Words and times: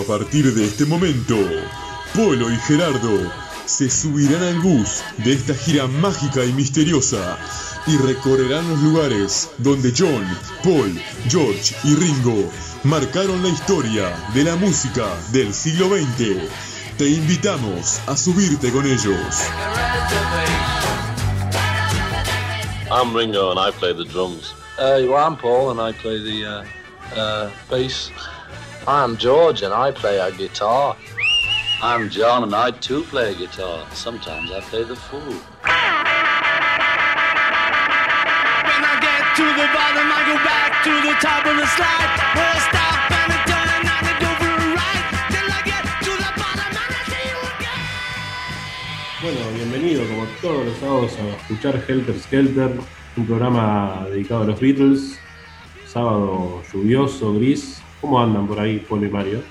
A 0.00 0.02
partir 0.02 0.52
de 0.52 0.66
este 0.66 0.84
momento, 0.84 1.36
Polo 2.14 2.50
y 2.52 2.56
Gerardo 2.56 3.32
se 3.64 3.88
subirán 3.88 4.42
al 4.42 4.60
bus 4.60 5.02
de 5.24 5.32
esta 5.32 5.54
gira 5.54 5.86
mágica 5.86 6.44
y 6.44 6.52
misteriosa 6.52 7.38
y 7.86 7.96
recorrerán 7.96 8.68
los 8.68 8.80
lugares 8.82 9.48
donde 9.56 9.92
John, 9.96 10.26
Paul, 10.62 11.00
George 11.30 11.74
y 11.84 11.94
Ringo 11.94 12.50
marcaron 12.84 13.42
la 13.42 13.48
historia 13.48 14.14
de 14.34 14.44
la 14.44 14.56
música 14.56 15.06
del 15.32 15.54
siglo 15.54 15.88
XX. 15.88 16.42
Te 16.98 17.08
invitamos 17.08 17.98
a 18.06 18.16
subirte 18.16 18.70
con 18.70 18.84
ellos. 18.84 19.40
I'm 22.90 23.14
Ringo 23.16 23.50
and 23.50 23.58
I 23.58 23.70
play 23.70 23.94
the 23.94 24.04
drums. 24.04 24.52
Uh, 24.78 25.00
well, 25.08 25.16
I'm 25.16 25.36
Paul 25.36 25.70
and 25.70 25.80
I 25.80 25.92
play 25.92 26.22
the 26.22 26.44
uh, 26.44 27.18
uh, 27.18 27.50
bass. 27.70 28.10
I'm 28.88 29.16
George 29.16 29.62
and 29.62 29.74
I 29.74 29.90
play 29.90 30.20
a 30.20 30.30
guitar. 30.30 30.96
I'm 31.82 32.08
John 32.08 32.44
and 32.44 32.54
I 32.54 32.70
too 32.70 33.02
play 33.02 33.32
a 33.32 33.34
guitar. 33.34 33.84
Sometimes 33.92 34.52
I 34.52 34.60
play 34.60 34.84
the 34.84 34.94
fool. 34.94 35.18
When 35.18 35.42
I 38.86 38.94
get 39.02 39.34
to 39.38 39.42
the 39.42 39.66
bottom, 39.74 40.06
I 40.06 40.22
go 40.30 40.38
back 40.46 40.84
to 40.86 41.02
the 41.02 41.14
top 41.18 41.42
of 41.50 41.56
the 41.58 41.66
slide. 41.66 42.14
Where 42.38 42.46
I 42.46 42.62
stop 42.62 43.10
and 43.10 43.32
I 43.34 43.42
turn 43.50 43.66
and 43.74 43.90
I 43.90 44.14
go 44.22 44.30
for 44.38 44.54
a 44.54 44.70
ride. 44.78 45.34
Till 45.34 45.50
I 45.50 45.60
get 45.66 45.82
to 46.06 46.12
the 46.22 46.30
bottom 46.38 46.70
and 46.70 46.94
I 46.94 47.02
see 47.10 47.26
you 47.26 47.42
again. 47.58 47.90
Bueno, 49.20 49.42
bienvenido 49.52 50.06
como 50.06 50.30
todos 50.40 50.64
los 50.64 50.78
sábados 50.78 51.18
a 51.18 51.34
escuchar 51.42 51.74
Helter 51.88 52.20
Skelter, 52.20 52.70
un 53.16 53.26
programa 53.26 54.06
dedicado 54.10 54.42
a 54.42 54.46
los 54.46 54.60
Beatles. 54.60 55.18
Sábado 55.88 56.62
lluvioso, 56.72 57.34
gris. 57.34 57.82
¿Cómo 58.06 58.22
andan 58.22 58.46
por 58.46 58.60
ahí, 58.60 58.78
Polo 58.88 59.04
y 59.04 59.10
Mario? 59.10 59.42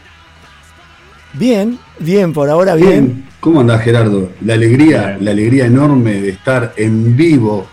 Bien, 1.34 1.78
bien, 2.00 2.31
por 2.31 2.50
ahora 2.50 2.73
bien. 2.75 3.25
¿Cómo 3.42 3.59
andás, 3.59 3.81
Gerardo? 3.81 4.30
La 4.45 4.53
alegría, 4.53 5.08
Bien. 5.08 5.25
la 5.25 5.31
alegría 5.31 5.66
enorme 5.66 6.22
de 6.22 6.30
estar 6.30 6.72
en 6.78 7.17
vivo 7.17 7.67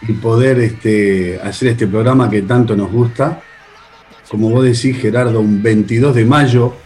y 0.00 0.14
poder 0.14 0.58
este, 0.60 1.38
hacer 1.44 1.68
este 1.68 1.86
programa 1.86 2.30
que 2.30 2.40
tanto 2.40 2.74
nos 2.74 2.90
gusta. 2.90 3.42
Como 4.30 4.48
vos 4.48 4.64
decís, 4.64 4.96
Gerardo, 4.96 5.38
un 5.38 5.62
22 5.62 6.14
de 6.14 6.24
mayo, 6.24 6.76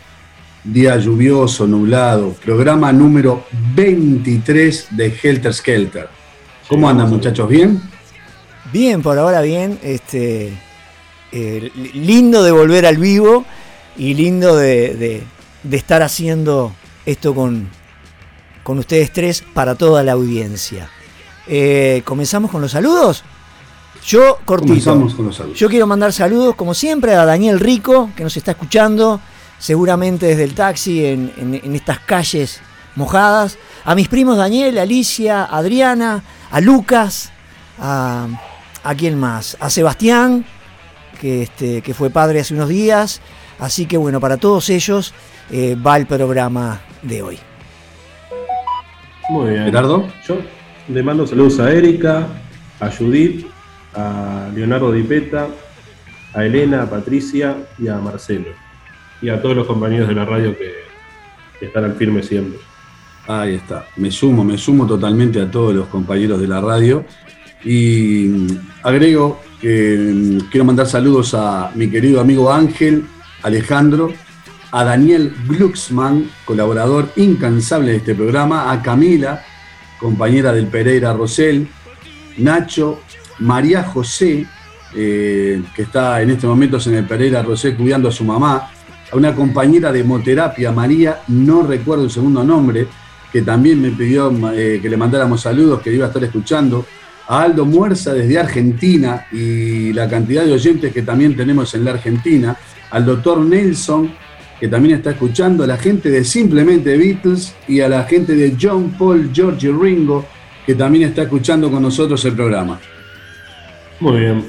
día 0.65 0.97
lluvioso, 0.97 1.69
nublado, 1.69 2.33
programa 2.45 2.93
número 2.93 3.45
23 3.77 4.89
de 4.91 5.15
Helter 5.23 5.55
Skelter. 5.55 6.09
¿Cómo 6.67 6.89
andan, 6.89 7.09
muchachos? 7.09 7.49
¿Bien? 7.49 7.81
Bien, 8.73 9.01
por 9.03 9.17
ahora 9.17 9.41
bien. 9.41 9.79
Este, 9.85 10.66
eh, 11.39 11.71
li- 11.75 11.93
lindo 11.93 12.43
de 12.43 12.51
volver 12.51 12.87
al 12.87 12.97
vivo 12.97 13.45
y 13.97 14.15
lindo 14.15 14.57
de, 14.57 14.95
de- 14.95 15.23
de 15.63 15.77
estar 15.77 16.03
haciendo 16.03 16.73
esto 17.05 17.35
con, 17.35 17.69
con 18.63 18.79
ustedes 18.79 19.13
tres 19.13 19.43
para 19.55 19.75
toda 19.75 20.03
la 20.03 20.13
audiencia. 20.13 20.89
Eh, 21.47 22.03
¿Comenzamos 22.05 22.51
con 22.51 22.61
los 22.63 22.73
saludos? 22.73 23.23
Yo, 24.07 24.39
cortito. 24.45 24.69
Comenzamos 24.73 25.15
con 25.15 25.27
los 25.27 25.37
saludos. 25.37 25.59
Yo 25.59 25.69
quiero 25.69 25.87
mandar 25.87 26.13
saludos, 26.13 26.55
como 26.55 26.75
siempre, 26.75 27.15
a 27.15 27.25
Daniel 27.25 27.59
Rico, 27.61 28.11
que 28.17 28.23
nos 28.23 28.37
está 28.37 28.53
escuchando, 28.53 29.21
seguramente 29.59 30.27
desde 30.27 30.45
el 30.45 30.55
taxi 30.55 31.05
en, 31.05 31.33
en- 31.37 31.61
en 31.63 31.75
estas 31.75 31.99
calles 32.01 32.61
mojadas. 32.95 33.59
A 33.85 33.95
mis 33.95 34.09
primos 34.09 34.37
Daniel, 34.37 34.79
Alicia, 34.79 35.45
Adriana, 35.45 36.23
a 36.51 36.61
Lucas, 36.61 37.31
a, 37.79 38.27
a 38.85 38.95
quién 38.95 39.19
más, 39.19 39.57
a 39.61 39.69
Sebastián, 39.71 40.45
que, 41.21 41.43
este, 41.43 41.83
que 41.83 41.95
fue 41.95 42.11
padre 42.11 42.41
hace 42.41 42.55
unos 42.55 42.69
días. 42.69 43.21
Así 43.59 43.87
que 43.87 43.97
bueno, 43.97 44.21
para 44.21 44.37
todos 44.37 44.69
ellos 44.71 45.15
eh, 45.51 45.77
va 45.77 45.97
el 45.97 46.07
programa 46.07 46.81
de 47.03 47.23
hoy. 47.23 47.39
Muy 49.29 49.51
bien. 49.51 49.65
Gerardo. 49.65 50.07
Yo 50.27 50.39
le 50.89 51.03
mando 51.03 51.27
saludos 51.27 51.59
a 51.59 51.73
Erika, 51.73 52.29
a 52.81 52.91
Judith, 52.91 53.47
a 53.95 54.49
Leonardo 54.55 54.93
Dipeta, 54.93 55.49
a 56.35 56.45
Elena, 56.45 56.83
a 56.83 56.91
Patricia 56.91 57.57
y 57.79 57.89
a 57.89 57.97
Marcelo. 57.97 58.49
Y 59.23 59.31
a 59.31 59.41
todos 59.41 59.57
los 59.57 59.67
compañeros 59.67 60.09
de 60.09 60.15
la 60.15 60.25
radio 60.25 60.57
que, 60.57 60.75
que 61.59 61.67
están 61.67 61.85
al 61.85 61.95
firme 61.95 62.23
siempre. 62.23 62.61
Ahí 63.27 63.55
está. 63.55 63.87
Me 63.97 64.11
sumo, 64.11 64.45
me 64.45 64.57
sumo 64.57 64.87
totalmente 64.87 65.41
a 65.41 65.51
todos 65.51 65.75
los 65.75 65.89
compañeros 65.89 66.41
de 66.41 66.47
la 66.47 66.61
radio. 66.61 67.05
Y 67.65 68.47
agrego 68.83 69.41
que 69.61 69.97
mm, 70.15 70.39
quiero 70.51 70.65
mandar 70.65 70.87
saludos 70.87 71.35
a 71.35 71.71
mi 71.75 71.89
querido 71.89 72.21
amigo 72.21 72.53
Ángel, 72.53 73.05
Alejandro, 73.43 74.13
a 74.73 74.85
Daniel 74.85 75.33
Glucksmann, 75.49 76.31
colaborador 76.45 77.11
incansable 77.17 77.93
de 77.93 77.97
este 77.99 78.15
programa, 78.15 78.71
a 78.73 78.83
Camila, 78.83 79.45
compañera 79.99 80.53
del 80.53 80.67
Pereira 80.67 81.13
Rosell, 81.13 81.67
Nacho, 82.39 83.01
María 83.39 83.85
José, 83.85 84.47
eh, 84.95 85.63
que 85.75 85.83
está 85.83 86.21
en 86.23 86.31
estos 86.31 86.49
momentos 86.49 86.87
en 86.87 86.95
el 86.95 87.07
Pereira 87.07 87.43
Rosell 87.43 87.77
cuidando 87.77 88.09
a 88.09 88.13
su 88.13 88.25
mamá, 88.25 88.71
a 89.11 89.17
una 89.17 89.35
compañera 89.35 89.93
de 89.93 90.01
hemoterapia, 90.01 90.73
María, 90.73 91.21
no 91.29 91.63
recuerdo 91.63 92.05
el 92.05 92.11
segundo 92.11 92.45
nombre, 92.45 92.87
que 93.33 93.43
también 93.43 93.81
me 93.81 93.91
pidió 93.91 94.33
eh, 94.53 94.79
que 94.81 94.89
le 94.89 94.97
mandáramos 94.97 95.41
saludos, 95.41 95.81
que 95.81 95.93
iba 95.93 96.07
a 96.07 96.09
estar 96.09 96.23
escuchando, 96.25 96.87
a 97.29 97.43
Aldo 97.43 97.65
Muerza 97.65 98.13
desde 98.15 98.39
Argentina 98.39 99.27
y 99.33 99.93
la 99.93 100.09
cantidad 100.09 100.45
de 100.45 100.53
oyentes 100.53 100.93
que 100.93 101.03
también 101.03 101.37
tenemos 101.37 101.75
en 101.75 101.85
la 101.85 101.93
Argentina, 101.93 102.57
al 102.91 103.05
doctor 103.05 103.41
Nelson, 103.41 104.13
que 104.61 104.69
también 104.69 104.97
está 104.97 105.11
escuchando, 105.11 105.65
a 105.65 105.67
la 105.67 105.77
gente 105.77 106.09
de 106.11 106.25
Simplemente 106.25 106.97
Beatles 106.97 107.55
y 107.69 107.81
a 107.81 107.89
la 107.89 108.05
gente 108.05 108.35
de 108.35 108.57
John, 108.61 108.95
Paul, 108.99 109.31
George 109.33 109.67
y 109.69 109.71
Ringo, 109.71 110.25
que 110.65 110.75
también 110.75 111.09
está 111.09 111.23
escuchando 111.23 111.71
con 111.71 111.83
nosotros 111.83 112.25
el 112.25 112.33
programa. 112.35 112.81
Muy 114.01 114.21
bien. 114.21 114.45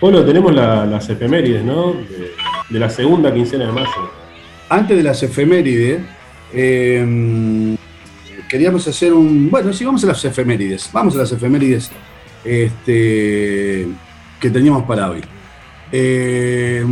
Polo, 0.00 0.24
tenemos 0.24 0.52
la- 0.54 0.84
las 0.86 1.08
efemérides, 1.08 1.64
¿no? 1.64 1.92
De, 1.92 2.32
de 2.70 2.78
la 2.78 2.90
segunda 2.90 3.32
quincena 3.32 3.66
de 3.66 3.72
mayo. 3.72 4.10
Antes 4.68 4.96
de 4.96 5.02
las 5.02 5.22
efemérides, 5.22 6.00
eh, 6.52 7.76
queríamos 8.48 8.86
hacer 8.88 9.12
un. 9.12 9.50
Bueno, 9.50 9.72
sí, 9.72 9.84
vamos 9.84 10.02
a 10.04 10.08
las 10.08 10.24
efemérides. 10.24 10.90
Vamos 10.92 11.14
a 11.14 11.18
las 11.18 11.32
efemérides 11.32 11.90
este, 12.44 13.88
que 14.40 14.50
teníamos 14.50 14.84
para 14.84 15.10
hoy. 15.10 15.20
Eh, 15.90 16.84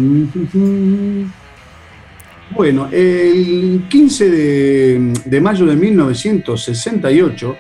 bueno, 2.51 2.89
el 2.93 3.85
15 3.89 4.31
de, 4.31 5.41
mayo 5.41 5.67
de 5.67 5.77
1968, 5.77 7.57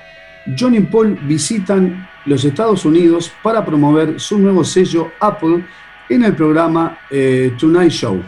John 0.58 0.74
y 0.74 0.80
Paul 0.80 1.18
visitan 1.26 2.08
los 2.26 2.44
Estados 2.44 2.84
Unidos 2.84 3.32
para 3.42 3.64
promover 3.64 4.20
su 4.20 4.38
nuevo 4.38 4.64
sello 4.64 5.12
Apple 5.20 5.64
en 6.08 6.24
el 6.24 6.34
programa 6.34 6.98
eh, 7.10 7.52
Tonight 7.58 7.90
Show. 7.90 8.22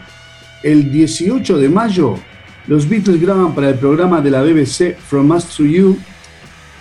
El 0.63 0.91
18 0.91 1.57
de 1.57 1.69
mayo, 1.69 2.17
los 2.67 2.89
Beatles 2.89 3.21
graban 3.21 3.53
para 3.53 3.69
el 3.69 3.75
programa 3.75 4.21
de 4.21 4.31
la 4.31 4.41
BBC 4.41 4.97
From 4.97 5.29
Us 5.31 5.55
to 5.55 5.63
You 5.63 5.97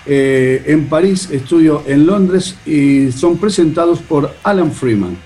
eh, 0.07 0.63
en 0.67 0.87
París, 0.87 1.31
estudio 1.31 1.83
en 1.87 2.07
Londres 2.07 2.57
y 2.67 3.11
son 3.13 3.39
presentados 3.39 4.01
por 4.01 4.35
Alan 4.43 4.71
Freeman. 4.71 5.17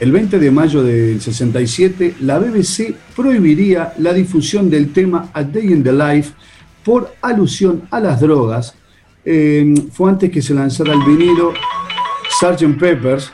El 0.00 0.10
20 0.10 0.38
de 0.38 0.50
mayo 0.50 0.82
del 0.82 1.20
67, 1.20 2.16
la 2.22 2.38
BBC 2.38 2.94
prohibiría 3.14 3.92
la 3.98 4.12
difusión 4.12 4.68
del 4.68 4.92
tema 4.92 5.30
A 5.32 5.44
Day 5.44 5.72
in 5.72 5.84
the 5.84 5.92
Life 5.92 6.32
por 6.84 7.14
alusión 7.20 7.82
a 7.90 8.00
las 8.00 8.20
drogas. 8.20 8.74
Eh, 9.24 9.72
fue 9.92 10.10
antes 10.10 10.30
que 10.30 10.42
se 10.42 10.54
lanzara 10.54 10.94
el 10.94 11.04
vinilo 11.04 11.52
Sgt. 12.40 12.78
Peppers. 12.78 13.30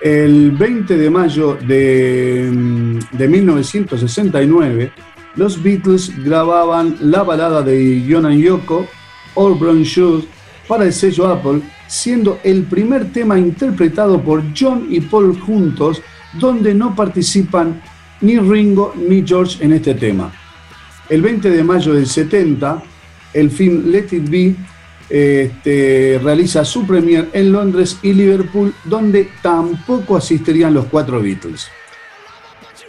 El 0.00 0.52
20 0.52 0.96
de 0.96 1.10
mayo 1.10 1.58
de, 1.66 2.50
mm, 2.50 2.98
de 3.18 3.28
1969, 3.28 4.92
los 5.36 5.62
Beatles 5.62 6.12
grababan 6.24 6.96
la 7.00 7.22
balada 7.22 7.62
de 7.62 8.04
John 8.08 8.30
Yoko, 8.36 8.86
All 9.34 9.54
Brown 9.54 9.82
Shoes, 9.82 10.24
para 10.66 10.84
el 10.84 10.92
sello 10.92 11.28
Apple, 11.28 11.62
siendo 11.86 12.40
el 12.42 12.64
primer 12.64 13.12
tema 13.12 13.38
interpretado 13.38 14.20
por 14.20 14.42
John 14.58 14.88
y 14.90 15.00
Paul 15.00 15.38
juntos, 15.38 16.02
donde 16.34 16.74
no 16.74 16.94
participan 16.94 17.80
ni 18.20 18.38
Ringo 18.38 18.94
ni 18.96 19.24
George 19.26 19.64
en 19.64 19.72
este 19.74 19.94
tema. 19.94 20.32
El 21.08 21.22
20 21.22 21.50
de 21.50 21.62
mayo 21.62 21.94
del 21.94 22.06
70, 22.06 22.82
el 23.34 23.50
film 23.50 23.90
Let 23.90 24.08
It 24.10 24.28
Be 24.28 24.56
este, 25.08 26.18
realiza 26.22 26.64
su 26.64 26.84
premier 26.84 27.28
en 27.32 27.52
Londres 27.52 27.98
y 28.02 28.12
Liverpool, 28.12 28.74
donde 28.84 29.30
tampoco 29.42 30.16
asistirían 30.16 30.74
los 30.74 30.86
cuatro 30.86 31.20
Beatles. 31.22 31.68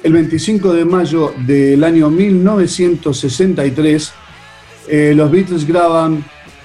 El 0.04 0.14
25 0.14 0.74
de 0.74 0.86
mayo 0.86 1.34
del 1.46 1.84
año 1.84 2.10
1963, 2.10 4.14
eh, 4.88 5.14
los 5.16 5.32
Beatles 5.32 5.68
graban 5.68 6.24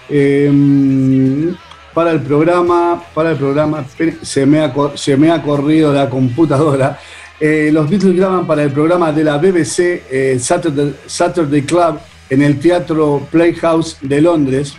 eh, 0.09 1.53
para 1.95 2.13
el 2.13 2.21
programa, 2.21 3.03
para 3.15 3.33
el 3.33 3.37
programa, 3.37 3.85
se 4.23 4.47
me 4.47 4.61
ha, 4.61 4.73
se 4.95 5.17
me 5.17 5.31
ha 5.31 5.43
corrido 5.43 5.93
la 5.93 6.09
computadora, 6.09 6.99
Eh, 7.45 7.73
los 7.73 7.91
Beatles 7.91 8.15
graban 8.15 8.47
para 8.47 8.63
el 8.63 8.71
programa 8.71 9.11
de 9.11 9.25
la 9.25 9.37
BBC 9.37 10.05
eh, 10.09 10.39
Saturday, 10.39 10.95
Saturday 11.07 11.63
Club 11.63 11.99
en 12.31 12.41
el 12.41 12.61
Teatro 12.61 13.27
Playhouse 13.33 13.97
de 14.01 14.21
Londres. 14.21 14.75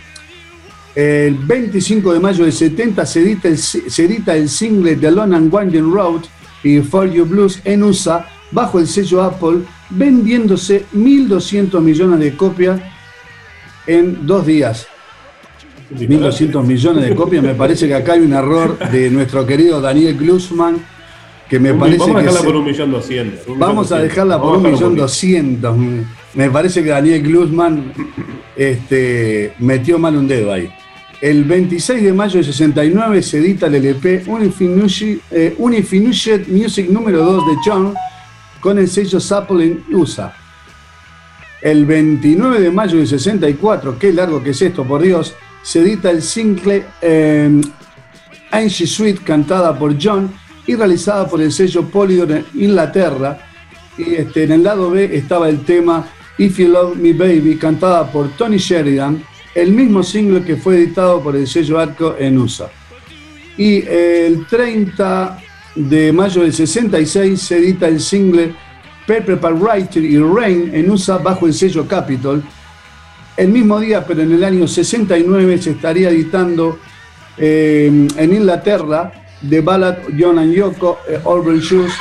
El 0.94 1.34
25 1.34 2.14
de 2.14 2.20
mayo 2.20 2.44
del 2.44 2.54
70 2.54 3.04
se 3.04 3.20
edita 3.20 3.48
el, 3.48 3.58
se 3.58 4.04
edita 4.04 4.34
el 4.34 4.48
single 4.48 4.96
The 4.96 5.10
Long 5.10 5.34
and 5.34 5.52
Winding 5.52 5.92
Road 5.92 6.22
y 6.62 6.80
For 6.80 7.06
You 7.06 7.26
Blues 7.26 7.60
en 7.66 7.82
USA 7.82 8.26
bajo 8.54 8.78
el 8.78 8.86
sello 8.86 9.22
Apple, 9.22 9.58
vendiéndose 9.90 10.86
1.200 10.94 11.80
millones 11.82 12.20
de 12.20 12.34
copias 12.36 12.80
en 13.86 14.24
dos 14.26 14.46
días. 14.46 14.86
1.200 15.94 16.64
millones 16.64 17.04
de 17.08 17.14
copias, 17.14 17.42
me 17.44 17.54
parece 17.54 17.86
que 17.86 17.94
acá 17.94 18.14
hay 18.14 18.20
un 18.20 18.32
error 18.32 18.78
de 18.90 19.10
nuestro 19.10 19.44
querido 19.46 19.80
Daniel 19.80 20.16
Glusman, 20.16 20.76
que 21.48 21.58
me 21.60 21.72
Un- 21.72 21.78
parece 21.78 21.98
vamos 21.98 22.16
a 22.16 22.24
que 22.24 22.32
se- 22.32 22.44
por 22.44 22.56
un 22.56 22.64
millón 22.64 22.90
doscientos. 22.90 23.46
un 23.46 23.58
Vamos 23.58 23.92
a 23.92 23.98
dejarla 23.98 24.40
por 24.40 24.56
un 24.56 24.62
Vamos 24.62 24.80
a 24.80 24.84
millón 24.84 24.96
doscientos. 24.96 25.76
Me 26.34 26.50
parece 26.50 26.82
que 26.82 26.88
Daniel 26.90 27.22
Glusman 27.22 27.92
este, 28.56 29.52
metió 29.58 29.98
mal 29.98 30.16
un 30.16 30.26
dedo 30.26 30.52
ahí. 30.52 30.70
El 31.20 31.44
26 31.44 32.02
de 32.02 32.12
mayo 32.12 32.38
de 32.38 32.44
69 32.44 33.22
se 33.22 33.38
edita 33.38 33.66
el 33.66 33.74
LP 33.76 34.22
Unfinished, 34.26 35.18
eh, 35.30 35.54
Unfinished 35.58 36.48
Music 36.48 36.88
número 36.90 37.24
2 37.24 37.46
de 37.46 37.52
John 37.64 37.94
con 38.64 38.78
el 38.78 38.88
sello 38.88 39.18
en 39.60 39.84
USA. 39.92 40.34
El 41.60 41.84
29 41.84 42.60
de 42.60 42.70
mayo 42.70 42.96
de 42.96 43.06
64, 43.06 43.98
qué 43.98 44.10
largo 44.10 44.42
que 44.42 44.50
es 44.50 44.62
esto, 44.62 44.84
por 44.84 45.02
Dios, 45.02 45.34
se 45.62 45.82
edita 45.82 46.10
el 46.10 46.22
single 46.22 46.82
eh, 47.02 47.60
Angie 48.50 48.86
Sweet 48.86 49.22
cantada 49.22 49.78
por 49.78 50.02
John 50.02 50.32
y 50.66 50.76
realizada 50.76 51.28
por 51.28 51.42
el 51.42 51.52
sello 51.52 51.82
Polydor 51.90 52.32
en 52.32 52.46
Inglaterra. 52.54 53.38
Y 53.98 54.14
este, 54.14 54.44
en 54.44 54.52
el 54.52 54.62
lado 54.62 54.90
B 54.90 55.14
estaba 55.14 55.50
el 55.50 55.62
tema 55.66 56.06
If 56.38 56.56
You 56.56 56.68
Love 56.68 56.96
Me 56.96 57.12
Baby, 57.12 57.58
cantada 57.58 58.10
por 58.10 58.30
Tony 58.30 58.56
Sheridan, 58.56 59.22
el 59.54 59.72
mismo 59.72 60.02
single 60.02 60.42
que 60.42 60.56
fue 60.56 60.76
editado 60.76 61.22
por 61.22 61.36
el 61.36 61.46
sello 61.46 61.78
Arco 61.78 62.16
en 62.18 62.38
USA. 62.38 62.70
Y 63.58 63.86
el 63.86 64.46
30 64.46 65.43
de 65.74 66.12
mayo 66.12 66.42
del 66.42 66.52
66 66.52 67.40
se 67.40 67.58
edita 67.58 67.88
el 67.88 68.00
single 68.00 68.54
Pepper 69.06 69.38
Writer 69.54 70.02
y 70.04 70.18
Rain 70.18 70.70
en 70.74 70.90
USA 70.90 71.18
bajo 71.18 71.46
el 71.46 71.54
sello 71.54 71.86
Capitol. 71.86 72.42
El 73.36 73.48
mismo 73.48 73.80
día, 73.80 74.04
pero 74.06 74.22
en 74.22 74.32
el 74.32 74.44
año 74.44 74.66
69, 74.68 75.58
se 75.58 75.70
estaría 75.72 76.08
editando 76.10 76.78
eh, 77.36 78.06
en 78.16 78.32
Inglaterra 78.32 79.12
The 79.48 79.60
Ballad 79.60 79.96
John 80.18 80.38
and 80.38 80.54
Yoko, 80.54 80.98
eh, 81.08 81.18
Shoes, 81.60 81.92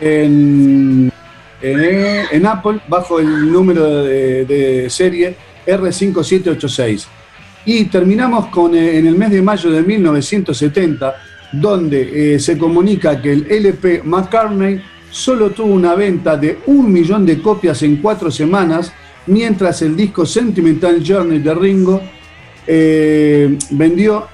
en, 0.00 1.12
en- 1.60 2.26
en 2.30 2.46
Apple 2.46 2.80
bajo 2.88 3.18
el 3.20 3.50
número 3.52 4.04
de, 4.04 4.44
de 4.44 4.88
serie 4.90 5.36
R5786. 5.66 7.06
Y 7.64 7.84
terminamos 7.86 8.46
con, 8.46 8.74
eh, 8.74 8.98
en 8.98 9.06
el 9.06 9.16
mes 9.16 9.30
de 9.30 9.42
mayo 9.42 9.70
de 9.70 9.82
1970, 9.82 11.14
donde 11.52 12.34
eh, 12.34 12.38
se 12.38 12.56
comunica 12.56 13.20
que 13.20 13.32
el 13.32 13.46
LP 13.50 14.02
McCartney 14.04 14.82
solo 15.10 15.50
tuvo 15.50 15.74
una 15.74 15.94
venta 15.94 16.36
de 16.36 16.58
un 16.66 16.90
millón 16.90 17.26
de 17.26 17.40
copias 17.40 17.82
en 17.82 17.96
cuatro 17.96 18.30
semanas, 18.30 18.92
mientras 19.26 19.82
el 19.82 19.94
disco 19.94 20.24
Sentimental 20.24 21.02
Journey 21.06 21.38
de 21.38 21.54
Ringo 21.54 22.02
eh, 22.66 23.58
vendió 23.70 24.26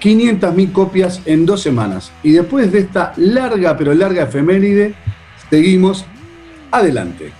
500.000 0.00 0.72
copias 0.72 1.22
en 1.24 1.46
dos 1.46 1.62
semanas. 1.62 2.12
Y 2.22 2.32
después 2.32 2.70
de 2.70 2.80
esta 2.80 3.14
larga, 3.16 3.76
pero 3.76 3.94
larga 3.94 4.24
efeméride, 4.24 4.94
seguimos 5.48 6.04
adelante. 6.70 7.32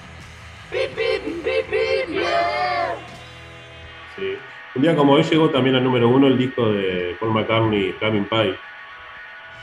Sí. 4.17 4.23
Un 4.75 4.83
día 4.83 4.97
como 4.97 5.13
hoy 5.13 5.23
llegó 5.23 5.51
también 5.51 5.77
al 5.77 5.85
número 5.85 6.09
uno 6.09 6.27
el 6.27 6.39
disco 6.39 6.71
de 6.71 7.17
Paul 7.21 7.33
McCartney, 7.33 7.93
Flaming 7.99 8.25
Pie. 8.25 8.55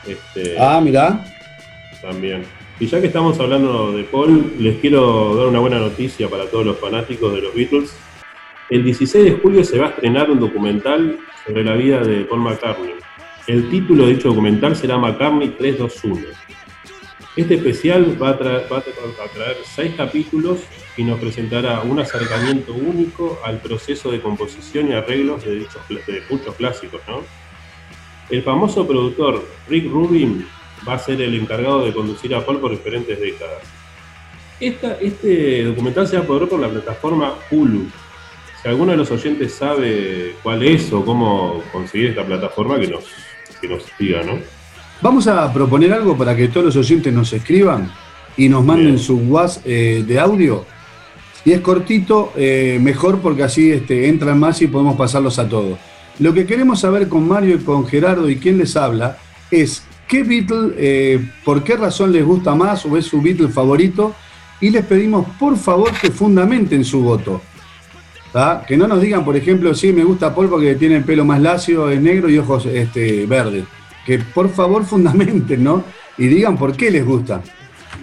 Este, 0.06 0.56
Ah, 0.58 0.80
mirá. 0.82 1.24
También. 2.00 2.42
Y 2.80 2.86
ya 2.86 3.00
que 3.00 3.06
estamos 3.06 3.38
hablando 3.40 3.92
de 3.92 4.02
Paul, 4.04 4.52
les 4.58 4.78
quiero 4.80 5.36
dar 5.36 5.46
una 5.46 5.60
buena 5.60 5.78
noticia 5.78 6.28
para 6.28 6.46
todos 6.46 6.66
los 6.66 6.78
fanáticos 6.78 7.32
de 7.34 7.42
los 7.42 7.54
Beatles. 7.54 7.96
El 8.70 8.82
16 8.84 9.24
de 9.24 9.32
julio 9.32 9.62
se 9.64 9.78
va 9.78 9.86
a 9.86 9.90
estrenar 9.90 10.30
un 10.30 10.40
documental 10.40 11.18
sobre 11.46 11.64
la 11.64 11.74
vida 11.74 12.00
de 12.00 12.24
Paul 12.24 12.40
McCartney. 12.40 12.94
El 13.46 13.70
título 13.70 14.06
de 14.06 14.14
dicho 14.14 14.28
documental 14.28 14.74
será 14.74 14.98
McCartney 14.98 15.48
321. 15.50 16.26
Este 17.36 17.54
especial 17.56 18.20
va 18.22 18.30
a, 18.30 18.38
traer, 18.38 18.66
va 18.72 18.78
a 18.78 18.82
tra- 18.84 19.24
a 19.24 19.28
traer 19.32 19.56
seis 19.64 19.92
capítulos 19.96 20.60
y 20.96 21.02
nos 21.04 21.18
presentará 21.18 21.80
un 21.82 21.98
acercamiento 21.98 22.72
único 22.72 23.40
al 23.44 23.58
proceso 23.58 24.10
de 24.12 24.20
composición 24.20 24.88
y 24.88 24.92
arreglos 24.92 25.44
de, 25.44 25.56
dichos, 25.56 25.82
de 25.88 26.22
muchos 26.30 26.54
clásicos. 26.54 27.00
¿no? 27.08 27.22
El 28.30 28.42
famoso 28.42 28.86
productor 28.86 29.44
Rick 29.68 29.90
Rubin 29.90 30.46
va 30.86 30.94
a 30.94 30.98
ser 30.98 31.20
el 31.20 31.34
encargado 31.34 31.84
de 31.84 31.92
conducir 31.92 32.34
a 32.34 32.44
Paul 32.44 32.58
por 32.58 32.70
diferentes 32.70 33.18
décadas. 33.20 33.58
Esta- 34.60 34.98
este 35.00 35.64
documental 35.64 36.06
se 36.06 36.16
va 36.16 36.22
a 36.24 36.26
poder 36.26 36.42
ver 36.42 36.48
por 36.50 36.60
la 36.60 36.68
plataforma 36.68 37.34
Hulu. 37.50 37.86
Si 38.62 38.68
alguno 38.68 38.92
de 38.92 38.96
los 38.98 39.10
oyentes 39.10 39.54
sabe 39.54 40.36
cuál 40.42 40.62
es 40.62 40.92
o 40.92 41.04
cómo 41.04 41.62
conseguir 41.72 42.10
esta 42.10 42.24
plataforma, 42.24 42.78
que 42.78 42.86
nos, 42.88 43.04
que 43.60 43.68
nos 43.68 43.82
diga, 43.98 44.22
¿no? 44.22 44.38
Vamos 45.02 45.26
a 45.26 45.52
proponer 45.52 45.92
algo 45.92 46.16
para 46.16 46.34
que 46.34 46.48
todos 46.48 46.66
los 46.66 46.76
oyentes 46.76 47.12
nos 47.12 47.30
escriban 47.32 47.90
y 48.36 48.48
nos 48.48 48.64
manden 48.64 48.86
Bien. 48.94 48.98
su 48.98 49.16
WhatsApp 49.18 49.62
eh, 49.66 50.04
de 50.06 50.18
audio. 50.18 50.64
Y 51.44 51.52
es 51.52 51.60
cortito, 51.60 52.32
eh, 52.36 52.78
mejor 52.80 53.18
porque 53.20 53.42
así 53.42 53.70
este, 53.70 54.08
entran 54.08 54.38
más 54.40 54.62
y 54.62 54.66
podemos 54.66 54.96
pasarlos 54.96 55.38
a 55.38 55.46
todos. 55.46 55.78
Lo 56.18 56.32
que 56.32 56.46
queremos 56.46 56.80
saber 56.80 57.08
con 57.08 57.26
Mario 57.26 57.56
y 57.56 57.58
con 57.58 57.86
Gerardo 57.86 58.28
y 58.28 58.36
quién 58.36 58.58
les 58.58 58.76
habla 58.76 59.18
es 59.50 59.84
qué 60.06 60.22
Beatle, 60.22 60.74
eh, 60.76 61.30
por 61.44 61.64
qué 61.64 61.76
razón 61.76 62.12
les 62.12 62.24
gusta 62.24 62.54
más 62.54 62.86
o 62.86 62.96
es 62.96 63.06
su 63.06 63.20
Beatle 63.20 63.48
favorito 63.48 64.14
y 64.60 64.70
les 64.70 64.84
pedimos 64.84 65.26
por 65.38 65.56
favor 65.56 65.90
que 65.92 66.10
fundamenten 66.10 66.84
su 66.84 67.02
voto. 67.02 67.42
¿tá? 68.32 68.64
Que 68.66 68.76
no 68.76 68.88
nos 68.88 69.00
digan, 69.00 69.24
por 69.24 69.36
ejemplo, 69.36 69.74
sí, 69.74 69.92
me 69.92 70.02
gusta 70.02 70.34
Paul 70.34 70.48
porque 70.48 70.74
tiene 70.74 70.96
el 70.96 71.04
pelo 71.04 71.24
más 71.24 71.40
lacio, 71.40 71.88
es 71.88 72.00
negro 72.00 72.28
y 72.28 72.38
ojos 72.38 72.66
este, 72.66 73.26
verdes. 73.26 73.64
Que 74.04 74.18
por 74.18 74.50
favor 74.50 74.84
fundamenten, 74.86 75.62
¿no? 75.62 75.84
Y 76.18 76.26
digan 76.26 76.56
por 76.56 76.76
qué 76.76 76.90
les 76.90 77.04
gusta. 77.04 77.42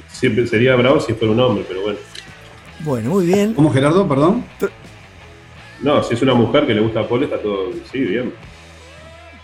Siempre 0.10 0.48
sería 0.48 0.76
bravo 0.76 1.00
si 1.00 1.14
fuera 1.14 1.34
un 1.34 1.40
hombre, 1.40 1.66
pero 1.68 1.82
bueno. 1.82 2.00
Bueno, 2.80 3.10
muy 3.10 3.26
bien. 3.26 3.54
¿Cómo 3.54 3.72
Gerardo, 3.72 4.08
perdón? 4.08 4.46
No, 5.84 6.04
si 6.04 6.14
es 6.14 6.22
una 6.22 6.34
mujer 6.34 6.68
que 6.68 6.74
le 6.74 6.82
gusta 6.82 7.02
a 7.02 7.08
Paul, 7.08 7.24
está 7.24 7.38
todo. 7.38 7.72
Sí, 7.92 8.00
bien. 8.00 8.34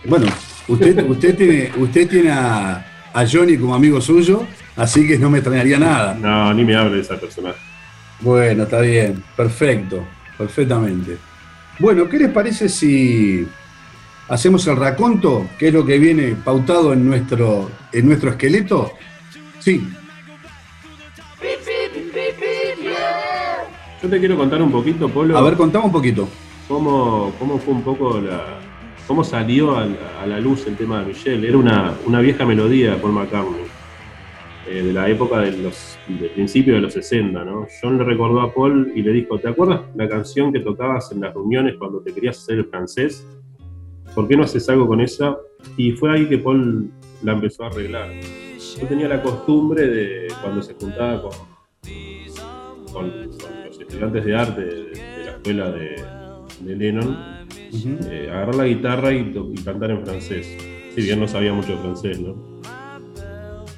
Bueno, 0.04 0.26
usted, 0.68 1.04
usted 1.08 1.36
tiene, 1.36 1.72
usted 1.76 2.08
tiene 2.08 2.30
a, 2.30 2.86
a 3.12 3.26
Johnny 3.26 3.56
como 3.56 3.74
amigo 3.74 4.00
suyo, 4.00 4.46
así 4.76 5.06
que 5.06 5.18
no 5.18 5.30
me 5.30 5.38
extrañaría 5.38 5.78
nada. 5.78 6.14
No, 6.14 6.54
ni 6.54 6.64
me 6.64 6.76
hable 6.76 6.96
de 6.96 7.02
esa 7.02 7.18
persona. 7.18 7.54
Bueno, 8.20 8.64
está 8.64 8.80
bien, 8.80 9.22
perfecto, 9.36 10.04
perfectamente. 10.36 11.18
Bueno, 11.78 12.08
¿qué 12.08 12.18
les 12.18 12.30
parece 12.30 12.68
si 12.68 13.46
hacemos 14.28 14.66
el 14.66 14.76
raconto, 14.76 15.48
que 15.58 15.68
es 15.68 15.74
lo 15.74 15.86
que 15.86 15.98
viene 15.98 16.34
pautado 16.44 16.92
en 16.92 17.06
nuestro, 17.06 17.70
en 17.92 18.06
nuestro 18.06 18.30
esqueleto? 18.30 18.92
Sí, 19.60 19.88
Yo 24.02 24.08
te 24.08 24.18
quiero 24.18 24.36
contar 24.36 24.62
un 24.62 24.70
poquito, 24.70 25.08
Polo. 25.08 25.36
a 25.36 25.42
ver, 25.42 25.54
contame 25.54 25.86
un 25.86 25.92
poquito. 25.92 26.28
cómo, 26.68 27.32
cómo 27.38 27.58
fue 27.58 27.74
un 27.74 27.82
poco 27.82 28.20
la. 28.20 28.58
cómo 29.06 29.24
salió 29.24 29.76
a, 29.76 29.84
la- 29.86 30.22
a 30.22 30.26
la 30.26 30.40
luz 30.40 30.66
el 30.66 30.76
tema 30.76 31.00
de 31.00 31.06
Michelle. 31.06 31.46
Era 31.48 31.56
una, 31.56 31.94
una 32.06 32.20
vieja 32.20 32.44
melodía 32.46 32.92
de 32.92 32.96
Paul 32.98 33.12
McCartney, 33.14 33.62
eh, 34.68 34.82
de 34.82 34.92
la 34.92 35.08
época 35.08 35.40
de 35.40 35.56
los, 35.56 35.98
del 36.06 36.30
principio 36.30 36.74
de 36.74 36.80
los 36.80 36.92
60, 36.92 37.44
¿no? 37.44 37.66
John 37.82 37.98
le 37.98 38.04
recordó 38.04 38.40
a 38.40 38.52
Paul 38.54 38.92
y 38.94 39.02
le 39.02 39.12
dijo: 39.12 39.38
¿Te 39.38 39.48
acuerdas 39.48 39.80
la 39.96 40.08
canción 40.08 40.52
que 40.52 40.60
tocabas 40.60 41.10
en 41.12 41.20
las 41.20 41.34
reuniones 41.34 41.74
cuando 41.78 42.00
te 42.00 42.12
querías 42.12 42.38
hacer 42.38 42.58
el 42.58 42.66
francés? 42.66 43.26
¿Por 44.14 44.28
qué 44.28 44.36
no 44.36 44.44
haces 44.44 44.68
algo 44.68 44.86
con 44.86 45.00
esa? 45.00 45.36
Y 45.76 45.92
fue 45.92 46.12
ahí 46.12 46.28
que 46.28 46.38
Paul 46.38 46.90
la 47.22 47.32
empezó 47.32 47.64
a 47.64 47.66
arreglar. 47.66 48.08
Yo 48.80 48.86
tenía 48.86 49.08
la 49.08 49.20
costumbre 49.22 49.86
de 49.88 50.28
cuando 50.40 50.62
se 50.62 50.74
juntaba 50.74 51.20
con, 51.22 51.32
con, 52.92 53.10
estudiantes 53.88 54.24
de 54.24 54.36
arte 54.36 54.60
de, 54.60 54.74
de 54.90 55.24
la 55.24 55.30
escuela 55.30 55.70
de, 55.70 56.02
de 56.60 56.76
Lennon, 56.76 57.16
eh, 58.10 58.28
agarrar 58.30 58.54
la 58.54 58.64
guitarra 58.64 59.12
y, 59.12 59.34
y 59.52 59.62
cantar 59.62 59.90
en 59.90 60.04
francés. 60.04 60.56
Si 60.94 61.02
bien 61.02 61.20
no 61.20 61.28
sabía 61.28 61.52
mucho 61.52 61.76
francés, 61.78 62.20
¿no? 62.20 62.36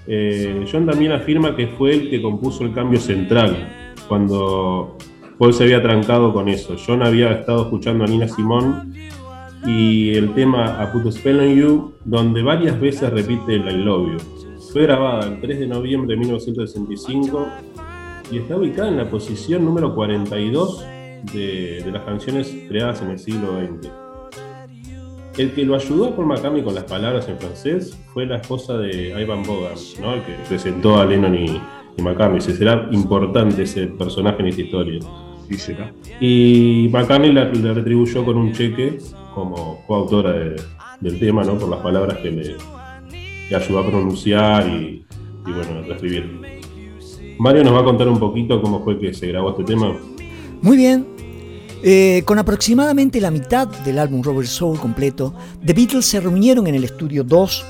Eh, 0.07 0.65
John 0.71 0.87
también 0.87 1.13
afirma 1.13 1.55
que 1.55 1.69
fue 1.69 1.93
el 1.93 2.11
que 2.11 2.21
compuso 2.21 2.65
el 2.65 2.73
cambio 2.75 2.99
central, 2.99 3.95
cuando 4.09 4.97
Paul 5.39 5.53
se 5.53 5.65
había 5.65 5.81
trancado 5.83 6.33
con 6.33 6.49
eso. 6.49 6.77
John 6.85 7.03
había 7.03 7.31
estado 7.33 7.63
escuchando 7.63 8.05
a 8.05 8.07
Nina 8.09 8.27
Simone 8.27 8.93
y 9.67 10.15
el 10.15 10.35
tema 10.35 10.83
A 10.83 10.91
Put 10.91 11.07
a 11.07 11.13
Spell 11.13 11.41
on 11.41 11.55
You, 11.55 11.93
donde 12.05 12.43
varias 12.43 12.81
veces 12.81 13.11
repite 13.11 13.55
el 13.55 13.69
I 13.69 13.85
Love 13.85 14.13
You. 14.13 14.19
Fue 14.73 14.83
grabada 14.83 15.29
el 15.29 15.41
3 15.41 15.61
de 15.61 15.67
noviembre 15.67 16.15
de 16.15 16.21
1965 16.21 17.47
y 18.31 18.39
está 18.39 18.57
ubicada 18.57 18.89
en 18.89 18.97
la 18.97 19.09
posición 19.11 19.65
número 19.65 19.95
42 19.95 20.85
de, 21.33 21.83
de 21.85 21.91
las 21.93 22.05
canciones 22.05 22.55
creadas 22.69 23.03
en 23.03 23.11
el 23.11 23.19
siglo 23.19 23.59
XX. 23.61 23.91
El 25.39 25.53
que 25.53 25.65
lo 25.65 25.75
ayudó 25.75 26.07
a 26.09 26.17
Paul 26.17 26.27
McCartney 26.27 26.63
con 26.63 26.75
las 26.75 26.85
palabras 26.85 27.29
en 27.29 27.39
francés 27.39 27.99
fue 28.13 28.27
la 28.27 28.37
esposa 28.37 28.77
de 28.79 29.21
Ivan 29.21 29.43
Bogan, 29.45 29.75
¿no? 30.01 30.15
el 30.15 30.23
que 30.23 30.33
presentó 30.49 30.99
a 30.99 31.07
Lennon 31.07 31.35
y, 31.35 31.61
y 31.97 32.03
McCartney. 32.03 32.41
Se 32.41 32.55
será 32.55 32.89
importante 32.93 33.63
ese 33.63 33.87
personaje 33.87 34.41
en 34.43 34.49
esta 34.49 34.61
historia. 34.63 35.01
Sí, 35.49 35.55
será. 35.57 35.93
Y 36.21 36.89
McCartney 36.93 37.33
la- 37.33 37.45
le 37.47 37.75
retribuyó 37.75 38.25
con 38.25 38.37
un 38.37 38.53
cheque 38.53 38.99
como 39.35 39.85
coautora 39.87 40.33
de- 40.33 40.57
del 41.01 41.19
tema, 41.19 41.43
¿no? 41.45 41.57
Por 41.59 41.69
las 41.71 41.81
palabras 41.81 42.19
que 42.19 42.57
que 43.49 43.57
ayudó 43.57 43.81
a 43.81 43.87
pronunciar 43.87 44.69
y, 44.69 45.05
y, 45.47 45.53
bueno, 45.53 45.81
a 45.81 45.95
escribir. 45.95 46.60
Mario 47.41 47.65
nos 47.65 47.73
va 47.73 47.81
a 47.81 47.85
contar 47.85 48.07
un 48.07 48.19
poquito 48.19 48.61
cómo 48.61 48.85
fue 48.85 48.99
que 48.99 49.15
se 49.15 49.27
grabó 49.29 49.53
este 49.53 49.65
tema. 49.65 49.97
Muy 50.61 50.77
bien. 50.77 51.07
Eh, 51.83 52.23
con 52.27 52.39
aproximadamente 52.39 53.19
la 53.19 53.31
mitad 53.31 53.67
del 53.67 53.99
álbum 53.99 54.23
Robert 54.23 54.47
Soul 54.47 54.79
completo, 54.79 55.33
The 55.65 55.73
Beatles 55.73 56.05
se 56.05 56.21
reunieron 56.21 56.67
en 56.67 56.75
el 56.75 56.85
estudio 56.85 57.25
2 57.25 57.65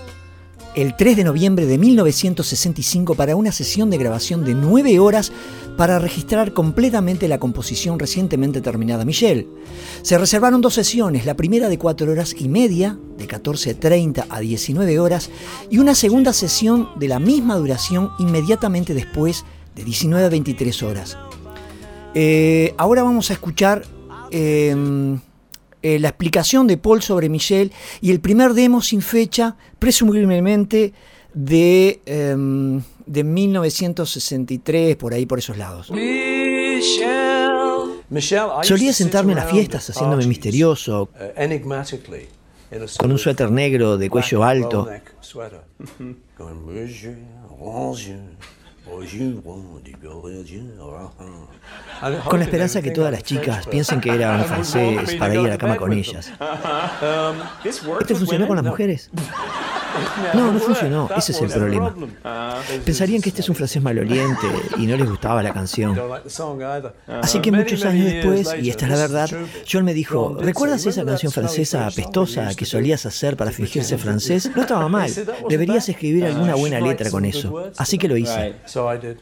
el 0.74 0.96
3 0.96 1.18
de 1.18 1.24
noviembre 1.24 1.66
de 1.66 1.78
1965 1.78 3.14
para 3.14 3.36
una 3.36 3.52
sesión 3.52 3.90
de 3.90 3.98
grabación 3.98 4.44
de 4.44 4.54
9 4.54 4.98
horas 4.98 5.30
para 5.76 6.00
registrar 6.00 6.52
completamente 6.52 7.28
la 7.28 7.38
composición 7.38 7.98
recientemente 7.98 8.60
terminada 8.60 9.04
Michelle. 9.04 9.46
Se 10.02 10.18
reservaron 10.18 10.60
dos 10.60 10.74
sesiones, 10.74 11.26
la 11.26 11.36
primera 11.36 11.68
de 11.68 11.78
4 11.78 12.10
horas 12.10 12.34
y 12.36 12.48
media, 12.48 12.98
de 13.18 13.28
14.30 13.28 14.26
a 14.28 14.40
19 14.40 14.98
horas, 14.98 15.30
y 15.70 15.78
una 15.78 15.94
segunda 15.94 16.32
sesión 16.32 16.88
de 16.96 17.06
la 17.06 17.20
misma 17.20 17.54
duración 17.54 18.10
inmediatamente 18.18 18.94
después 18.94 19.44
de 19.74 19.84
19 19.84 20.24
a 20.24 20.28
23 20.28 20.82
horas. 20.82 21.18
Eh, 22.14 22.74
ahora 22.76 23.02
vamos 23.02 23.30
a 23.30 23.34
escuchar 23.34 23.84
eh, 24.30 24.74
eh, 25.82 25.98
la 25.98 26.08
explicación 26.08 26.66
de 26.66 26.76
Paul 26.76 27.02
sobre 27.02 27.28
Michelle 27.28 27.72
y 28.00 28.10
el 28.10 28.20
primer 28.20 28.52
demo 28.52 28.82
sin 28.82 29.00
fecha, 29.00 29.56
presumiblemente 29.78 30.92
de, 31.32 32.00
em, 32.04 32.82
de 33.06 33.24
1963, 33.24 34.96
por 34.96 35.14
ahí, 35.14 35.24
por 35.24 35.38
esos 35.38 35.56
lados. 35.56 35.86
Solía 38.62 38.92
sentarme 38.92 39.32
en 39.32 39.38
las 39.38 39.50
fiestas 39.50 39.88
haciéndome 39.88 40.26
misterioso, 40.26 41.08
con 42.98 43.10
un 43.10 43.18
suéter 43.18 43.50
negro 43.50 43.96
de 43.96 44.10
cuello 44.10 44.44
alto, 44.44 44.88
con 52.28 52.38
la 52.38 52.44
esperanza 52.44 52.82
que 52.82 52.90
todas 52.90 53.12
las 53.12 53.22
chicas 53.22 53.66
piensen 53.66 54.00
que 54.00 54.10
era 54.10 54.36
un 54.36 54.44
francés 54.44 55.14
para 55.16 55.34
ir 55.34 55.46
a 55.46 55.50
la 55.50 55.58
cama 55.58 55.76
con 55.76 55.92
ellas. 55.92 56.32
¿Esto 57.64 58.16
funcionó 58.16 58.46
con 58.46 58.56
las 58.56 58.64
mujeres? 58.64 59.10
No, 60.34 60.52
no 60.52 60.58
funcionó, 60.58 61.08
ese 61.16 61.32
es 61.32 61.40
el 61.42 61.50
problema. 61.50 61.94
Pensarían 62.84 63.20
que 63.20 63.30
este 63.30 63.40
es 63.40 63.48
un 63.48 63.54
francés 63.54 63.82
maloliente 63.82 64.46
y 64.76 64.86
no 64.86 64.96
les 64.96 65.08
gustaba 65.08 65.42
la 65.42 65.52
canción. 65.52 65.98
Así 67.20 67.40
que 67.40 67.52
muchos 67.52 67.84
años 67.84 68.06
después, 68.06 68.54
y 68.60 68.70
esta 68.70 68.86
es 68.86 68.90
la 68.90 68.96
verdad, 68.96 69.30
John 69.70 69.84
me 69.84 69.94
dijo, 69.94 70.36
¿recuerdas 70.40 70.86
esa 70.86 71.04
canción 71.04 71.32
francesa 71.32 71.86
apestosa 71.86 72.54
que 72.54 72.64
solías 72.64 73.06
hacer 73.06 73.36
para 73.36 73.50
fingirse 73.50 73.98
francés? 73.98 74.50
No 74.54 74.62
estaba 74.62 74.88
mal, 74.88 75.10
deberías 75.48 75.88
escribir 75.88 76.24
alguna 76.24 76.54
buena 76.54 76.80
letra 76.80 77.10
con 77.10 77.24
eso. 77.24 77.70
Así 77.76 77.98
que 77.98 78.08
lo 78.08 78.16
hice. 78.16 78.54
so 78.80 78.88
I 78.88 78.96
did. 78.96 79.20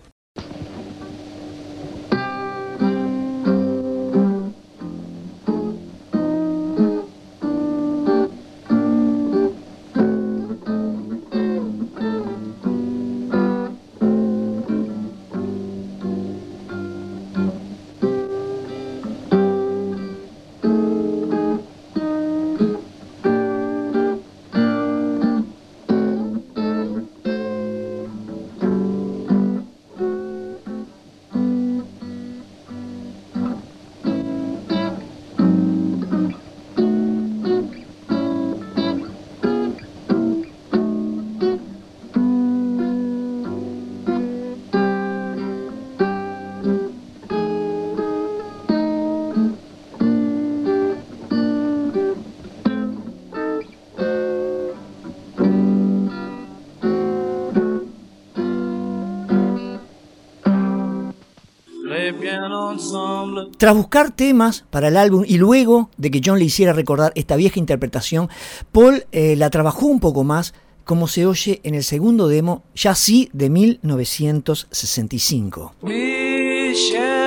Tras 63.56 63.76
buscar 63.76 64.10
temas 64.10 64.64
para 64.70 64.88
el 64.88 64.96
álbum 64.96 65.24
y 65.26 65.38
luego 65.38 65.90
de 65.96 66.10
que 66.10 66.20
John 66.24 66.38
le 66.38 66.44
hiciera 66.44 66.72
recordar 66.72 67.12
esta 67.14 67.36
vieja 67.36 67.58
interpretación, 67.58 68.28
Paul 68.72 69.06
eh, 69.12 69.36
la 69.36 69.50
trabajó 69.50 69.86
un 69.86 70.00
poco 70.00 70.24
más, 70.24 70.54
como 70.84 71.06
se 71.08 71.26
oye 71.26 71.60
en 71.64 71.74
el 71.74 71.84
segundo 71.84 72.28
demo, 72.28 72.62
ya 72.74 72.94
sí 72.94 73.28
de 73.32 73.50
1965. 73.50 75.74
Eh, 75.82 77.17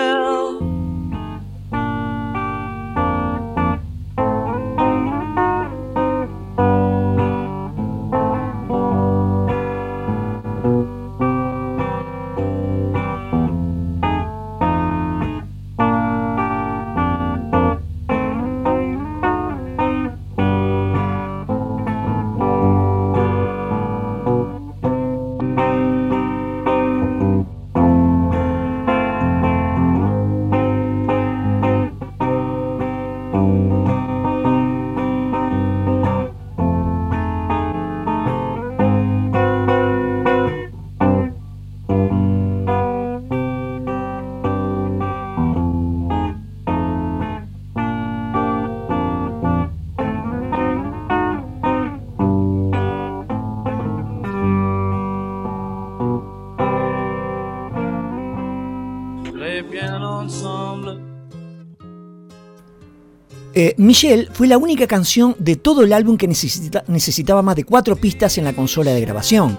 Michelle 63.81 64.27
fue 64.31 64.47
la 64.47 64.59
única 64.59 64.85
canción 64.85 65.35
de 65.39 65.55
todo 65.55 65.81
el 65.81 65.91
álbum 65.91 66.15
que 66.15 66.27
necesita- 66.27 66.83
necesitaba 66.85 67.41
más 67.41 67.55
de 67.55 67.63
cuatro 67.63 67.95
pistas 67.95 68.37
en 68.37 68.43
la 68.43 68.53
consola 68.53 68.91
de 68.91 69.01
grabación. 69.01 69.57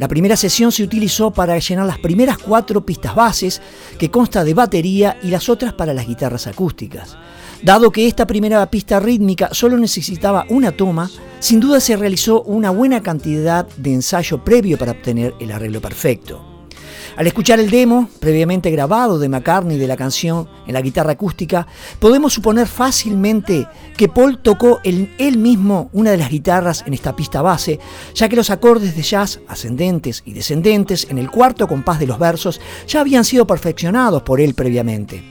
La 0.00 0.08
primera 0.08 0.36
sesión 0.36 0.72
se 0.72 0.82
utilizó 0.82 1.30
para 1.30 1.56
llenar 1.56 1.86
las 1.86 2.00
primeras 2.00 2.38
cuatro 2.38 2.84
pistas 2.84 3.14
bases, 3.14 3.62
que 4.00 4.10
consta 4.10 4.42
de 4.42 4.54
batería 4.54 5.16
y 5.22 5.28
las 5.28 5.48
otras 5.48 5.74
para 5.74 5.94
las 5.94 6.08
guitarras 6.08 6.48
acústicas. 6.48 7.16
Dado 7.62 7.92
que 7.92 8.08
esta 8.08 8.26
primera 8.26 8.68
pista 8.68 8.98
rítmica 8.98 9.50
solo 9.52 9.76
necesitaba 9.78 10.44
una 10.48 10.72
toma, 10.72 11.08
sin 11.38 11.60
duda 11.60 11.78
se 11.78 11.96
realizó 11.96 12.42
una 12.42 12.70
buena 12.70 13.00
cantidad 13.00 13.68
de 13.76 13.94
ensayo 13.94 14.42
previo 14.42 14.76
para 14.76 14.90
obtener 14.90 15.34
el 15.38 15.52
arreglo 15.52 15.80
perfecto. 15.80 16.51
Al 17.14 17.26
escuchar 17.26 17.60
el 17.60 17.70
demo, 17.70 18.08
previamente 18.20 18.70
grabado 18.70 19.18
de 19.18 19.28
McCartney 19.28 19.76
de 19.76 19.86
la 19.86 19.98
canción 19.98 20.48
en 20.66 20.72
la 20.72 20.80
guitarra 20.80 21.12
acústica, 21.12 21.66
podemos 21.98 22.32
suponer 22.32 22.66
fácilmente 22.66 23.68
que 23.98 24.08
Paul 24.08 24.38
tocó 24.38 24.80
él, 24.82 25.36
mismo 25.36 25.90
una 25.92 26.10
de 26.10 26.16
las 26.16 26.30
guitarras 26.30 26.82
en 26.86 26.94
esta 26.94 27.14
pista 27.14 27.42
base, 27.42 27.78
ya 28.14 28.30
que 28.30 28.36
los 28.36 28.48
acordes 28.48 28.96
de 28.96 29.02
jazz 29.02 29.40
ascendentes 29.46 30.22
y 30.24 30.32
descendentes 30.32 31.06
en 31.10 31.18
el 31.18 31.30
cuarto 31.30 31.68
compás 31.68 32.00
de 32.00 32.06
los 32.06 32.18
versos 32.18 32.60
ya 32.86 33.00
habían 33.00 33.24
sido 33.24 33.46
perfeccionados 33.46 34.22
por 34.22 34.40
él 34.40 34.54
previamente. 34.54 35.22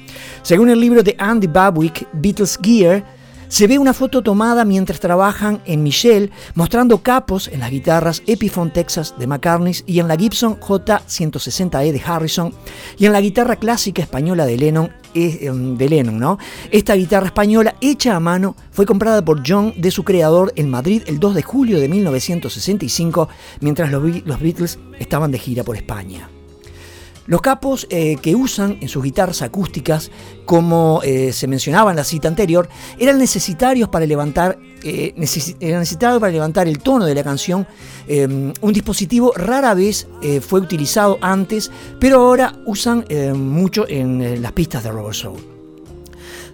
Según 0.43 0.69
el 0.69 0.79
libro 0.79 1.01
de 1.01 1.15
Andy 1.17 1.47
Babwick, 1.47 2.07
Beatles 2.13 2.59
Gear, 2.61 3.03
se 3.51 3.67
ve 3.67 3.77
una 3.77 3.93
foto 3.93 4.21
tomada 4.21 4.63
mientras 4.63 5.01
trabajan 5.01 5.61
en 5.65 5.83
Michelle, 5.83 6.31
mostrando 6.55 6.99
capos 7.03 7.49
en 7.49 7.59
las 7.59 7.69
guitarras 7.69 8.23
Epiphone 8.25 8.71
Texas 8.71 9.13
de 9.19 9.27
McCartney 9.27 9.75
y 9.85 9.99
en 9.99 10.07
la 10.07 10.15
Gibson 10.15 10.57
J160E 10.57 11.91
de 11.91 12.01
Harrison 12.05 12.53
y 12.97 13.07
en 13.07 13.11
la 13.11 13.19
guitarra 13.19 13.57
clásica 13.57 14.01
española 14.01 14.45
de 14.45 14.55
Lennon, 14.55 14.89
eh, 15.13 15.39
em, 15.41 15.75
de 15.75 15.89
Lennon, 15.89 16.17
¿no? 16.17 16.37
Esta 16.71 16.95
guitarra 16.95 17.25
española 17.25 17.75
hecha 17.81 18.15
a 18.15 18.21
mano 18.21 18.55
fue 18.71 18.85
comprada 18.85 19.21
por 19.23 19.43
John 19.45 19.73
de 19.75 19.91
su 19.91 20.05
creador 20.05 20.53
en 20.55 20.69
Madrid 20.69 21.03
el 21.07 21.19
2 21.19 21.35
de 21.35 21.41
julio 21.43 21.81
de 21.81 21.89
1965 21.89 23.27
mientras 23.59 23.91
los 23.91 24.01
Be- 24.01 24.23
los 24.25 24.39
Beatles 24.39 24.79
estaban 24.97 25.29
de 25.29 25.39
gira 25.39 25.65
por 25.65 25.75
España. 25.75 26.29
Los 27.27 27.41
capos 27.41 27.87
eh, 27.89 28.17
que 28.21 28.35
usan 28.35 28.77
en 28.81 28.89
sus 28.89 29.03
guitarras 29.03 29.41
acústicas, 29.41 30.11
como 30.45 31.01
eh, 31.03 31.31
se 31.33 31.47
mencionaba 31.47 31.91
en 31.91 31.97
la 31.97 32.03
cita 32.03 32.27
anterior, 32.27 32.67
eran 32.97 33.17
necesarios 33.17 33.89
para 33.89 34.05
levantar, 34.05 34.57
eh, 34.83 35.13
eran 35.59 35.85
para 36.19 36.31
levantar 36.31 36.67
el 36.67 36.79
tono 36.79 37.05
de 37.05 37.15
la 37.15 37.23
canción. 37.23 37.67
Eh, 38.07 38.27
un 38.27 38.73
dispositivo 38.73 39.33
rara 39.35 39.73
vez 39.73 40.07
fue 40.41 40.59
utilizado 40.59 41.17
antes, 41.21 41.71
pero 41.99 42.21
ahora 42.21 42.55
usan 42.65 43.05
mucho 43.35 43.87
en 43.87 44.41
las 44.41 44.51
pistas 44.51 44.83
de 44.83 44.91
Robert 44.91 45.15
Soul. 45.15 45.50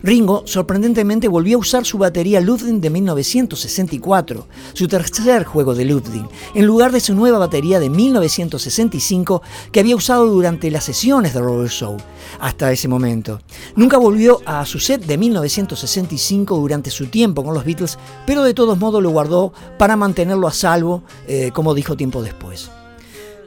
Ringo 0.04 0.44
sorprendentemente 0.46 1.28
volvió 1.28 1.58
a 1.58 1.62
usar 1.62 1.86
su 1.86 1.98
batería 1.98 2.42
Ludwig 2.42 2.80
de 2.80 2.90
1964, 2.90 4.48
su 4.74 4.88
tercer 4.88 5.44
juego 5.44 5.76
de 5.76 5.86
Ludwig, 5.86 6.26
en 6.54 6.66
lugar 6.66 6.92
de 6.92 7.00
su 7.00 7.16
nueva 7.16 7.40
batería 7.40 7.80
de 7.80 7.90
1965 7.90 9.42
que 9.72 9.80
había 9.80 9.96
usado 9.96 10.28
durante 10.28 10.70
las 10.72 10.84
sesiones 10.84 11.34
de 11.34 11.42
Robert 11.42 11.72
Soul 11.72 11.98
hasta 12.40 12.72
ese 12.72 12.88
momento. 12.88 13.42
Nunca 13.76 13.98
volvió 13.98 14.42
a 14.46 14.66
su 14.66 14.80
set 14.80 15.06
de 15.06 15.18
1965 15.18 16.58
durante 16.58 16.92
su 16.92 17.08
tiempo 17.08 17.44
con 17.44 17.54
los 17.54 17.66
Beatles, 17.66 17.98
pero 18.26 18.44
de 18.44 18.54
todos 18.54 18.78
modos 18.78 19.02
lo 19.02 19.10
guardó 19.10 19.54
para 19.78 19.96
mantenerlo 19.96 20.48
a 20.48 20.54
salvo, 20.54 21.04
eh, 21.28 21.52
como 21.54 21.74
dijo 21.74 21.96
tiempo 21.98 22.22
después. 22.22 22.70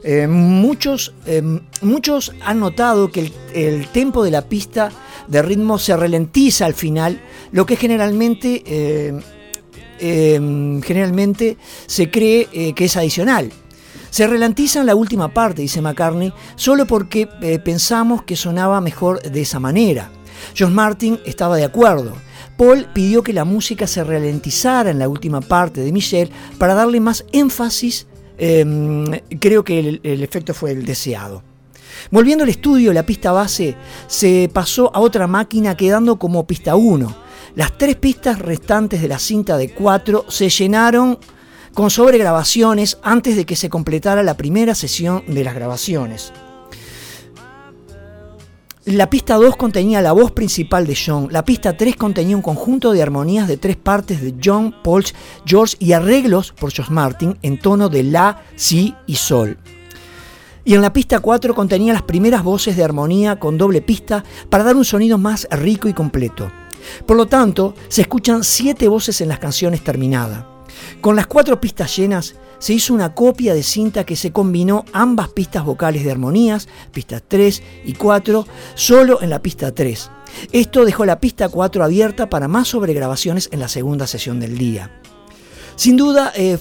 Eh, 0.03 0.27
muchos, 0.27 1.13
eh, 1.25 1.43
muchos 1.81 2.33
han 2.43 2.59
notado 2.59 3.11
que 3.11 3.19
el, 3.21 3.33
el 3.53 3.87
tempo 3.87 4.23
de 4.23 4.31
la 4.31 4.41
pista 4.41 4.91
de 5.27 5.41
ritmo 5.41 5.77
se 5.77 5.95
ralentiza 5.95 6.65
al 6.65 6.73
final, 6.73 7.21
lo 7.51 7.65
que 7.65 7.75
generalmente, 7.75 8.63
eh, 8.65 9.19
eh, 9.99 10.81
generalmente 10.83 11.57
se 11.85 12.09
cree 12.09 12.73
que 12.73 12.85
es 12.85 12.97
adicional. 12.97 13.51
Se 14.09 14.27
ralentiza 14.27 14.81
en 14.81 14.87
la 14.87 14.95
última 14.95 15.33
parte, 15.33 15.61
dice 15.61 15.81
McCartney, 15.81 16.33
solo 16.55 16.85
porque 16.85 17.27
pensamos 17.63 18.23
que 18.23 18.35
sonaba 18.35 18.81
mejor 18.81 19.21
de 19.21 19.41
esa 19.41 19.59
manera. 19.59 20.11
John 20.57 20.73
Martin 20.73 21.19
estaba 21.25 21.55
de 21.55 21.63
acuerdo. 21.63 22.13
Paul 22.57 22.87
pidió 22.93 23.23
que 23.23 23.31
la 23.31 23.45
música 23.45 23.87
se 23.87 24.03
ralentizara 24.03 24.91
en 24.91 24.99
la 24.99 25.07
última 25.07 25.39
parte 25.39 25.81
de 25.81 25.93
Michelle 25.93 26.31
para 26.57 26.73
darle 26.73 26.99
más 26.99 27.23
énfasis. 27.31 28.07
Eh, 28.43 29.21
creo 29.39 29.63
que 29.63 29.79
el, 29.79 30.01
el 30.03 30.23
efecto 30.23 30.53
fue 30.55 30.71
el 30.71 30.83
deseado. 30.83 31.43
Volviendo 32.09 32.43
al 32.43 32.49
estudio, 32.49 32.91
la 32.91 33.05
pista 33.05 33.31
base 33.31 33.75
se 34.07 34.49
pasó 34.51 34.91
a 34.95 34.99
otra 34.99 35.27
máquina 35.27 35.77
quedando 35.77 36.17
como 36.17 36.47
pista 36.47 36.75
1. 36.75 37.15
Las 37.55 37.77
tres 37.77 37.97
pistas 37.97 38.39
restantes 38.39 39.01
de 39.01 39.07
la 39.07 39.19
cinta 39.19 39.57
de 39.57 39.71
4 39.71 40.25
se 40.27 40.49
llenaron 40.49 41.19
con 41.75 41.91
sobregrabaciones 41.91 42.97
antes 43.03 43.35
de 43.35 43.45
que 43.45 43.55
se 43.55 43.69
completara 43.69 44.23
la 44.23 44.37
primera 44.37 44.73
sesión 44.73 45.23
de 45.27 45.43
las 45.43 45.53
grabaciones. 45.53 46.33
La 48.85 49.11
pista 49.11 49.35
2 49.35 49.57
contenía 49.57 50.01
la 50.01 50.11
voz 50.11 50.31
principal 50.31 50.87
de 50.87 50.97
John, 50.97 51.27
la 51.29 51.45
pista 51.45 51.77
3 51.77 51.95
contenía 51.95 52.35
un 52.35 52.41
conjunto 52.41 52.91
de 52.93 53.03
armonías 53.03 53.47
de 53.47 53.57
tres 53.57 53.75
partes 53.75 54.23
de 54.23 54.33
John, 54.43 54.73
Paul, 54.83 55.05
George 55.45 55.75
y 55.77 55.93
arreglos 55.93 56.51
por 56.51 56.71
George 56.71 56.91
Martin 56.91 57.37
en 57.43 57.59
tono 57.59 57.89
de 57.89 58.01
La, 58.01 58.41
Si 58.55 58.95
y 59.05 59.17
Sol. 59.17 59.59
Y 60.65 60.73
en 60.73 60.81
la 60.81 60.91
pista 60.91 61.19
4 61.19 61.53
contenía 61.53 61.93
las 61.93 62.01
primeras 62.01 62.41
voces 62.41 62.75
de 62.75 62.83
armonía 62.83 63.37
con 63.37 63.55
doble 63.55 63.83
pista 63.83 64.23
para 64.49 64.63
dar 64.63 64.75
un 64.75 64.85
sonido 64.85 65.19
más 65.19 65.47
rico 65.51 65.87
y 65.87 65.93
completo. 65.93 66.51
Por 67.05 67.17
lo 67.17 67.27
tanto, 67.27 67.75
se 67.87 68.01
escuchan 68.01 68.43
siete 68.43 68.87
voces 68.87 69.21
en 69.21 69.27
las 69.27 69.37
canciones 69.37 69.83
terminadas. 69.83 70.43
Con 71.01 71.15
las 71.15 71.27
cuatro 71.27 71.61
pistas 71.61 71.95
llenas, 71.95 72.33
se 72.61 72.73
hizo 72.73 72.93
una 72.93 73.15
copia 73.15 73.55
de 73.55 73.63
cinta 73.63 74.05
que 74.05 74.15
se 74.15 74.31
combinó 74.31 74.85
ambas 74.93 75.29
pistas 75.29 75.65
vocales 75.65 76.05
de 76.05 76.11
armonías, 76.11 76.69
pistas 76.93 77.23
3 77.27 77.63
y 77.85 77.93
4, 77.93 78.45
solo 78.75 79.21
en 79.21 79.31
la 79.31 79.41
pista 79.41 79.73
3. 79.73 80.11
Esto 80.51 80.85
dejó 80.85 81.05
la 81.05 81.19
pista 81.19 81.49
4 81.49 81.83
abierta 81.83 82.29
para 82.29 82.47
más 82.47 82.69
sobregrabaciones 82.69 83.49
en 83.51 83.59
la 83.59 83.67
segunda 83.67 84.05
sesión 84.05 84.39
del 84.39 84.59
día. 84.59 84.91
Sin 85.81 85.97
duda, 85.97 86.31
eh, 86.35 86.59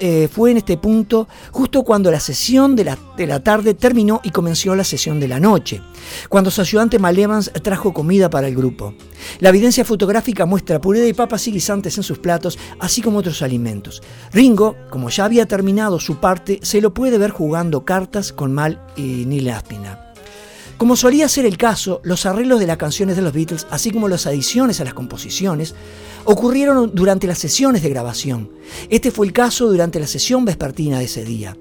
eh, 0.00 0.28
fue 0.28 0.50
en 0.50 0.56
este 0.56 0.76
punto 0.76 1.28
justo 1.52 1.84
cuando 1.84 2.10
la 2.10 2.18
sesión 2.18 2.74
de 2.74 2.82
la, 2.82 2.98
de 3.16 3.28
la 3.28 3.38
tarde 3.38 3.74
terminó 3.74 4.20
y 4.24 4.30
comenzó 4.30 4.74
la 4.74 4.82
sesión 4.82 5.20
de 5.20 5.28
la 5.28 5.38
noche, 5.38 5.82
cuando 6.28 6.50
su 6.50 6.62
ayudante 6.62 6.98
Mal 6.98 7.16
Evans 7.16 7.52
trajo 7.62 7.94
comida 7.94 8.28
para 8.28 8.48
el 8.48 8.56
grupo. 8.56 8.92
La 9.38 9.50
evidencia 9.50 9.84
fotográfica 9.84 10.46
muestra 10.46 10.80
puré 10.80 10.98
de 10.98 11.14
papas 11.14 11.46
y 11.46 11.52
guisantes 11.52 11.96
en 11.96 12.02
sus 12.02 12.18
platos, 12.18 12.58
así 12.80 13.02
como 13.02 13.18
otros 13.18 13.40
alimentos. 13.40 14.02
Ringo, 14.32 14.74
como 14.90 15.10
ya 15.10 15.26
había 15.26 15.46
terminado 15.46 16.00
su 16.00 16.16
parte, 16.16 16.58
se 16.62 16.80
lo 16.80 16.92
puede 16.92 17.18
ver 17.18 17.30
jugando 17.30 17.84
cartas 17.84 18.32
con 18.32 18.52
Mal 18.52 18.84
y 18.96 19.26
Neil 19.26 19.48
Aspina. 19.50 20.05
Como 20.76 20.94
solía 20.94 21.26
ser 21.28 21.46
el 21.46 21.56
caso, 21.56 22.02
los 22.04 22.26
arreglos 22.26 22.60
de 22.60 22.66
las 22.66 22.76
canciones 22.76 23.16
de 23.16 23.22
los 23.22 23.32
Beatles, 23.32 23.66
así 23.70 23.90
como 23.90 24.08
las 24.08 24.26
adiciones 24.26 24.78
a 24.78 24.84
las 24.84 24.92
composiciones, 24.92 25.74
ocurrieron 26.24 26.90
durante 26.94 27.26
las 27.26 27.38
sesiones 27.38 27.82
de 27.82 27.88
grabación. 27.88 28.50
Este 28.90 29.10
fue 29.10 29.26
el 29.26 29.32
caso 29.32 29.68
durante 29.68 29.98
la 29.98 30.06
sesión 30.06 30.44
vespertina 30.44 30.98
de 30.98 31.06
ese 31.06 31.24
día. 31.24 31.56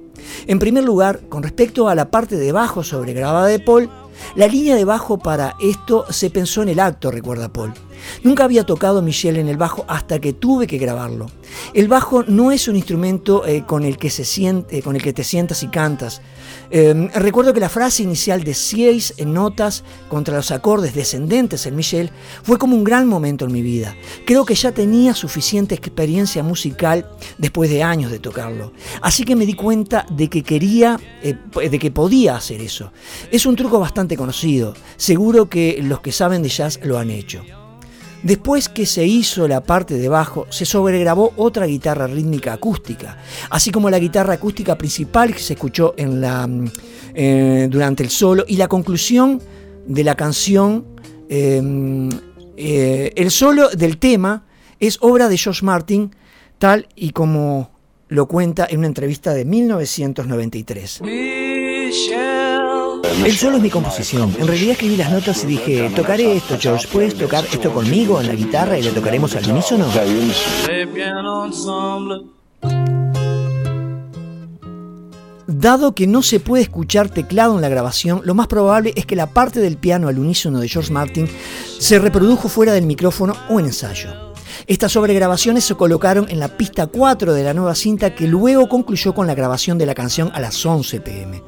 En 0.48 0.60
primer 0.60 0.84
lugar, 0.84 1.22
con 1.30 1.44
respecto 1.44 1.88
a 1.88 1.96
la 1.96 2.12
parte 2.12 2.36
de 2.36 2.52
bajo 2.52 2.84
sobregrabada 2.84 3.48
de 3.48 3.60
Paul, 3.60 3.90
la 4.36 4.48
línea 4.48 4.76
de 4.76 4.86
bajo 4.86 5.18
para 5.18 5.56
esto 5.62 6.06
se 6.10 6.30
pensó 6.30 6.62
en 6.64 6.70
el 6.70 6.80
acto, 6.80 7.10
recuerda 7.10 7.52
Paul. 7.52 7.74
Nunca 8.24 8.44
había 8.44 8.66
tocado 8.66 9.02
Michelle 9.02 9.40
en 9.40 9.48
el 9.48 9.58
bajo 9.58 9.86
hasta 9.88 10.20
que 10.20 10.34
tuve 10.34 10.68
que 10.68 10.78
grabarlo. 10.78 11.28
El 11.74 11.88
bajo 11.88 12.24
no 12.24 12.52
es 12.52 12.68
un 12.68 12.76
instrumento 12.76 13.46
eh, 13.46 13.64
con, 13.66 13.84
el 13.84 13.98
que 13.98 14.10
se 14.10 14.26
siente, 14.26 14.82
con 14.82 14.96
el 14.96 15.02
que 15.02 15.14
te 15.14 15.24
sientas 15.24 15.64
y 15.64 15.68
cantas. 15.68 16.22
Eh, 16.78 17.10
recuerdo 17.14 17.54
que 17.54 17.62
la 17.62 17.70
frase 17.70 18.04
inicial 18.04 18.44
de 18.44 18.54
seis 18.54 19.14
notas 19.26 19.86
contra 20.10 20.36
los 20.36 20.52
acordes 20.52 20.94
descendentes 20.94 21.66
en 21.66 21.74
Michelle 21.74 22.12
fue 22.44 22.58
como 22.58 22.76
un 22.76 22.84
gran 22.84 23.08
momento 23.08 23.46
en 23.46 23.54
mi 23.54 23.62
vida. 23.62 23.96
Creo 24.26 24.44
que 24.44 24.56
ya 24.56 24.74
tenía 24.74 25.14
suficiente 25.14 25.74
experiencia 25.74 26.44
musical 26.44 27.10
después 27.38 27.70
de 27.70 27.82
años 27.82 28.12
de 28.12 28.20
tocarlo. 28.20 28.74
Así 29.02 29.24
que 29.24 29.38
me 29.38 29.46
di 29.46 29.54
cuenta 29.54 30.06
de 30.12 30.28
que 30.28 30.44
quería, 30.44 31.00
eh, 31.24 31.38
de 31.54 31.80
que 31.80 31.92
podía 31.92 32.36
hacer 32.36 32.60
eso. 32.60 32.92
Es 33.32 33.46
un 33.46 33.56
truco 33.56 33.80
bastante 33.80 34.18
conocido. 34.18 34.74
Seguro 34.98 35.48
que 35.48 35.80
los 35.82 36.02
que 36.02 36.12
saben 36.12 36.44
de 36.44 36.50
jazz 36.50 36.82
lo 36.84 37.00
han 37.00 37.10
hecho. 37.10 37.42
Después 38.26 38.70
que 38.70 38.88
se 38.88 39.06
hizo 39.06 39.48
la 39.48 39.62
parte 39.62 40.00
de 40.00 40.10
bajo, 40.10 40.48
se 40.50 40.66
sobregrabó 40.66 41.32
otra 41.36 41.68
guitarra 41.68 42.08
rítmica 42.08 42.54
acústica, 42.54 43.20
así 43.52 43.70
como 43.70 43.88
la 43.92 44.00
guitarra 44.00 44.34
acústica 44.34 44.76
principal 44.76 45.32
que 45.32 45.40
se 45.40 45.54
escuchó 45.54 45.94
mm, 45.96 46.66
eh, 47.14 47.68
durante 47.70 48.02
el 48.02 48.10
solo 48.10 48.44
y 48.48 48.58
la 48.58 48.68
conclusión 48.68 49.40
de 49.86 50.04
la 50.04 50.16
canción. 50.16 50.86
eh, 51.30 52.10
eh, 52.58 53.12
el 53.16 53.30
solo 53.30 53.70
del 53.70 54.00
tema 54.00 54.48
es 54.80 54.98
obra 55.02 55.30
de 55.30 55.38
George 55.38 55.64
Martin, 55.64 56.16
tal 56.58 56.88
y 56.96 57.12
como 57.12 57.70
lo 58.08 58.26
cuenta 58.28 58.66
en 58.68 58.80
una 58.80 58.88
entrevista 58.88 59.36
de 59.36 59.46
1993. 59.46 61.02
El 63.24 63.38
solo 63.38 63.58
es 63.58 63.64
mi 63.64 63.70
composición. 63.70 64.36
En 64.40 64.48
realidad 64.48 64.72
escribí 64.74 64.98
las 64.98 65.12
notas 65.12 65.44
y 65.44 65.48
dije, 65.48 65.90
tocaré 65.96 66.36
esto, 66.36 66.58
George, 66.60 66.88
¿puedes 66.92 67.16
tocar 67.16 67.46
esto 67.46 67.72
conmigo 67.74 68.20
en 68.20 68.28
la 68.28 68.36
guitarra 68.36 68.78
y 68.78 68.84
lo 68.84 68.92
tocaremos 68.92 69.36
al 69.36 69.50
unísono? 69.50 69.88
Dado 75.48 75.96
que 75.96 76.08
no 76.08 76.22
se 76.22 76.40
puede 76.40 76.64
escuchar 76.64 77.10
teclado 77.10 77.56
en 77.56 77.62
la 77.62 77.70
grabación, 77.70 78.22
lo 78.26 78.36
más 78.36 78.48
probable 78.48 78.94
es 78.96 79.06
que 79.06 79.16
la 79.16 79.28
parte 79.28 79.60
del 79.60 79.78
piano 79.78 80.08
al 80.08 80.20
unísono 80.20 80.60
de 80.60 80.68
George 80.68 80.92
Martin 80.92 81.28
se 81.80 82.00
reprodujo 82.00 82.50
fuera 82.50 82.74
del 82.74 82.86
micrófono 82.86 83.36
o 83.50 83.60
en 83.60 83.68
ensayo. 83.68 84.25
Estas 84.68 84.94
sobregrabaciones 84.94 85.64
se 85.64 85.76
colocaron 85.76 86.26
en 86.30 86.40
la 86.40 86.48
pista 86.58 86.88
4 86.88 87.34
de 87.36 87.44
la 87.44 87.54
nueva 87.54 87.76
cinta 87.76 88.16
que 88.16 88.26
luego 88.28 88.68
concluyó 88.68 89.14
con 89.14 89.28
la 89.28 89.36
grabación 89.36 89.78
de 89.78 89.86
la 89.86 89.94
canción 89.94 90.32
a 90.34 90.40
las 90.40 90.66
11 90.66 91.02
pm. 91.02 91.44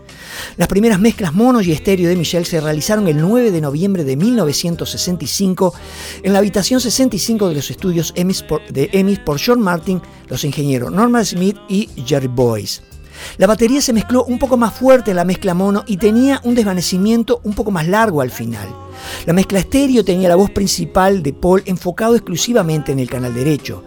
Las 0.57 0.67
primeras 0.67 0.99
mezclas 0.99 1.33
mono 1.33 1.59
y 1.61 1.71
estéreo 1.71 2.09
de 2.09 2.15
Michel 2.15 2.45
se 2.45 2.61
realizaron 2.61 3.07
el 3.07 3.19
9 3.19 3.49
de 3.49 3.59
noviembre 3.61 4.03
de 4.03 4.17
1965 4.17 5.73
en 6.21 6.33
la 6.33 6.39
habitación 6.39 6.79
65 6.79 7.49
de 7.49 7.55
los 7.55 7.71
estudios 7.71 8.13
Emis 8.15 8.43
por- 8.43 8.63
de 8.71 8.89
Emis 8.93 9.17
por 9.17 9.39
John 9.43 9.61
Martin, 9.61 9.99
los 10.27 10.43
ingenieros 10.43 10.91
Norman 10.91 11.25
Smith 11.25 11.57
y 11.67 11.89
Jerry 12.05 12.27
Boyce. 12.27 12.81
La 13.37 13.47
batería 13.47 13.81
se 13.81 13.93
mezcló 13.93 14.23
un 14.23 14.39
poco 14.39 14.57
más 14.57 14.73
fuerte 14.73 15.11
en 15.11 15.17
la 15.17 15.25
mezcla 15.25 15.53
mono 15.53 15.83
y 15.87 15.97
tenía 15.97 16.41
un 16.43 16.55
desvanecimiento 16.55 17.41
un 17.43 17.53
poco 17.53 17.71
más 17.71 17.87
largo 17.87 18.21
al 18.21 18.31
final. 18.31 18.67
La 19.25 19.33
mezcla 19.33 19.59
estéreo 19.59 20.03
tenía 20.03 20.29
la 20.29 20.35
voz 20.35 20.51
principal 20.51 21.21
de 21.23 21.33
Paul 21.33 21.63
enfocado 21.65 22.15
exclusivamente 22.15 22.91
en 22.91 22.99
el 22.99 23.09
canal 23.09 23.33
derecho. 23.33 23.83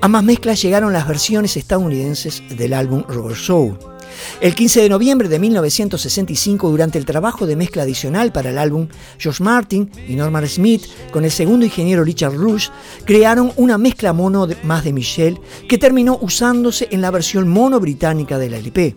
Ambas 0.00 0.24
mezclas 0.24 0.62
llegaron 0.62 0.92
las 0.92 1.06
versiones 1.06 1.56
estadounidenses 1.56 2.42
del 2.56 2.72
álbum 2.72 3.04
Robert 3.08 3.36
Soul. 3.36 3.93
El 4.40 4.54
15 4.54 4.82
de 4.82 4.88
noviembre 4.88 5.28
de 5.28 5.38
1965, 5.38 6.70
durante 6.70 6.98
el 6.98 7.04
trabajo 7.04 7.46
de 7.46 7.56
mezcla 7.56 7.82
adicional 7.82 8.32
para 8.32 8.50
el 8.50 8.58
álbum, 8.58 8.88
George 9.18 9.42
Martin 9.42 9.90
y 10.08 10.14
Norman 10.16 10.46
Smith, 10.48 10.84
con 11.10 11.24
el 11.24 11.30
segundo 11.30 11.64
ingeniero 11.64 12.04
Richard 12.04 12.34
Rush, 12.34 12.68
crearon 13.04 13.52
una 13.56 13.78
mezcla 13.78 14.12
mono 14.12 14.48
más 14.62 14.84
de 14.84 14.92
Michel 14.92 15.38
que 15.68 15.78
terminó 15.78 16.18
usándose 16.20 16.88
en 16.90 17.00
la 17.00 17.10
versión 17.10 17.48
mono 17.48 17.80
británica 17.80 18.38
del 18.38 18.54
LP. 18.54 18.96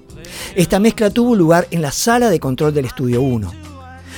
Esta 0.55 0.79
mezcla 0.79 1.09
tuvo 1.09 1.35
lugar 1.35 1.67
en 1.71 1.81
la 1.81 1.91
sala 1.91 2.29
de 2.29 2.39
control 2.39 2.73
del 2.73 2.85
Estudio 2.85 3.21
1. 3.21 3.76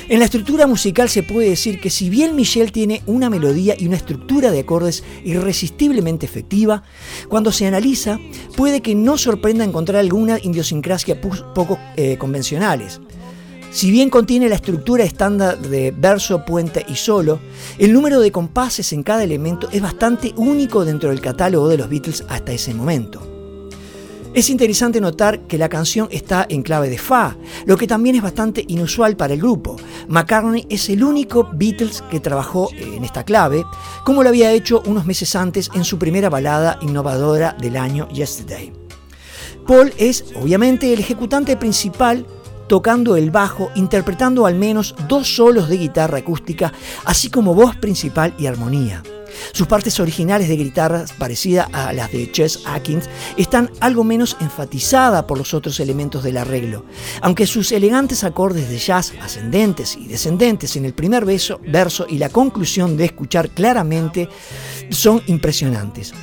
En 0.09 0.17
la 0.17 0.25
estructura 0.25 0.65
musical 0.65 1.07
se 1.07 1.21
puede 1.21 1.51
decir 1.51 1.79
que 1.79 1.91
si 1.91 2.09
bien 2.09 2.35
Michel 2.35 2.71
tiene 2.71 3.03
una 3.05 3.29
melodía 3.29 3.75
y 3.77 3.85
una 3.85 3.95
estructura 3.95 4.49
de 4.49 4.61
acordes 4.61 5.03
irresistiblemente 5.23 6.25
efectiva, 6.25 6.81
cuando 7.27 7.51
se 7.51 7.67
analiza 7.67 8.17
puede 8.57 8.81
que 8.81 8.95
no 8.95 9.19
sorprenda 9.19 9.63
encontrar 9.63 9.99
alguna 9.99 10.39
idiosincrasia 10.41 11.21
poco 11.21 11.77
eh, 11.95 12.17
convencionales. 12.17 12.99
Si 13.69 13.91
bien 13.91 14.09
contiene 14.09 14.49
la 14.49 14.55
estructura 14.55 15.03
estándar 15.03 15.59
de 15.59 15.93
verso, 15.95 16.43
puente 16.43 16.83
y 16.89 16.95
solo, 16.95 17.39
el 17.77 17.93
número 17.93 18.19
de 18.19 18.31
compases 18.31 18.91
en 18.93 19.03
cada 19.03 19.23
elemento 19.23 19.69
es 19.71 19.79
bastante 19.79 20.33
único 20.37 20.85
dentro 20.85 21.11
del 21.11 21.21
catálogo 21.21 21.67
de 21.67 21.77
los 21.77 21.87
Beatles 21.87 22.25
hasta 22.29 22.51
ese 22.51 22.73
momento. 22.73 23.38
Es 24.33 24.51
interesante 24.51 25.01
notar 25.01 25.47
que 25.47 25.57
la 25.57 25.69
canción 25.69 26.07
está 26.11 26.45
en 26.49 26.61
clave 26.61 26.89
de 26.89 26.99
Fa, 26.99 27.35
lo 27.65 27.77
que 27.77 27.87
también 27.87 28.15
es 28.15 28.21
bastante 28.21 28.63
inusual 28.67 29.17
para 29.17 29.33
el 29.33 29.41
grupo. 29.41 29.75
McCartney 30.07 30.67
es 30.69 30.87
el 30.89 31.03
único 31.03 31.49
Beatles 31.51 32.03
que 32.11 32.19
trabajó 32.19 32.69
en 32.77 33.03
esta 33.03 33.23
clave, 33.23 33.65
como 34.05 34.21
lo 34.21 34.29
había 34.29 34.51
hecho 34.51 34.83
unos 34.85 35.05
meses 35.05 35.35
antes 35.35 35.71
en 35.73 35.83
su 35.83 35.97
primera 35.97 36.29
balada 36.29 36.77
innovadora 36.81 37.55
del 37.59 37.75
año 37.75 38.07
Yesterday. 38.09 38.71
Paul 39.65 39.91
es, 39.97 40.25
obviamente, 40.39 40.93
el 40.93 40.99
ejecutante 40.99 41.57
principal 41.57 42.25
tocando 42.67 43.15
el 43.15 43.31
bajo, 43.31 43.71
interpretando 43.73 44.45
al 44.45 44.53
menos 44.53 44.95
dos 45.07 45.35
solos 45.35 45.69
de 45.69 45.77
guitarra 45.77 46.19
acústica, 46.19 46.71
así 47.03 47.31
como 47.31 47.55
voz 47.55 47.75
principal 47.75 48.35
y 48.37 48.45
armonía. 48.45 49.01
Sus 49.51 49.67
partes 49.67 49.99
originales 49.99 50.47
de 50.47 50.57
guitarra, 50.57 51.05
parecidas 51.17 51.67
a 51.73 51.93
las 51.93 52.11
de 52.11 52.31
Chess 52.31 52.61
Atkins, 52.65 53.09
están 53.37 53.71
algo 53.79 54.03
menos 54.03 54.37
enfatizadas 54.39 55.23
por 55.23 55.37
los 55.37 55.53
otros 55.53 55.79
elementos 55.79 56.23
del 56.23 56.37
arreglo, 56.37 56.85
aunque 57.21 57.47
sus 57.47 57.71
elegantes 57.71 58.23
acordes 58.23 58.69
de 58.69 58.77
jazz 58.77 59.13
ascendentes 59.21 59.95
y 59.95 60.07
descendentes 60.07 60.75
en 60.75 60.85
el 60.85 60.93
primer 60.93 61.25
verso, 61.25 61.59
verso 61.67 62.05
y 62.09 62.17
la 62.17 62.29
conclusión 62.29 62.97
de 62.97 63.05
escuchar 63.05 63.49
claramente 63.49 64.29
son 64.89 65.21
impresionantes. 65.27 66.13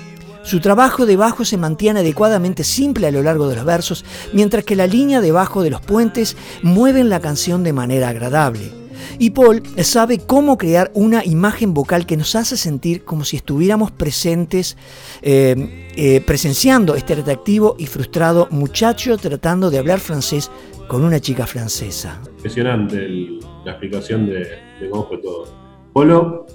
Su 0.47 0.61
trabajo 0.61 1.07
de 1.07 1.17
bajo 1.17 1.45
se 1.45 1.57
mantiene 1.57 2.01
adecuadamente 2.01 2.63
simple 2.63 3.09
a 3.09 3.11
lo 3.11 3.21
largo 3.21 3.49
de 3.49 3.57
los 3.57 3.65
versos, 3.65 4.05
mientras 4.33 4.65
que 4.65 4.77
la 4.77 4.87
línea 4.87 5.21
de 5.21 5.33
bajo 5.33 5.65
de 5.65 5.71
los 5.71 5.81
puentes 5.81 6.37
mueven 6.63 7.09
la 7.09 7.19
canción 7.19 7.65
de 7.65 7.73
manera 7.73 8.11
agradable. 8.11 8.86
Y 9.19 9.31
Paul 9.31 9.63
sabe 9.83 10.19
cómo 10.19 10.57
crear 10.59 10.91
una 10.95 11.25
imagen 11.25 11.75
vocal 11.75 12.07
que 12.07 12.17
nos 12.17 12.35
hace 12.35 12.57
sentir 12.57 13.05
como 13.05 13.25
si 13.25 13.37
estuviéramos 13.37 13.91
presentes, 13.91 14.77
eh, 15.23 15.89
eh, 15.97 16.21
presenciando 16.27 16.95
este 16.95 17.15
atractivo 17.15 17.77
y 17.79 17.87
frustrado 17.87 18.49
muchacho 18.51 19.17
tratando 19.17 19.71
de 19.71 19.79
hablar 19.79 20.01
francés 20.01 20.51
con 20.89 21.05
una 21.05 21.21
chica 21.21 21.47
francesa. 21.47 22.21
Impresionante 22.37 22.97
el- 23.05 23.41
la 23.65 23.73
explicación 23.73 24.27
de, 24.27 24.39
de 24.81 24.91
cómo 24.91 25.09
fue 25.09 25.19
todo. 25.19 25.47
Polo, 25.93 26.47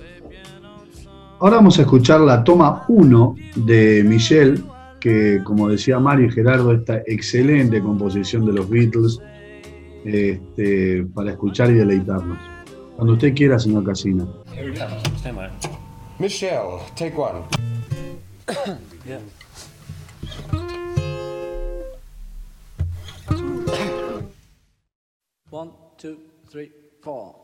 Ahora 1.39 1.55
vamos 1.55 1.79
a 1.79 1.81
escuchar 1.81 2.21
la 2.21 2.43
toma 2.43 2.83
1 2.87 3.35
de 3.55 4.03
Michel, 4.05 4.63
que 4.99 5.41
como 5.43 5.69
decía 5.69 5.97
Mario 5.99 6.27
y 6.27 6.31
Gerardo, 6.31 6.71
esta 6.71 6.97
excelente 7.07 7.81
composición 7.81 8.45
de 8.45 8.53
los 8.53 8.69
Beatles 8.69 9.17
este, 10.05 11.05
para 11.13 11.31
escuchar 11.31 11.69
y 11.71 11.75
deleitarnos. 11.75 12.37
Cuando 12.95 13.13
usted 13.13 13.33
quiera, 13.33 13.57
señor 13.57 13.83
Casina. 13.85 14.27
Michelle, 16.19 16.79
take 16.95 17.15
one. 17.17 17.41
One, 25.49 25.71
two, 25.97 26.17
three, 26.49 26.71
four. 27.01 27.35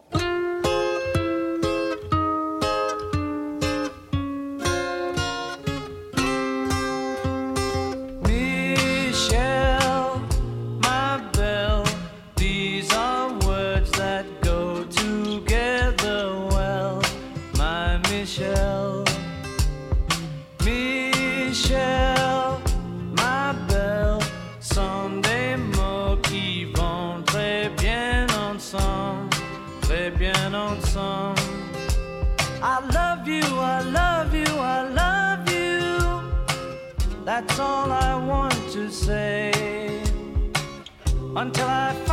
Until 41.38 41.68
I 41.68 42.07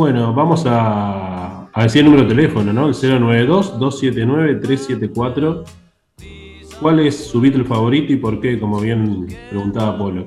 Bueno, 0.00 0.32
vamos 0.32 0.64
a, 0.64 1.68
a 1.70 1.82
decir 1.82 1.98
el 2.00 2.06
número 2.06 2.22
de 2.22 2.30
teléfono, 2.34 2.72
¿no? 2.72 2.88
El 2.88 2.94
092-279-374. 2.94 5.62
¿Cuál 6.80 7.00
es 7.00 7.26
su 7.26 7.38
Beatle 7.38 7.64
favorito 7.64 8.10
y 8.10 8.16
por 8.16 8.40
qué? 8.40 8.58
Como 8.58 8.80
bien 8.80 9.26
preguntaba 9.50 9.98
Polo. 9.98 10.26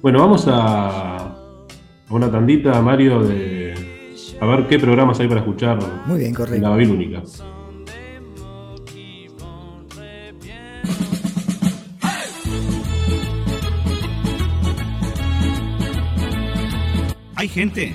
Bueno, 0.00 0.18
vamos 0.18 0.48
a, 0.48 1.16
a 1.28 1.36
una 2.10 2.28
tandita, 2.28 2.82
Mario, 2.82 3.22
de 3.22 3.72
a 4.40 4.46
ver 4.46 4.66
qué 4.66 4.80
programas 4.80 5.20
hay 5.20 5.28
para 5.28 5.38
escuchar 5.42 5.78
Muy 6.06 6.18
bien, 6.18 6.30
en 6.30 6.34
correcto. 6.34 6.62
la 6.62 6.70
Babilónica. 6.70 7.22
Hay 17.36 17.48
gente 17.48 17.94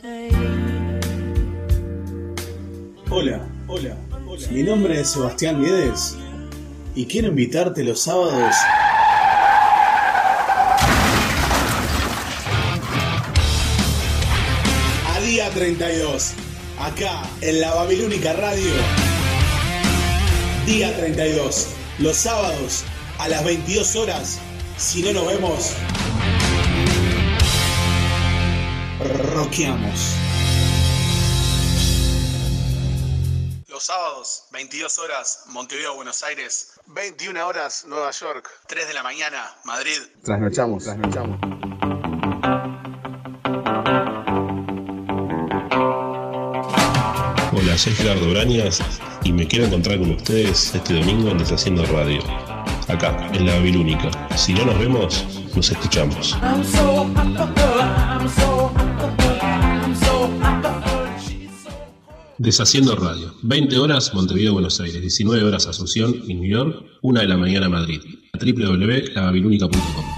Day. 0.00 0.30
Hola, 3.10 3.46
hola, 3.66 3.98
Mi 4.50 4.62
nombre 4.62 5.02
es 5.02 5.10
Sebastián 5.10 5.62
Guedes 5.62 6.18
y 6.94 7.04
quiero 7.04 7.28
invitarte 7.28 7.84
los 7.84 8.00
sábados 8.00 8.56
32, 15.58 16.34
acá 16.78 17.28
en 17.40 17.60
la 17.60 17.74
Babilónica 17.74 18.32
Radio. 18.32 18.70
Día 20.66 20.96
32, 20.96 21.70
los 21.98 22.16
sábados 22.16 22.84
a 23.18 23.28
las 23.28 23.44
22 23.44 23.96
horas. 23.96 24.38
Si 24.76 25.02
no 25.02 25.12
nos 25.12 25.26
vemos, 25.26 25.72
roqueamos. 29.34 30.14
Los 33.66 33.82
sábados, 33.82 34.44
22 34.52 34.96
horas, 35.00 35.42
Montevideo, 35.48 35.96
Buenos 35.96 36.22
Aires. 36.22 36.78
21 36.86 37.44
horas, 37.44 37.84
Nueva 37.88 38.12
York. 38.12 38.48
3 38.68 38.86
de 38.86 38.94
la 38.94 39.02
mañana, 39.02 39.56
Madrid. 39.64 39.98
Trasnochamos, 40.22 40.84
trasnochamos. 40.84 41.67
Soy 47.78 47.92
Gerardo 47.92 48.28
Brañas 48.30 48.82
y 49.22 49.32
me 49.32 49.46
quiero 49.46 49.66
encontrar 49.66 50.00
con 50.00 50.10
ustedes 50.10 50.74
este 50.74 50.94
domingo 50.94 51.30
en 51.30 51.38
Deshaciendo 51.38 51.86
Radio. 51.86 52.20
Acá, 52.88 53.30
en 53.32 53.46
la 53.46 53.54
Babilónica. 53.54 54.10
Si 54.36 54.52
no 54.52 54.64
nos 54.64 54.76
vemos, 54.80 55.24
nos 55.54 55.70
escuchamos. 55.70 56.36
Deshaciendo 62.38 62.96
Radio. 62.96 63.32
20 63.42 63.78
horas 63.78 64.12
Montevideo, 64.12 64.54
Buenos 64.54 64.80
Aires. 64.80 65.00
19 65.00 65.44
horas 65.44 65.68
Asunción 65.68 66.22
y 66.26 66.34
New 66.34 66.50
York. 66.50 66.84
1 67.02 67.20
de 67.20 67.28
la 67.28 67.36
mañana 67.36 67.68
Madrid. 67.68 68.00
www.lababilónica.com 68.32 70.17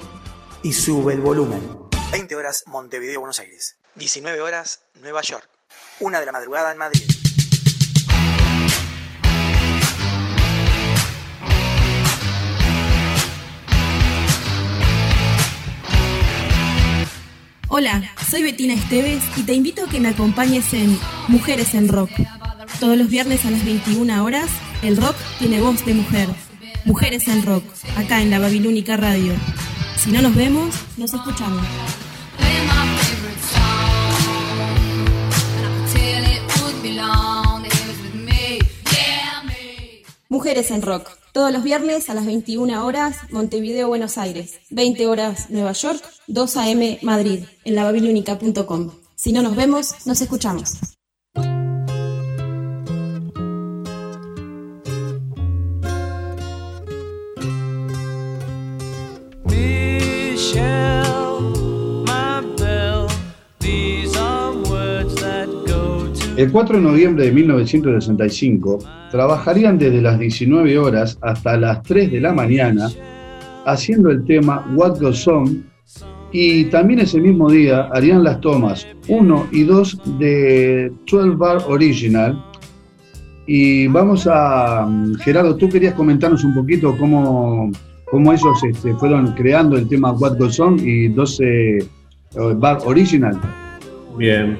y 0.63 0.73
sube 0.73 1.13
el 1.13 1.21
volumen. 1.21 1.61
20 2.11 2.35
horas 2.35 2.63
Montevideo, 2.67 3.19
Buenos 3.19 3.39
Aires. 3.39 3.77
19 3.95 4.41
horas 4.41 4.81
Nueva 5.01 5.21
York. 5.21 5.49
Una 5.99 6.19
de 6.19 6.25
la 6.25 6.31
madrugada 6.31 6.71
en 6.71 6.77
Madrid. 6.77 7.01
Hola, 17.73 18.13
soy 18.29 18.43
Betina 18.43 18.73
Esteves 18.73 19.23
y 19.37 19.43
te 19.43 19.53
invito 19.53 19.85
a 19.85 19.89
que 19.89 20.01
me 20.01 20.09
acompañes 20.09 20.73
en 20.73 20.99
Mujeres 21.29 21.73
en 21.73 21.87
Rock. 21.87 22.11
Todos 22.81 22.97
los 22.97 23.09
viernes 23.09 23.45
a 23.45 23.51
las 23.51 23.63
21 23.63 24.23
horas, 24.23 24.49
el 24.81 24.97
rock 24.97 25.15
tiene 25.39 25.61
voz 25.61 25.85
de 25.85 25.93
mujer. 25.93 26.27
Mujeres 26.83 27.27
en 27.27 27.43
Rock, 27.43 27.63
acá 27.95 28.21
en 28.21 28.29
la 28.29 28.39
Babilónica 28.39 28.97
Radio. 28.97 29.33
Si 30.01 30.11
no 30.11 30.19
nos 30.23 30.33
vemos, 30.33 30.73
nos 30.97 31.13
escuchamos. 31.13 31.63
Mujeres 40.27 40.71
en 40.71 40.81
Rock. 40.81 41.07
Todos 41.33 41.53
los 41.53 41.61
viernes 41.61 42.09
a 42.09 42.15
las 42.15 42.25
21 42.25 42.83
horas, 42.83 43.17
Montevideo, 43.29 43.89
Buenos 43.89 44.17
Aires. 44.17 44.61
20 44.71 45.05
horas, 45.05 45.51
Nueva 45.51 45.73
York. 45.73 46.03
2 46.25 46.57
a.m. 46.57 46.97
Madrid. 47.03 47.43
En 47.63 47.75
lababilónica.com. 47.75 48.89
Si 49.13 49.31
no 49.31 49.43
nos 49.43 49.55
vemos, 49.55 50.07
nos 50.07 50.19
escuchamos. 50.19 50.79
El 66.37 66.51
4 66.51 66.77
de 66.77 66.81
noviembre 66.81 67.25
de 67.25 67.31
1965 67.31 68.79
trabajarían 69.11 69.77
desde 69.77 70.01
las 70.01 70.17
19 70.17 70.77
horas 70.79 71.17
hasta 71.21 71.55
las 71.57 71.83
3 71.83 72.11
de 72.11 72.19
la 72.19 72.33
mañana 72.33 72.89
haciendo 73.65 74.09
el 74.09 74.25
tema 74.25 74.65
What 74.75 74.99
Goes 74.99 75.27
On 75.27 75.63
y 76.31 76.65
también 76.65 77.01
ese 77.01 77.19
mismo 77.19 77.49
día 77.49 77.89
harían 77.93 78.23
las 78.23 78.39
tomas 78.41 78.87
1 79.07 79.47
y 79.51 79.63
2 79.63 80.01
de 80.17 80.91
12 81.09 81.35
Bar 81.35 81.63
Original. 81.67 82.43
Y 83.45 83.87
vamos 83.87 84.27
a, 84.31 84.85
mm, 84.87 85.15
Gerardo, 85.15 85.57
tú 85.57 85.67
querías 85.67 85.93
comentarnos 85.93 86.43
un 86.43 86.53
poquito 86.53 86.95
cómo, 86.97 87.69
cómo 88.11 88.33
ellos 88.33 88.61
este, 88.63 88.93
fueron 88.95 89.33
creando 89.33 89.77
el 89.77 89.87
tema 89.87 90.11
What 90.11 90.37
Goes 90.37 90.59
On 90.59 90.77
y 90.77 91.07
12 91.07 91.77
eh, 91.77 91.87
Bar 92.57 92.79
Original. 92.85 93.39
Bien. 94.17 94.59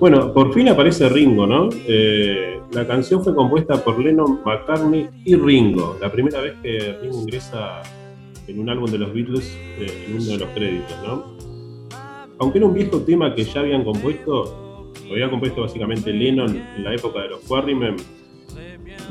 Bueno, 0.00 0.32
por 0.34 0.52
fin 0.52 0.68
aparece 0.68 1.08
Ringo, 1.08 1.46
¿no? 1.46 1.68
Eh, 1.86 2.60
la 2.72 2.86
canción 2.86 3.22
fue 3.22 3.34
compuesta 3.34 3.82
por 3.82 3.98
Lennon, 3.98 4.40
McCartney 4.44 5.08
y 5.24 5.36
Ringo. 5.36 5.96
La 6.00 6.10
primera 6.10 6.40
vez 6.40 6.54
que 6.62 6.96
Ringo 7.00 7.22
ingresa 7.22 7.82
en 8.48 8.58
un 8.58 8.68
álbum 8.68 8.90
de 8.90 8.98
los 8.98 9.12
Beatles 9.14 9.56
eh, 9.78 10.06
en 10.08 10.16
uno 10.16 10.24
de 10.24 10.38
los 10.38 10.48
créditos, 10.50 10.96
¿no? 11.06 11.38
Aunque 12.38 12.58
era 12.58 12.66
un 12.66 12.74
viejo 12.74 13.00
tema 13.00 13.34
que 13.34 13.44
ya 13.44 13.60
habían 13.60 13.84
compuesto, 13.84 14.92
lo 15.06 15.12
había 15.12 15.30
compuesto 15.30 15.62
básicamente 15.62 16.12
Lennon 16.12 16.56
en 16.76 16.84
la 16.84 16.94
época 16.94 17.22
de 17.22 17.30
los 17.30 17.40
Quarrymen, 17.40 17.96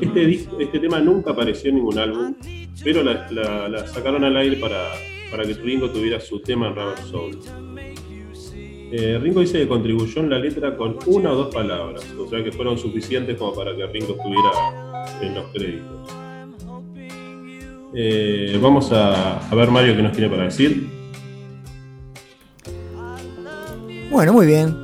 este, 0.00 0.32
este 0.32 0.78
tema 0.78 1.00
nunca 1.00 1.32
apareció 1.32 1.70
en 1.70 1.76
ningún 1.76 1.98
álbum, 1.98 2.34
pero 2.82 3.02
la, 3.02 3.86
sacaron 3.86 4.24
al 4.24 4.36
aire 4.36 4.56
para, 4.56 4.92
para, 5.30 5.44
que 5.44 5.54
Ringo 5.54 5.90
tuviera 5.90 6.20
su 6.20 6.40
tema 6.40 6.68
en 6.68 6.74
Rubber 6.74 6.98
Soul. 6.98 7.38
Eh, 8.90 9.18
Ringo 9.20 9.40
dice 9.40 9.58
que 9.58 9.68
contribuyó 9.68 10.22
en 10.22 10.30
la 10.30 10.38
letra 10.38 10.76
con 10.76 10.98
una 11.06 11.32
o 11.32 11.36
dos 11.36 11.54
palabras, 11.54 12.06
o 12.18 12.28
sea 12.28 12.42
que 12.42 12.52
fueron 12.52 12.78
suficientes 12.78 13.36
como 13.36 13.54
para 13.54 13.76
que 13.76 13.86
Ringo 13.86 14.16
estuviera 14.16 15.18
en 15.20 15.34
los 15.34 15.46
créditos. 15.52 16.10
Eh, 17.94 18.58
vamos 18.60 18.92
a, 18.92 19.38
a, 19.48 19.54
ver 19.54 19.70
Mario 19.70 19.96
qué 19.96 20.02
nos 20.02 20.12
tiene 20.12 20.28
para 20.28 20.44
decir. 20.44 20.88
Bueno, 24.10 24.32
muy 24.32 24.46
bien. 24.46 24.74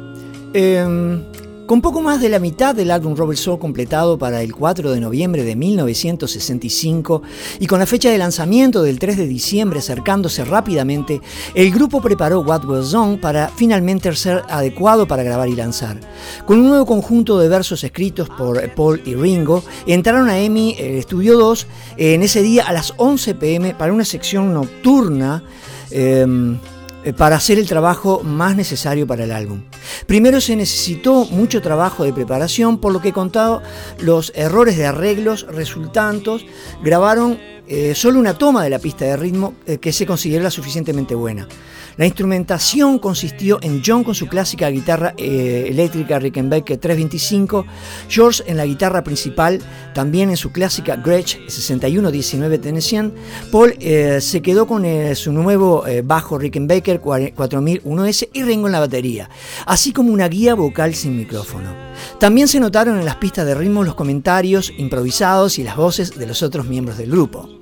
Em, 0.52 1.22
con 1.66 1.80
poco 1.80 2.02
más 2.02 2.20
de 2.20 2.28
la 2.28 2.38
mitad 2.38 2.74
del 2.74 2.90
álbum 2.90 3.16
Robert 3.16 3.38
Soul 3.38 3.58
completado 3.58 4.18
para 4.18 4.42
el 4.42 4.54
4 4.54 4.92
de 4.92 5.00
noviembre 5.00 5.44
de 5.44 5.56
1965 5.56 7.22
y 7.58 7.66
con 7.66 7.78
la 7.78 7.86
fecha 7.86 8.10
de 8.10 8.18
lanzamiento 8.18 8.82
del 8.82 8.98
3 8.98 9.16
de 9.16 9.26
diciembre 9.26 9.78
acercándose 9.78 10.44
rápidamente, 10.44 11.20
el 11.54 11.70
grupo 11.70 12.02
preparó 12.02 12.40
What 12.40 12.64
Was 12.66 12.92
On 12.92 13.18
para 13.18 13.48
finalmente 13.48 14.14
ser 14.14 14.42
adecuado 14.48 15.06
para 15.06 15.22
grabar 15.22 15.48
y 15.48 15.56
lanzar. 15.56 15.98
Con 16.44 16.58
un 16.58 16.68
nuevo 16.68 16.84
conjunto 16.84 17.38
de 17.38 17.48
versos 17.48 17.82
escritos 17.82 18.28
por 18.28 18.68
Paul 18.74 19.00
y 19.06 19.14
Ringo, 19.14 19.64
entraron 19.86 20.28
a 20.28 20.38
EMI 20.38 20.76
el 20.78 20.96
Estudio 20.96 21.38
2 21.38 21.66
en 21.96 22.22
ese 22.22 22.42
día 22.42 22.64
a 22.64 22.72
las 22.72 22.92
11 22.98 23.34
pm 23.36 23.74
para 23.74 23.92
una 23.92 24.04
sección 24.04 24.52
nocturna. 24.52 25.42
Em, 25.90 26.54
eh, 26.54 26.73
para 27.12 27.36
hacer 27.36 27.58
el 27.58 27.68
trabajo 27.68 28.22
más 28.22 28.56
necesario 28.56 29.06
para 29.06 29.24
el 29.24 29.32
álbum. 29.32 29.62
Primero 30.06 30.40
se 30.40 30.56
necesitó 30.56 31.26
mucho 31.26 31.60
trabajo 31.60 32.04
de 32.04 32.12
preparación, 32.12 32.78
por 32.78 32.92
lo 32.92 33.00
que 33.00 33.12
contado 33.12 33.62
los 33.98 34.32
errores 34.34 34.76
de 34.76 34.86
arreglos 34.86 35.46
resultantes, 35.48 36.44
grabaron 36.82 37.38
eh, 37.66 37.94
solo 37.94 38.20
una 38.20 38.34
toma 38.34 38.62
de 38.62 38.68
la 38.68 38.78
pista 38.78 39.06
de 39.06 39.16
ritmo 39.16 39.54
eh, 39.66 39.78
que 39.78 39.92
se 39.92 40.04
considera 40.04 40.50
suficientemente 40.50 41.14
buena. 41.14 41.48
La 41.96 42.04
instrumentación 42.04 42.98
consistió 42.98 43.58
en 43.62 43.80
John 43.84 44.04
con 44.04 44.14
su 44.14 44.26
clásica 44.26 44.68
guitarra 44.68 45.14
eh, 45.16 45.66
eléctrica 45.68 46.18
Rickenbacker 46.18 46.76
325, 46.76 47.64
George 48.08 48.42
en 48.46 48.56
la 48.56 48.66
guitarra 48.66 49.02
principal, 49.04 49.60
también 49.94 50.28
en 50.28 50.36
su 50.36 50.52
clásica 50.52 50.96
Gretsch 50.96 51.38
6119 51.48 52.58
Tennessee, 52.58 53.12
Paul 53.50 53.74
se 54.20 54.42
quedó 54.42 54.66
con 54.66 54.84
su 55.14 55.32
nuevo 55.32 55.84
bajo 56.04 56.36
Rickenbacker 56.36 57.00
4001S 57.00 58.28
y 58.32 58.42
Ringo 58.42 58.66
en 58.66 58.72
la 58.72 58.80
batería, 58.80 59.30
así 59.66 59.92
como 59.92 60.12
una 60.12 60.28
guía 60.28 60.54
vocal 60.54 60.94
sin 60.94 61.16
micrófono. 61.16 61.70
También 62.18 62.48
se 62.48 62.60
notaron 62.60 62.98
en 62.98 63.04
las 63.04 63.16
pistas 63.16 63.46
de 63.46 63.54
ritmo 63.54 63.84
los 63.84 63.94
comentarios 63.94 64.72
improvisados 64.76 65.58
y 65.58 65.64
las 65.64 65.76
voces 65.76 66.18
de 66.18 66.26
los 66.26 66.42
otros 66.42 66.66
miembros 66.66 66.98
del 66.98 67.10
grupo. 67.10 67.53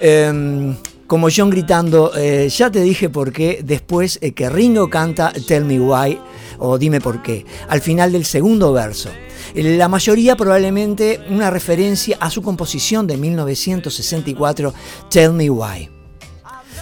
Em, 0.00 0.76
como 1.06 1.28
John 1.34 1.48
gritando, 1.48 2.12
eh, 2.14 2.48
ya 2.50 2.70
te 2.70 2.82
dije 2.82 3.08
por 3.08 3.32
qué, 3.32 3.60
después 3.64 4.18
eh, 4.20 4.32
que 4.32 4.50
Ringo 4.50 4.90
canta 4.90 5.32
Tell 5.32 5.64
Me 5.64 5.80
Why 5.80 6.20
o 6.58 6.76
Dime 6.76 7.00
por 7.00 7.22
qué, 7.22 7.46
al 7.68 7.80
final 7.80 8.12
del 8.12 8.26
segundo 8.26 8.72
verso. 8.74 9.08
La 9.54 9.88
mayoría 9.88 10.36
probablemente 10.36 11.20
una 11.30 11.50
referencia 11.50 12.18
a 12.20 12.28
su 12.28 12.42
composición 12.42 13.06
de 13.06 13.16
1964, 13.16 14.74
Tell 15.08 15.32
Me 15.32 15.48
Why. 15.48 15.88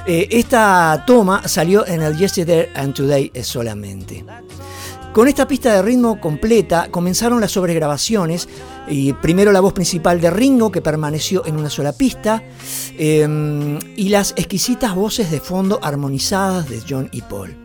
Eh, 0.08 0.28
esta 0.30 1.04
toma 1.06 1.46
salió 1.46 1.86
en 1.86 2.02
el 2.02 2.16
Yesterday 2.16 2.68
and 2.74 2.94
Today 2.94 3.30
solamente. 3.42 4.24
Con 5.16 5.28
esta 5.28 5.48
pista 5.48 5.72
de 5.72 5.80
ritmo 5.80 6.20
completa 6.20 6.88
comenzaron 6.90 7.40
las 7.40 7.52
sobregrabaciones 7.52 8.50
y 8.86 9.14
primero 9.14 9.50
la 9.50 9.60
voz 9.60 9.72
principal 9.72 10.20
de 10.20 10.28
Ringo 10.28 10.70
que 10.70 10.82
permaneció 10.82 11.46
en 11.46 11.56
una 11.56 11.70
sola 11.70 11.94
pista 11.94 12.42
em, 12.98 13.78
y 13.96 14.10
las 14.10 14.32
exquisitas 14.36 14.94
voces 14.94 15.30
de 15.30 15.40
fondo 15.40 15.80
armonizadas 15.82 16.68
de 16.68 16.82
John 16.86 17.08
y 17.12 17.22
Paul. 17.22 17.56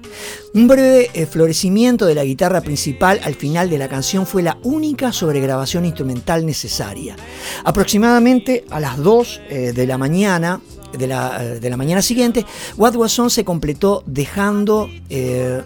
Un 0.53 0.69
breve 0.69 1.09
eh, 1.13 1.25
florecimiento 1.25 2.05
de 2.05 2.15
la 2.15 2.23
guitarra 2.23 2.61
principal 2.61 3.19
al 3.21 3.35
final 3.35 3.69
de 3.69 3.79
la 3.79 3.89
canción 3.89 4.25
fue 4.25 4.43
la 4.43 4.57
única 4.63 5.11
sobregrabación 5.11 5.83
instrumental 5.83 6.45
necesaria. 6.45 7.17
Aproximadamente 7.65 8.63
a 8.69 8.79
las 8.79 8.95
2 8.95 9.41
eh, 9.49 9.73
de 9.73 9.87
la 9.87 9.97
mañana, 9.97 10.61
de 10.97 11.05
la, 11.05 11.43
de 11.59 11.69
la, 11.69 11.75
mañana 11.75 12.01
siguiente, 12.01 12.45
What 12.77 12.95
Was 12.95 13.19
On 13.19 13.29
se 13.29 13.43
completó 13.43 14.03
dejando 14.05 14.89
eh, 15.09 15.61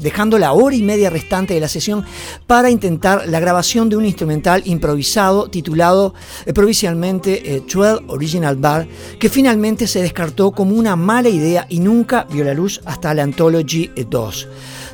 dejando 0.00 0.38
la 0.38 0.52
hora 0.52 0.74
y 0.74 0.82
media 0.82 1.10
restante 1.10 1.54
de 1.54 1.60
la 1.60 1.68
sesión 1.68 2.04
para 2.46 2.70
intentar 2.70 3.28
la 3.28 3.40
grabación 3.40 3.88
de 3.88 3.96
un 3.96 4.04
instrumental 4.04 4.62
improvisado 4.64 5.48
titulado 5.48 6.14
eh, 6.46 6.52
provisionalmente 6.52 7.62
12 7.66 7.78
eh, 7.78 8.04
Original 8.08 8.56
Bar, 8.56 8.86
que 9.18 9.28
finalmente 9.28 9.86
se 9.86 10.02
descartó 10.02 10.52
como 10.52 10.74
una 10.74 10.96
mala 10.96 11.28
idea 11.28 11.66
y 11.68 11.80
nunca 11.80 12.26
vio 12.30 12.44
la 12.44 12.54
luz 12.54 12.80
hasta 12.84 13.14
la 13.14 13.22
Anthology 13.22 13.90
2. 14.08 14.48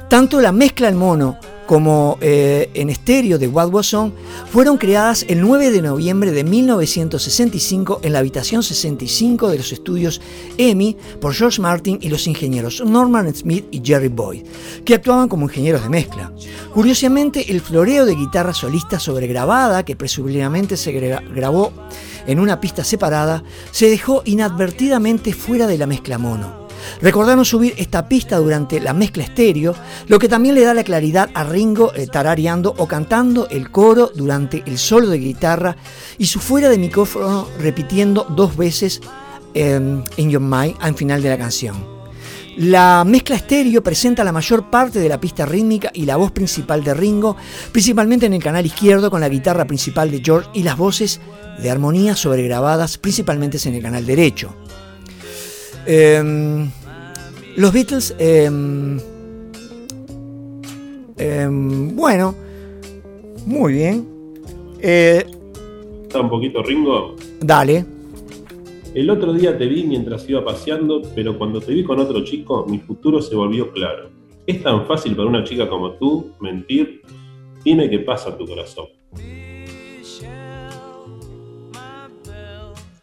Tanto 0.08 0.40
la 0.40 0.52
mezcla 0.52 0.88
en 0.88 0.96
mono 0.96 1.38
como 1.66 2.18
eh, 2.20 2.70
en 2.74 2.90
estéreo 2.90 3.38
de 3.38 3.48
What 3.48 3.70
Was 3.70 3.92
On, 3.94 4.12
fueron 4.50 4.78
creadas 4.78 5.24
el 5.28 5.40
9 5.40 5.70
de 5.70 5.82
noviembre 5.82 6.30
de 6.30 6.44
1965 6.44 8.00
en 8.02 8.12
la 8.12 8.20
habitación 8.20 8.62
65 8.62 9.48
de 9.48 9.58
los 9.58 9.72
estudios 9.72 10.20
EMI 10.58 10.96
por 11.20 11.34
George 11.34 11.60
Martin 11.60 11.98
y 12.00 12.08
los 12.08 12.26
ingenieros 12.26 12.82
Norman 12.84 13.34
Smith 13.34 13.66
y 13.70 13.82
Jerry 13.84 14.08
Boyd, 14.08 14.44
que 14.84 14.94
actuaban 14.94 15.28
como 15.28 15.44
ingenieros 15.46 15.82
de 15.82 15.88
mezcla. 15.88 16.32
Curiosamente, 16.72 17.50
el 17.50 17.60
floreo 17.60 18.06
de 18.06 18.14
guitarra 18.14 18.54
solista 18.54 19.00
sobregrabada, 19.00 19.84
que 19.84 19.96
presumiblemente 19.96 20.76
se 20.76 20.92
grabó 20.92 21.72
en 22.26 22.40
una 22.40 22.60
pista 22.60 22.84
separada, 22.84 23.42
se 23.70 23.88
dejó 23.88 24.22
inadvertidamente 24.24 25.32
fuera 25.32 25.66
de 25.66 25.78
la 25.78 25.86
mezcla 25.86 26.18
mono. 26.18 26.65
Recordaron 27.00 27.44
subir 27.44 27.74
esta 27.76 28.08
pista 28.08 28.38
durante 28.38 28.80
la 28.80 28.92
mezcla 28.92 29.24
estéreo, 29.24 29.74
lo 30.08 30.18
que 30.18 30.28
también 30.28 30.54
le 30.54 30.64
da 30.64 30.74
la 30.74 30.84
claridad 30.84 31.30
a 31.34 31.44
Ringo 31.44 31.92
eh, 31.94 32.06
tarareando 32.06 32.74
o 32.78 32.86
cantando 32.86 33.48
el 33.48 33.70
coro 33.70 34.10
durante 34.14 34.62
el 34.66 34.78
solo 34.78 35.08
de 35.08 35.18
guitarra 35.18 35.76
y 36.18 36.26
su 36.26 36.40
fuera 36.40 36.68
de 36.68 36.78
micrófono 36.78 37.48
repitiendo 37.58 38.26
dos 38.30 38.56
veces 38.56 39.00
em, 39.54 40.02
In 40.16 40.30
Your 40.30 40.42
Mind 40.42 40.76
al 40.80 40.94
final 40.94 41.22
de 41.22 41.30
la 41.30 41.38
canción. 41.38 41.96
La 42.56 43.04
mezcla 43.06 43.36
estéreo 43.36 43.82
presenta 43.82 44.24
la 44.24 44.32
mayor 44.32 44.70
parte 44.70 44.98
de 44.98 45.10
la 45.10 45.20
pista 45.20 45.44
rítmica 45.44 45.90
y 45.92 46.06
la 46.06 46.16
voz 46.16 46.32
principal 46.32 46.82
de 46.82 46.94
Ringo, 46.94 47.36
principalmente 47.70 48.24
en 48.24 48.32
el 48.32 48.42
canal 48.42 48.64
izquierdo 48.64 49.10
con 49.10 49.20
la 49.20 49.28
guitarra 49.28 49.66
principal 49.66 50.10
de 50.10 50.22
George 50.24 50.48
y 50.54 50.62
las 50.62 50.78
voces 50.78 51.20
de 51.60 51.70
armonía 51.70 52.16
sobregrabadas 52.16 52.96
principalmente 52.96 53.58
en 53.68 53.74
el 53.74 53.82
canal 53.82 54.06
derecho. 54.06 54.54
Em, 55.86 56.68
los 57.56 57.72
Beatles, 57.72 58.14
em, 58.18 58.98
em, 61.16 61.94
bueno, 61.94 62.34
muy 63.46 63.72
bien. 63.72 64.06
Eh, 64.80 65.24
un 66.14 66.30
poquito 66.30 66.62
Ringo. 66.62 67.14
Dale. 67.40 67.84
El 68.94 69.10
otro 69.10 69.32
día 69.34 69.56
te 69.56 69.66
vi 69.66 69.84
mientras 69.84 70.28
iba 70.28 70.44
paseando, 70.44 71.02
pero 71.14 71.36
cuando 71.36 71.60
te 71.60 71.72
vi 71.72 71.84
con 71.84 72.00
otro 72.00 72.24
chico, 72.24 72.64
mi 72.66 72.78
futuro 72.78 73.20
se 73.20 73.34
volvió 73.34 73.70
claro. 73.70 74.08
¿Es 74.46 74.62
tan 74.62 74.86
fácil 74.86 75.14
para 75.14 75.28
una 75.28 75.44
chica 75.44 75.68
como 75.68 75.92
tú 75.92 76.32
mentir? 76.40 77.02
Dime 77.62 77.90
qué 77.90 77.98
pasa 77.98 78.30
en 78.30 78.38
tu 78.38 78.46
corazón. 78.46 78.86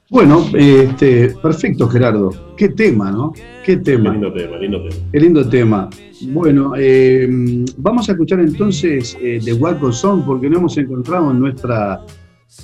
Bueno, 0.09 0.45
este, 0.53 1.29
perfecto, 1.41 1.87
Gerardo. 1.89 2.31
Qué 2.57 2.69
tema, 2.69 3.11
¿no? 3.11 3.33
Qué 3.65 3.77
tema. 3.77 4.11
lindo 4.11 4.31
tema, 4.31 4.57
lindo 4.57 4.83
tema. 4.83 4.95
Qué 5.11 5.19
lindo 5.19 5.49
tema. 5.49 5.89
Bueno, 6.21 6.73
eh, 6.77 7.27
vamos 7.77 8.07
a 8.09 8.11
escuchar 8.13 8.39
entonces 8.39 9.17
eh, 9.21 9.39
The 9.43 9.53
Walk 9.53 9.91
Song 9.91 10.23
porque 10.25 10.49
no 10.49 10.59
hemos 10.59 10.77
encontrado 10.77 11.31
en 11.31 11.39
nuestra 11.39 12.01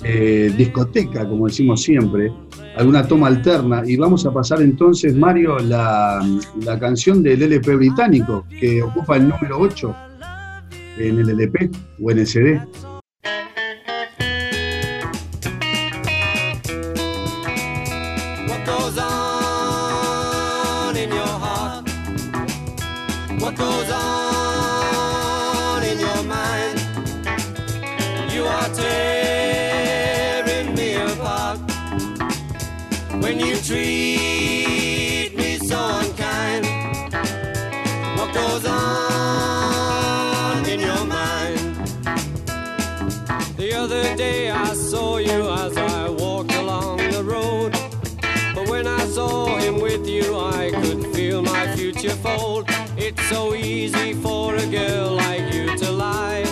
eh, 0.04 0.52
discoteca, 0.56 1.28
como 1.28 1.46
decimos 1.46 1.82
siempre, 1.82 2.32
alguna 2.76 3.06
toma 3.06 3.26
alterna. 3.26 3.82
Y 3.84 3.96
vamos 3.96 4.24
a 4.24 4.32
pasar 4.32 4.62
entonces, 4.62 5.16
Mario, 5.16 5.58
la, 5.58 6.24
la 6.64 6.78
canción 6.78 7.22
del 7.22 7.42
LP 7.42 7.74
británico 7.76 8.44
que 8.58 8.82
ocupa 8.82 9.16
el 9.16 9.28
número 9.28 9.58
8 9.58 9.94
en 10.98 11.18
el 11.18 11.30
LP 11.30 11.70
o 12.02 12.10
en 12.10 12.18
el 12.18 12.26
CD. 12.26 12.60
You 33.40 33.56
treat 33.56 35.34
me 35.34 35.56
so 35.58 35.78
unkind. 36.00 36.66
What 38.18 38.34
goes 38.34 38.66
on 38.66 40.64
in 40.66 40.80
your 40.80 41.04
mind? 41.06 41.58
The 43.56 43.74
other 43.74 44.14
day 44.16 44.50
I 44.50 44.74
saw 44.74 45.16
you 45.18 45.48
as 45.50 45.76
I 45.76 46.10
walked 46.10 46.54
along 46.54 46.98
the 46.98 47.24
road. 47.24 47.72
But 48.54 48.68
when 48.68 48.86
I 48.86 49.04
saw 49.06 49.56
him 49.58 49.80
with 49.80 50.06
you, 50.06 50.36
I 50.36 50.70
could 50.82 51.06
feel 51.14 51.42
my 51.42 51.74
future 51.76 52.16
fold. 52.16 52.66
It's 52.96 53.22
so 53.28 53.54
easy 53.54 54.12
for 54.14 54.54
a 54.54 54.66
girl 54.66 55.12
like 55.12 55.52
you 55.54 55.76
to 55.78 55.90
lie. 55.90 56.49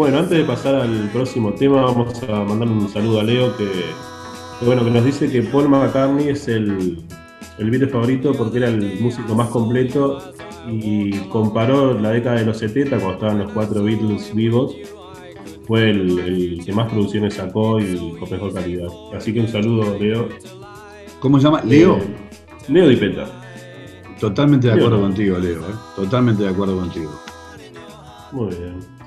Bueno, 0.00 0.16
antes 0.16 0.38
de 0.38 0.44
pasar 0.44 0.76
al 0.76 1.10
próximo 1.12 1.52
tema, 1.52 1.82
vamos 1.82 2.22
a 2.22 2.42
mandar 2.42 2.68
un 2.68 2.88
saludo 2.88 3.20
a 3.20 3.22
Leo 3.22 3.54
que, 3.58 3.70
que, 4.58 4.64
bueno, 4.64 4.82
que 4.82 4.90
nos 4.90 5.04
dice 5.04 5.30
que 5.30 5.42
Paul 5.42 5.68
McCartney 5.68 6.30
es 6.30 6.48
el, 6.48 7.04
el 7.58 7.70
Beatle 7.70 7.88
favorito 7.88 8.32
porque 8.32 8.56
era 8.56 8.68
el 8.68 8.98
músico 8.98 9.34
más 9.34 9.50
completo 9.50 10.32
y 10.66 11.10
comparó 11.28 11.92
la 12.00 12.12
década 12.12 12.36
de 12.36 12.46
los 12.46 12.56
70 12.56 12.96
cuando 12.96 13.12
estaban 13.12 13.38
los 13.40 13.52
cuatro 13.52 13.84
Beatles 13.84 14.34
vivos. 14.34 14.74
Fue 15.66 15.90
el, 15.90 16.18
el 16.18 16.64
que 16.64 16.72
más 16.72 16.90
producciones 16.90 17.34
sacó 17.34 17.78
y 17.78 18.16
con 18.18 18.30
mejor 18.30 18.54
calidad. 18.54 18.88
Así 19.14 19.34
que 19.34 19.40
un 19.40 19.48
saludo, 19.48 19.98
Leo. 19.98 20.30
¿Cómo 21.20 21.38
se 21.38 21.44
llama? 21.44 21.60
Leo. 21.62 21.98
Eh, 21.98 22.16
Leo 22.68 22.88
Dipeta. 22.88 23.26
Totalmente 24.18 24.66
de 24.68 24.72
acuerdo 24.72 24.96
Leo. 24.96 25.02
contigo, 25.02 25.38
Leo. 25.38 25.60
¿eh? 25.60 25.74
Totalmente 25.94 26.42
de 26.42 26.48
acuerdo 26.48 26.78
contigo. 26.78 27.20
Muy 28.32 28.48
bien. 28.48 28.99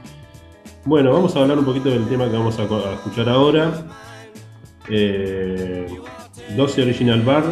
Bueno, 0.85 1.13
vamos 1.13 1.33
a 1.35 1.39
hablar 1.39 1.57
un 1.57 1.63
poquito 1.63 1.89
del 1.89 2.09
tema 2.09 2.29
que 2.29 2.35
vamos 2.35 2.59
a, 2.59 2.63
escuchar 2.63 3.29
ahora. 3.29 3.85
Eh, 4.89 5.87
12 6.57 6.81
Original 6.81 7.21
Bar 7.21 7.45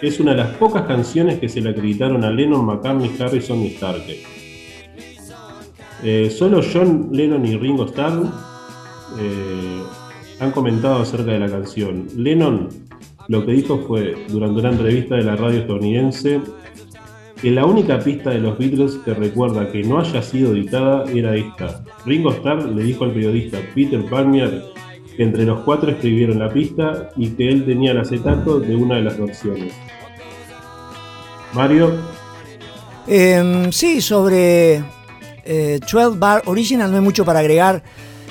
es 0.00 0.20
una 0.20 0.30
de 0.30 0.36
las 0.36 0.50
pocas 0.56 0.82
canciones 0.86 1.40
que 1.40 1.48
se 1.48 1.60
le 1.60 1.70
acreditaron 1.70 2.22
a 2.22 2.30
Lennon, 2.30 2.64
McCartney, 2.64 3.16
Harrison 3.18 3.58
y 3.58 3.70
Starkey. 3.70 4.22
Eh, 6.04 6.30
solo 6.30 6.60
John 6.62 7.08
Lennon 7.10 7.44
y 7.44 7.56
Ringo 7.56 7.86
Starr 7.86 8.22
eh, 9.18 9.82
han 10.38 10.52
comentado 10.52 11.02
acerca 11.02 11.32
de 11.32 11.40
la 11.40 11.48
canción. 11.48 12.06
Lennon 12.14 12.68
lo 13.26 13.44
que 13.44 13.50
dijo 13.50 13.78
fue 13.80 14.14
durante 14.28 14.60
una 14.60 14.70
entrevista 14.70 15.16
de 15.16 15.24
la 15.24 15.34
radio 15.34 15.58
estadounidense 15.58 16.40
que 17.40 17.50
la 17.50 17.66
única 17.66 17.98
pista 17.98 18.30
de 18.30 18.38
los 18.38 18.58
Beatles 18.58 18.98
que 19.04 19.14
recuerda 19.14 19.70
que 19.70 19.82
no 19.82 20.00
haya 20.00 20.22
sido 20.22 20.54
editada 20.54 21.04
era 21.12 21.34
esta. 21.36 21.82
Ringo 22.04 22.32
Starr 22.32 22.64
le 22.64 22.82
dijo 22.82 23.04
al 23.04 23.12
periodista 23.12 23.58
Peter 23.74 24.04
Palmier 24.06 24.64
que 25.16 25.22
entre 25.22 25.44
los 25.44 25.60
cuatro 25.60 25.90
escribieron 25.90 26.38
la 26.38 26.50
pista 26.50 27.10
y 27.16 27.28
que 27.30 27.48
él 27.48 27.64
tenía 27.64 27.92
el 27.92 27.98
acetato 27.98 28.60
de 28.60 28.74
una 28.74 28.96
de 28.96 29.02
las 29.02 29.18
versiones. 29.18 29.74
Mario, 31.52 31.92
Eh, 33.08 33.68
sí, 33.70 34.00
sobre 34.00 34.82
eh, 35.44 35.78
12 35.80 36.18
Bar 36.18 36.42
Original 36.46 36.90
no 36.90 36.96
hay 36.96 37.02
mucho 37.02 37.24
para 37.24 37.38
agregar 37.38 37.82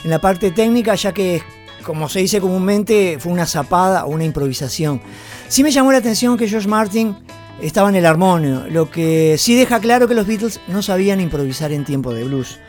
en 0.04 0.10
la 0.10 0.20
parte 0.20 0.52
técnica, 0.52 0.96
ya 0.96 1.14
que, 1.14 1.42
como 1.84 2.10
se 2.10 2.20
dice 2.20 2.42
comúnmente, 2.42 3.18
fue 3.20 3.32
una 3.32 3.46
zapada 3.46 4.06
o 4.06 4.10
una 4.10 4.26
improvisación. 4.26 5.02
Sí 5.48 5.64
me 5.64 5.72
llamó 5.72 5.94
la 5.94 6.00
atención 6.00 6.38
que 6.38 6.48
George 6.48 6.68
Martin 6.68 7.16
estaba 7.62 7.90
en 7.90 7.96
el 7.96 8.06
armonio, 8.06 8.66
lo 8.70 8.90
que 8.90 9.38
sí 9.38 9.56
deja 9.56 9.80
claro 9.80 10.08
que 10.08 10.14
los 10.14 10.28
Beatles 10.28 10.60
no 10.68 10.82
sabían 10.82 11.22
improvisar 11.22 11.72
en 11.72 11.86
tiempo 11.86 12.14
de 12.14 12.24
blues, 12.24 12.60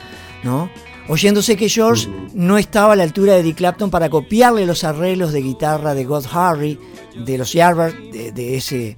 ¿no? 0.43 0.70
Oyéndose 1.09 1.57
que 1.57 1.68
George 1.68 2.09
no 2.34 2.59
estaba 2.59 2.95
a 2.95 2.97
la 2.97 3.05
altura 3.05 3.34
de 3.34 3.43
Dick 3.43 3.57
Clapton 3.57 3.91
para 3.91 4.11
copiarle 4.11 4.66
los 4.66 4.82
arreglos 4.84 5.32
de 5.32 5.43
guitarra 5.43 5.95
de 5.95 6.05
God 6.05 6.24
Harry, 6.32 6.78
de 7.24 7.39
los 7.39 7.53
Yardbirds, 7.53 8.12
de, 8.12 8.32
de 8.32 8.57
ese, 8.57 8.97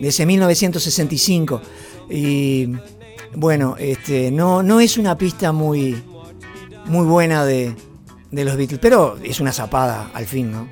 de 0.00 0.08
ese 0.08 0.24
1965. 0.24 1.60
Y 2.08 2.68
bueno, 3.34 3.76
este, 3.78 4.30
no, 4.30 4.62
no 4.62 4.80
es 4.80 4.98
una 4.98 5.18
pista 5.18 5.50
muy, 5.50 6.00
muy 6.86 7.06
buena 7.06 7.44
de, 7.44 7.74
de 8.30 8.44
los 8.44 8.56
Beatles, 8.56 8.80
pero 8.80 9.18
es 9.22 9.40
una 9.40 9.52
zapada 9.52 10.10
al 10.14 10.26
fin, 10.26 10.52
¿no? 10.52 10.68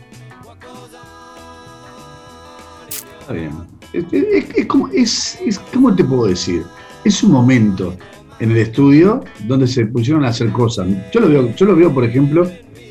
Está 3.21 3.33
bien. 3.33 3.80
Es, 3.93 4.05
es- 4.13 4.45
es 4.57 4.67
como, 4.67 4.89
es, 4.89 5.39
es- 5.45 5.59
¿Cómo 5.73 5.95
te 5.95 6.05
puedo 6.05 6.27
decir? 6.27 6.63
Es 7.05 7.23
un 7.23 7.33
momento 7.33 7.97
en 8.39 8.51
el 8.53 8.59
estudio 8.59 9.23
donde 9.47 9.67
se 9.67 9.87
pusieron 9.87 10.25
a 10.25 10.29
hacer 10.29 10.51
cosas. 10.53 10.87
Yo 11.13 11.21
lo 11.21 11.29
veo, 11.29 11.55
yo 11.55 11.67
lo 11.67 11.77
veo 11.77 11.93
por 11.93 12.05
ejemplo, 12.05 12.51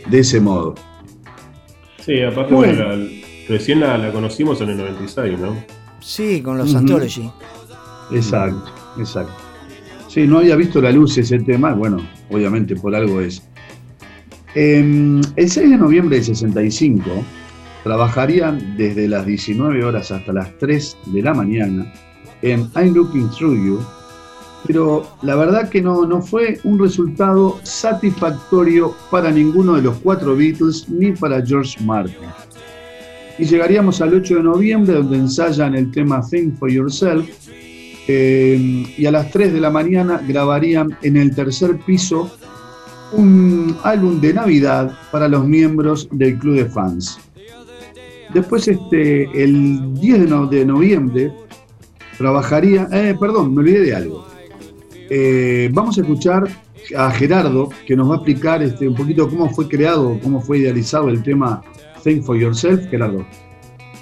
de 0.10 0.20
ese 0.20 0.39
modo. 0.39 0.76
sí, 2.06 2.22
aparte, 2.22 2.54
Bueno. 2.54 2.86
bueno, 2.86 2.95
la- 3.04 3.10
recién 3.47 3.80
la, 3.80 3.97
la 3.97 4.12
conocimos 4.12 4.62
en 4.62 4.70
el 4.70 4.78
96, 4.78 5.39
¿no? 5.39 5.56
Sí, 6.02 6.41
con 6.41 6.58
los. 6.58 6.74
Anthology. 6.76 7.30
Exacto, 8.12 8.66
exacto. 9.00 9.34
Sí, 10.08 10.26
no 10.26 10.39
había 10.39 10.56
visto 10.56 10.82
la 10.82 10.91
luz 10.91 11.18
ese 11.20 11.38
tema, 11.39 11.74
bueno, 11.74 11.97
obviamente 12.32 12.76
por 12.76 12.95
algo 12.95 13.22
es. 13.22 13.43
Em, 14.56 15.22
el 15.36 15.50
6 15.50 15.70
de 15.70 15.78
noviembre 15.78 16.18
de 16.18 16.24
65 16.24 17.10
trabajarían 17.84 18.75
desde 18.77 19.07
las 19.07 19.25
19 19.25 19.84
horas 19.84 20.11
hasta 20.11 20.34
las 20.34 20.57
3 20.57 20.97
de 21.07 21.21
la 21.21 21.34
mañana 21.34 21.91
en 22.41 22.69
I'm 22.75 22.93
Looking 22.93 23.30
Through 23.30 23.65
You, 23.65 23.80
pero 24.67 25.07
la 25.21 25.36
verdad 25.36 25.69
que 25.69 25.82
no, 25.82 26.05
no 26.05 26.21
fue 26.21 26.59
un 26.63 26.80
resultado 26.80 27.59
satisfactorio 27.63 28.95
para 29.09 29.32
ninguno 29.32 29.75
de 29.75 29.82
los 29.84 29.97
cuatro 29.97 30.36
Beatles 30.36 30.88
ni 30.89 31.11
para 31.13 31.45
George 31.45 31.84
Martin. 31.84 32.30
Y 33.38 33.45
llegaríamos 33.45 34.01
al 34.01 34.13
8 34.13 34.36
de 34.36 34.43
noviembre 34.43 34.95
donde 34.95 35.17
ensayan 35.17 35.73
el 35.73 35.91
tema 35.91 36.21
Think 36.30 36.57
for 36.57 36.69
Yourself 36.69 37.25
eh, 38.07 38.86
y 38.97 39.05
a 39.05 39.11
las 39.11 39.32
3 39.32 39.53
de 39.53 39.61
la 39.61 39.69
mañana 39.69 40.21
grabarían 40.27 40.97
en 41.03 41.15
el 41.15 41.34
tercer 41.34 41.77
piso 41.77 42.30
un 43.13 43.77
álbum 43.84 44.19
de 44.19 44.34
Navidad 44.34 44.91
para 45.11 45.27
los 45.27 45.47
miembros 45.47 46.09
del 46.11 46.38
club 46.38 46.55
de 46.55 46.65
fans. 46.65 47.19
Después, 48.34 48.67
este, 48.67 49.23
el 49.43 49.93
10 49.95 50.49
de, 50.49 50.65
noviembre, 50.65 51.34
trabajaría, 52.17 52.88
eh, 52.91 53.15
perdón, 53.19 53.53
me 53.53 53.61
olvidé 53.61 53.80
de 53.82 53.95
algo. 53.95 54.25
Eh, 55.09 55.69
vamos 55.73 55.97
a 55.97 56.01
escuchar 56.01 56.47
a 56.95 57.11
Gerardo, 57.11 57.69
que 57.86 57.95
nos 57.95 58.09
va 58.09 58.13
a 58.13 58.17
explicar 58.17 58.61
este, 58.61 58.88
un 58.88 58.95
poquito 58.95 59.27
cómo 59.27 59.49
fue 59.49 59.67
creado, 59.67 60.19
cómo 60.21 60.41
fue 60.41 60.59
idealizado 60.59 61.09
el 61.09 61.23
tema 61.23 61.61
Think 62.03 62.23
for 62.23 62.38
Yourself. 62.38 62.88
Gerardo. 62.89 63.25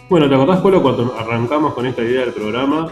Bueno, 0.09 0.30
¿te 0.30 0.36
acordás, 0.36 0.61
Polo, 0.61 0.82
cuando 0.82 1.15
arrancamos 1.17 1.73
con 1.73 1.86
esta 1.86 2.01
idea 2.01 2.21
del 2.21 2.34
programa? 2.34 2.91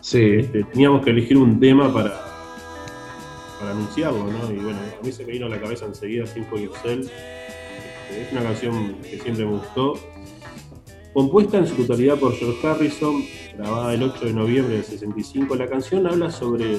Sí. 0.00 0.36
Este, 0.38 0.64
teníamos 0.64 1.04
que 1.04 1.10
elegir 1.10 1.36
un 1.36 1.58
tema 1.58 1.92
para, 1.92 2.18
para 3.58 3.72
anunciarlo, 3.72 4.24
¿no? 4.24 4.52
Y 4.52 4.56
bueno, 4.56 4.78
a 4.78 5.04
mí 5.04 5.12
se 5.12 5.24
me 5.24 5.32
vino 5.32 5.46
a 5.46 5.48
la 5.48 5.60
cabeza 5.60 5.86
enseguida 5.86 6.24
Think 6.24 6.48
for 6.48 6.58
Yourself. 6.58 7.10
Este, 7.10 8.22
es 8.22 8.32
una 8.32 8.42
canción 8.42 8.96
que 9.02 9.18
siempre 9.18 9.44
me 9.44 9.52
gustó. 9.52 9.94
Compuesta 11.16 11.56
en 11.56 11.66
su 11.66 11.76
totalidad 11.76 12.18
por 12.18 12.34
George 12.34 12.66
Harrison, 12.68 13.24
grabada 13.56 13.94
el 13.94 14.02
8 14.02 14.26
de 14.26 14.34
noviembre 14.34 14.74
del 14.74 14.84
65, 14.84 15.56
la 15.56 15.66
canción 15.66 16.06
habla 16.06 16.30
sobre 16.30 16.76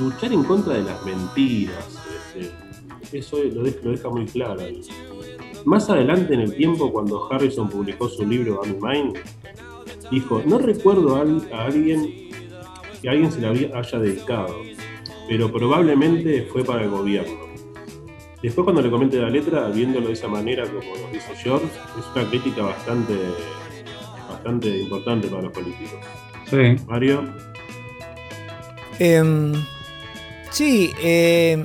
luchar 0.00 0.32
en 0.32 0.44
contra 0.44 0.72
de 0.72 0.82
las 0.82 1.04
mentiras. 1.04 1.86
Este, 2.34 3.18
eso 3.18 3.36
lo 3.44 3.64
deja, 3.64 4.08
muy 4.08 4.24
claro. 4.24 4.62
Más 5.66 5.90
adelante 5.90 6.32
en 6.32 6.40
el 6.40 6.56
tiempo, 6.56 6.90
cuando 6.90 7.30
Harrison 7.30 7.68
publicó 7.68 8.08
su 8.08 8.24
libro 8.24 8.62
I'm 8.64 8.78
Mine, 8.80 9.12
dijo, 10.10 10.42
no 10.46 10.56
recuerdo 10.56 11.16
a, 11.16 11.20
alguien 11.66 12.30
que 13.02 13.10
alguien 13.10 13.30
se 13.30 13.42
la 13.42 13.50
haya 13.50 13.98
dedicado, 13.98 14.54
pero 15.28 15.52
probablemente 15.52 16.48
fue 16.50 16.64
para 16.64 16.84
el 16.84 16.88
gobierno. 16.88 17.46
Después 18.42 18.64
cuando 18.64 18.82
le 18.82 18.90
comente 18.90 19.18
la 19.18 19.28
letra, 19.30 19.68
viéndolo 19.68 20.08
de 20.08 20.12
esa 20.12 20.28
manera 20.28 20.64
como 20.66 20.80
lo 20.80 21.10
dice 21.12 21.34
George, 21.36 21.66
es 21.66 22.04
una 22.14 22.28
crítica 22.28 22.62
bastante, 22.62 23.14
bastante 24.46 24.78
importante 24.78 25.28
para 25.28 25.42
los 25.42 25.52
políticos. 25.52 25.98
Sí. 26.48 26.76
Mario. 26.86 27.24
Em, 28.98 29.52
Sí, 30.56 30.90
eh, 31.02 31.62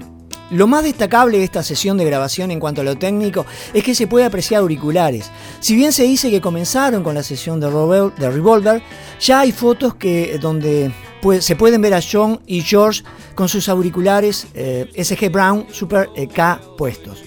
lo 0.49 0.67
más 0.67 0.83
destacable 0.83 1.37
de 1.37 1.45
esta 1.45 1.63
sesión 1.63 1.97
de 1.97 2.03
grabación 2.03 2.51
en 2.51 2.59
cuanto 2.59 2.81
a 2.81 2.83
lo 2.83 2.97
técnico 2.97 3.45
es 3.73 3.85
que 3.85 3.95
se 3.95 4.05
puede 4.05 4.25
apreciar 4.25 4.59
auriculares. 4.59 5.31
Si 5.61 5.77
bien 5.77 5.93
se 5.93 6.03
dice 6.03 6.29
que 6.29 6.41
comenzaron 6.41 7.01
con 7.01 7.15
la 7.15 7.23
sesión 7.23 7.61
de, 7.61 7.69
Revolver, 7.69 8.83
ya 9.17 9.39
hay 9.39 9.53
fotos 9.53 9.95
que, 9.95 10.37
donde 10.41 10.91
se 11.39 11.55
pueden 11.55 11.81
ver 11.81 11.93
a 11.93 12.01
John 12.01 12.41
y 12.45 12.63
George 12.63 13.03
con 13.33 13.47
sus 13.47 13.69
auriculares 13.69 14.47
eh, 14.55 14.91
SG 14.93 15.31
Brown 15.31 15.67
Super 15.71 16.09
e 16.13 16.27
K 16.27 16.59
puestos. 16.77 17.23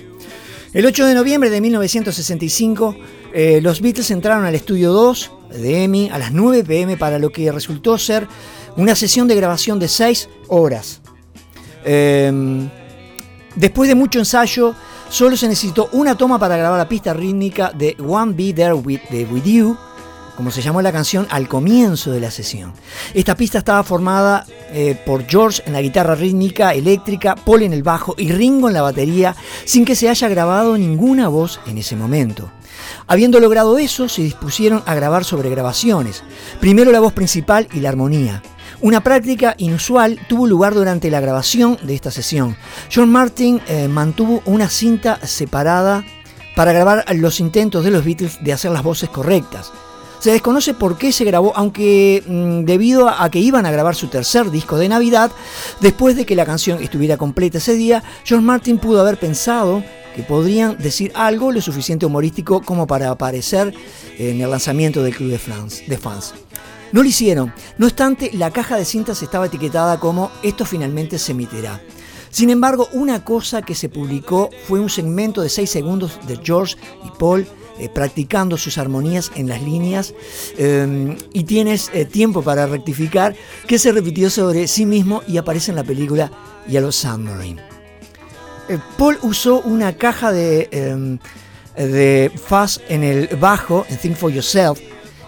El 0.74 0.84
8 0.84 1.06
de 1.06 1.14
noviembre 1.14 1.48
de 1.48 1.62
1965, 1.62 2.94
eh, 3.32 3.60
los 3.62 3.80
Beatles 3.80 4.10
entraron 4.10 4.44
al 4.44 4.54
estudio 4.54 4.92
2 4.92 5.32
de 5.54 5.84
EMI 5.84 6.10
a 6.10 6.18
las 6.18 6.32
9 6.32 6.64
pm 6.64 6.96
para 6.96 7.18
lo 7.18 7.30
que 7.30 7.50
resultó 7.50 7.96
ser 7.98 8.26
una 8.76 8.94
sesión 8.94 9.28
de 9.28 9.36
grabación 9.36 9.78
de 9.78 9.88
6 9.88 10.28
horas. 10.48 11.00
Em, 11.84 12.68
después 13.56 13.88
de 13.88 13.94
mucho 13.94 14.18
ensayo, 14.18 14.74
solo 15.08 15.36
se 15.36 15.48
necesitó 15.48 15.88
una 15.92 16.16
toma 16.16 16.38
para 16.38 16.56
grabar 16.56 16.78
la 16.78 16.88
pista 16.88 17.14
rítmica 17.14 17.70
de 17.72 17.96
One 18.04 18.32
Be 18.32 18.52
There 18.52 18.74
With, 18.74 19.00
You, 19.44 19.76
como 20.36 20.50
se 20.50 20.62
llamó 20.62 20.82
la 20.82 20.90
canción 20.90 21.26
al 21.30 21.46
comienzo 21.46 22.10
de 22.10 22.20
la 22.20 22.30
sesión. 22.30 22.72
Esta 23.12 23.36
pista 23.36 23.58
estaba 23.58 23.84
formada 23.84 24.44
eh, 24.72 24.98
por 25.06 25.24
George 25.26 25.62
en 25.66 25.74
la 25.74 25.82
guitarra 25.82 26.16
rítmica 26.16 26.74
eléctrica, 26.74 27.36
Paul 27.36 27.62
en 27.62 27.72
el 27.72 27.84
bajo 27.84 28.14
y 28.18 28.32
Ringo 28.32 28.66
en 28.68 28.74
la 28.74 28.82
batería, 28.82 29.36
sin 29.64 29.84
que 29.84 29.94
se 29.94 30.08
haya 30.08 30.28
grabado 30.28 30.76
ninguna 30.76 31.28
voz 31.28 31.60
en 31.66 31.78
ese 31.78 31.94
momento. 31.94 32.50
Habiendo 33.06 33.40
logrado 33.40 33.78
eso, 33.78 34.08
se 34.08 34.22
dispusieron 34.22 34.82
a 34.86 34.94
grabar 34.94 35.24
sobre 35.24 35.50
grabaciones, 35.50 36.22
primero 36.60 36.92
la 36.92 37.00
voz 37.00 37.12
principal 37.12 37.68
y 37.72 37.80
la 37.80 37.90
armonía. 37.90 38.42
Una 38.80 39.02
práctica 39.02 39.54
inusual 39.58 40.18
tuvo 40.28 40.46
lugar 40.46 40.74
durante 40.74 41.10
la 41.10 41.20
grabación 41.20 41.78
de 41.82 41.94
esta 41.94 42.10
sesión. 42.10 42.56
John 42.94 43.10
Martin 43.10 43.60
eh, 43.66 43.88
mantuvo 43.88 44.42
una 44.46 44.68
cinta 44.68 45.18
separada 45.26 46.04
para 46.54 46.72
grabar 46.72 47.04
los 47.16 47.40
intentos 47.40 47.84
de 47.84 47.90
los 47.90 48.04
Beatles 48.04 48.38
de 48.42 48.52
hacer 48.52 48.72
las 48.72 48.82
voces 48.82 49.08
correctas. 49.08 49.72
Se 50.18 50.32
desconoce 50.32 50.72
por 50.72 50.96
qué 50.96 51.12
se 51.12 51.24
grabó, 51.24 51.52
aunque 51.54 52.22
mm, 52.26 52.64
debido 52.64 53.08
a, 53.08 53.28
que 53.30 53.40
iban 53.40 53.66
a 53.66 53.70
grabar 53.70 53.94
su 53.94 54.08
tercer 54.08 54.50
disco 54.50 54.78
de 54.78 54.88
Navidad, 54.88 55.30
después 55.80 56.16
de 56.16 56.24
que 56.24 56.36
la 56.36 56.46
canción 56.46 56.82
estuviera 56.82 57.16
completa 57.16 57.58
ese 57.58 57.74
día, 57.74 58.02
John 58.26 58.44
Martin 58.44 58.78
pudo 58.78 59.00
haber 59.00 59.18
pensado 59.18 59.84
que 60.14 60.22
podrían 60.22 60.78
decir 60.78 61.12
algo 61.14 61.52
lo 61.52 61.60
suficiente 61.60 62.06
humorístico 62.06 62.62
como 62.62 62.86
para 62.86 63.10
aparecer 63.10 63.74
en 64.18 64.40
el 64.40 64.50
lanzamiento 64.50 65.02
del 65.02 65.14
Club 65.14 65.30
de, 65.30 65.86
de 65.86 65.98
Fans. 65.98 66.34
No 66.92 67.02
lo 67.02 67.08
hicieron. 67.08 67.52
No 67.76 67.86
obstante, 67.86 68.30
la 68.32 68.50
caja 68.50 68.76
de 68.76 68.84
cintas 68.84 69.22
estaba 69.22 69.46
etiquetada 69.46 69.98
como 69.98 70.30
esto 70.42 70.64
finalmente 70.64 71.18
se 71.18 71.32
emitirá. 71.32 71.80
Sin 72.30 72.50
embargo, 72.50 72.88
una 72.92 73.24
cosa 73.24 73.62
que 73.62 73.74
se 73.74 73.88
publicó 73.88 74.50
fue 74.66 74.80
un 74.80 74.90
segmento 74.90 75.40
de 75.40 75.48
6 75.48 75.70
segundos 75.70 76.18
de 76.26 76.38
George 76.42 76.76
y 77.04 77.10
Paul 77.18 77.46
eh, 77.78 77.88
practicando 77.88 78.56
sus 78.56 78.78
armonías 78.78 79.32
en 79.34 79.48
las 79.48 79.60
líneas 79.60 80.14
em, 80.56 81.16
y 81.32 81.42
tienes 81.42 81.90
eh, 81.92 82.04
tiempo 82.04 82.42
para 82.42 82.66
rectificar 82.66 83.34
que 83.66 83.80
se 83.80 83.90
repitió 83.90 84.30
sobre 84.30 84.68
sí 84.68 84.86
mismo 84.86 85.22
y 85.26 85.38
aparece 85.38 85.72
en 85.72 85.76
la 85.76 85.84
película 85.84 86.30
Yellow 86.68 86.92
Submarine. 86.92 87.73
Eh, 88.68 88.78
Paul 88.96 89.18
usó 89.22 89.60
una 89.60 89.92
caja 89.94 90.32
de, 90.32 90.68
em, 90.70 91.18
de 91.76 92.30
fuzz 92.34 92.80
en 92.88 93.02
el 93.04 93.26
bajo, 93.36 93.84
en 93.88 93.98
Think 93.98 94.16
for 94.16 94.30
Yourself, 94.30 94.80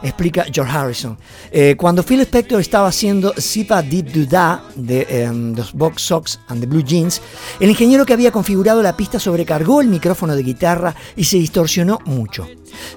explica 0.03 0.47
George 0.53 0.73
Harrison. 0.73 1.19
Eh, 1.51 1.75
cuando 1.77 2.03
Phil 2.03 2.21
Spector 2.21 2.61
estaba 2.61 2.89
haciendo 2.89 3.35
Sipa 3.37 3.83
Did 3.83 4.07
Do 4.07 4.27
Da 4.27 4.65
de 4.75 5.07
em, 5.09 5.55
los 5.55 5.73
Box 5.73 6.03
Sox 6.03 6.41
and 6.49 6.61
the 6.61 6.67
Blue 6.67 6.85
Jeans, 6.85 7.21
el 7.61 7.71
ingeniero 7.71 8.07
que 8.07 8.13
había 8.13 8.31
configurado 8.31 8.83
la 8.83 8.97
pista 8.97 9.19
sobrecargó 9.19 9.81
el 9.81 9.89
micrófono 9.89 10.35
de 10.37 10.43
guitarra 10.43 10.95
y 11.17 11.25
se 11.25 11.39
distorsionó 11.39 11.99
mucho. 12.05 12.47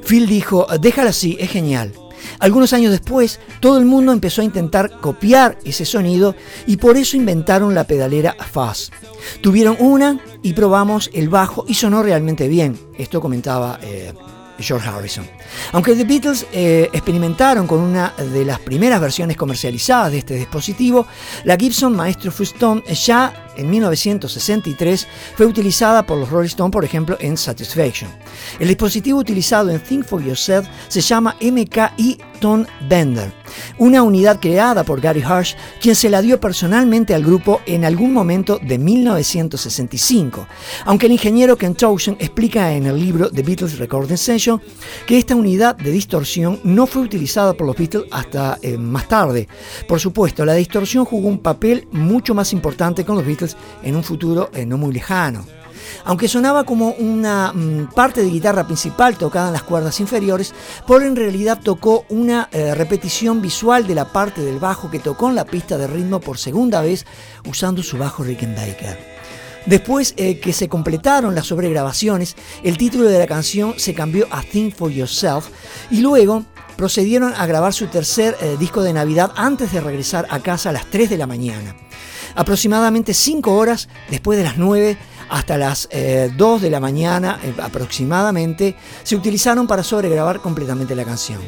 Phil 0.06 0.28
dijo, 0.28 0.68
déjalo 0.80 1.10
así, 1.10 1.38
es 1.40 1.50
genial. 1.50 1.94
Algunos 2.40 2.74
años 2.74 2.92
después, 2.92 3.40
todo 3.60 3.78
el 3.78 3.86
mundo 3.86 4.12
empezó 4.12 4.42
a 4.42 4.46
intentar 4.46 5.00
copiar 5.00 5.58
ese 5.64 5.86
sonido 5.86 6.36
y 6.68 6.78
por 6.78 6.98
eso 6.98 7.18
inventaron 7.18 7.76
la 7.76 7.86
pedalera 7.86 8.36
Fuzz. 8.52 8.92
Tuvieron 9.42 9.78
una 9.80 10.20
y 10.42 10.54
probamos 10.54 11.10
el 11.14 11.30
bajo 11.30 11.66
y 11.68 11.74
sonó 11.74 12.04
realmente 12.04 12.48
bien. 12.48 12.80
Esto 12.98 13.22
comentaba 13.22 13.80
eh, 13.82 14.14
George 14.60 14.88
Harrison. 14.88 15.26
Aunque 15.72 15.96
The 15.96 16.04
Beatles 16.04 16.46
eh, 16.52 16.90
experimentaron 16.94 17.68
con 17.68 17.80
una 17.80 18.14
de 18.18 18.46
las 18.46 18.60
primeras 18.60 19.02
versiones 19.02 19.38
comercializadas 19.38 20.12
de 20.12 20.20
este 20.20 20.36
dispositivo, 20.36 21.08
la 21.44 21.56
Gibson 21.56 21.96
Maestro 21.96 22.32
Fuston 22.32 22.84
ya 22.86 23.52
en 23.58 23.70
1963 23.70 25.08
fue 25.36 25.46
utilizada 25.46 26.06
por 26.06 26.18
los 26.18 26.30
Rolling 26.30 26.48
Stones, 26.48 26.72
por 26.72 26.86
ejemplo, 26.86 27.18
en 27.20 27.38
Satisfaction. 27.38 28.10
El 28.60 28.68
dispositivo 28.68 29.20
utilizado 29.20 29.70
en 29.70 29.80
Think 29.80 30.06
for 30.06 30.24
Yourself 30.24 30.68
se 30.88 31.02
llama 31.02 31.36
MKI 31.42 32.20
Tone 32.40 32.66
Bender, 32.88 33.32
una 33.78 34.04
unidad 34.04 34.40
creada 34.40 34.84
por 34.84 35.02
Gary 35.02 35.22
Harsh, 35.22 35.56
quien 35.82 35.96
se 35.96 36.10
la 36.10 36.22
dio 36.22 36.40
personalmente 36.40 37.14
al 37.14 37.24
grupo 37.24 37.62
en 37.66 37.86
algún 37.86 38.14
momento 38.14 38.60
de 38.62 38.78
1965, 38.78 40.48
aunque 40.86 41.06
el 41.06 41.14
ingeniero 41.14 41.58
Ken 41.58 41.76
Towson 41.76 42.18
explica 42.20 42.74
en 42.74 42.86
el 42.86 43.00
libro 43.00 43.30
The 43.30 43.44
Beatles 43.44 43.78
Recording 43.78 44.18
Session 44.18 44.62
que 45.06 45.18
esta 45.18 45.36
unidad 45.36 45.76
de 45.76 45.92
distorsión 45.92 46.60
no 46.64 46.88
fue 46.88 47.02
utilizada 47.02 47.54
por 47.54 47.68
los 47.68 47.76
Beatles 47.76 48.06
hasta 48.12 48.58
eh, 48.62 48.78
más 48.78 49.08
tarde. 49.08 49.48
Por 49.88 50.00
supuesto, 50.00 50.46
la 50.46 50.54
distorsión 50.54 51.06
jugó 51.06 51.28
un 51.28 51.40
papel 51.40 51.88
mucho 51.92 52.34
más 52.34 52.54
importante 52.54 53.06
con 53.06 53.16
los 53.16 53.26
Beatles 53.26 53.56
en 53.84 53.96
un 53.96 54.04
futuro 54.04 54.50
eh, 54.54 54.66
no 54.66 54.78
muy 54.78 54.94
lejano. 54.94 55.59
Aunque 56.06 56.28
sonaba 56.28 56.64
como 56.64 56.92
una 56.92 57.54
mm, 57.54 57.94
parte 57.94 58.22
de 58.22 58.30
guitarra 58.30 58.66
principal 58.66 59.18
tocada 59.18 59.48
en 59.48 59.54
las 59.54 59.64
cuerdas 59.64 60.00
inferiores, 60.00 60.54
Paul 60.88 61.04
en 61.04 61.16
realidad 61.16 61.60
tocó 61.64 62.06
una 62.10 62.50
eh, 62.52 62.74
repetición 62.76 63.42
visual 63.42 63.88
de 63.88 63.96
la 63.96 64.06
parte 64.06 64.42
del 64.42 64.60
bajo 64.60 64.90
que 64.90 65.00
tocó 65.00 65.30
en 65.30 65.36
la 65.36 65.46
pista 65.46 65.78
de 65.78 65.88
ritmo 65.88 66.20
por 66.20 66.38
segunda 66.38 66.82
vez 66.82 67.06
usando 67.48 67.84
su 67.84 67.98
bajo 67.98 68.24
Rickenbacker. 68.24 69.20
Después 69.66 70.14
eh, 70.18 70.40
que 70.40 70.54
se 70.54 70.70
completaron 70.70 71.36
las 71.36 71.48
sobregrabaciones, 71.48 72.36
el 72.64 72.78
título 72.78 73.06
de 73.06 73.20
la 73.20 73.28
canción 73.28 73.76
se 73.78 73.94
cambió 73.94 74.28
a 74.32 74.42
Think 74.42 74.74
for 74.74 74.90
Yourself 74.90 75.50
y 75.92 76.00
luego 76.02 76.46
procedieron 76.78 77.34
a 77.36 77.46
grabar 77.46 77.74
su 77.74 77.88
tercer 77.88 78.38
eh, 78.42 78.56
disco 78.58 78.82
de 78.82 78.94
Navidad 78.94 79.32
antes 79.36 79.74
de 79.74 79.82
regresar 79.82 80.26
a 80.30 80.40
casa 80.40 80.70
a 80.70 80.72
las 80.72 80.90
3 80.90 81.10
de 81.10 81.18
la 81.18 81.28
mañana. 81.28 81.76
Aproximadamente 82.36 83.14
5 83.14 83.54
horas 83.54 83.90
después 84.10 84.38
de 84.38 84.46
las 84.46 84.58
9 84.58 84.98
hasta 85.30 85.58
las 85.58 85.88
2 85.88 85.92
eh, 85.92 86.32
de 86.62 86.70
la 86.70 86.80
mañana 86.80 87.40
aproximadamente 87.62 88.76
se 89.04 89.16
utilizaron 89.16 89.68
para 89.68 89.84
sobregrabar 89.84 90.40
completamente 90.40 90.96
la 90.96 91.06
canción. 91.06 91.40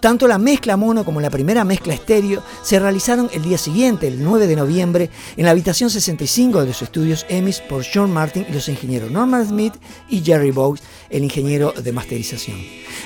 Tanto 0.00 0.28
la 0.28 0.38
mezcla 0.38 0.76
mono 0.76 1.04
como 1.04 1.20
la 1.20 1.30
primera 1.30 1.64
mezcla 1.64 1.94
estéreo 1.94 2.42
se 2.62 2.78
realizaron 2.78 3.30
el 3.32 3.42
día 3.42 3.58
siguiente, 3.58 4.06
el 4.06 4.22
9 4.22 4.46
de 4.46 4.56
noviembre, 4.56 5.10
en 5.36 5.44
la 5.44 5.52
habitación 5.52 5.90
65 5.90 6.60
de 6.60 6.66
los 6.66 6.82
estudios 6.82 7.24
EMIS 7.28 7.60
por 7.60 7.84
John 7.92 8.12
Martin 8.12 8.46
y 8.48 8.52
los 8.52 8.68
ingenieros 8.68 9.10
Norman 9.10 9.46
Smith 9.48 9.74
y 10.08 10.22
Jerry 10.22 10.50
Bowes, 10.50 10.82
el 11.10 11.24
ingeniero 11.24 11.72
de 11.72 11.92
masterización. 11.92 12.56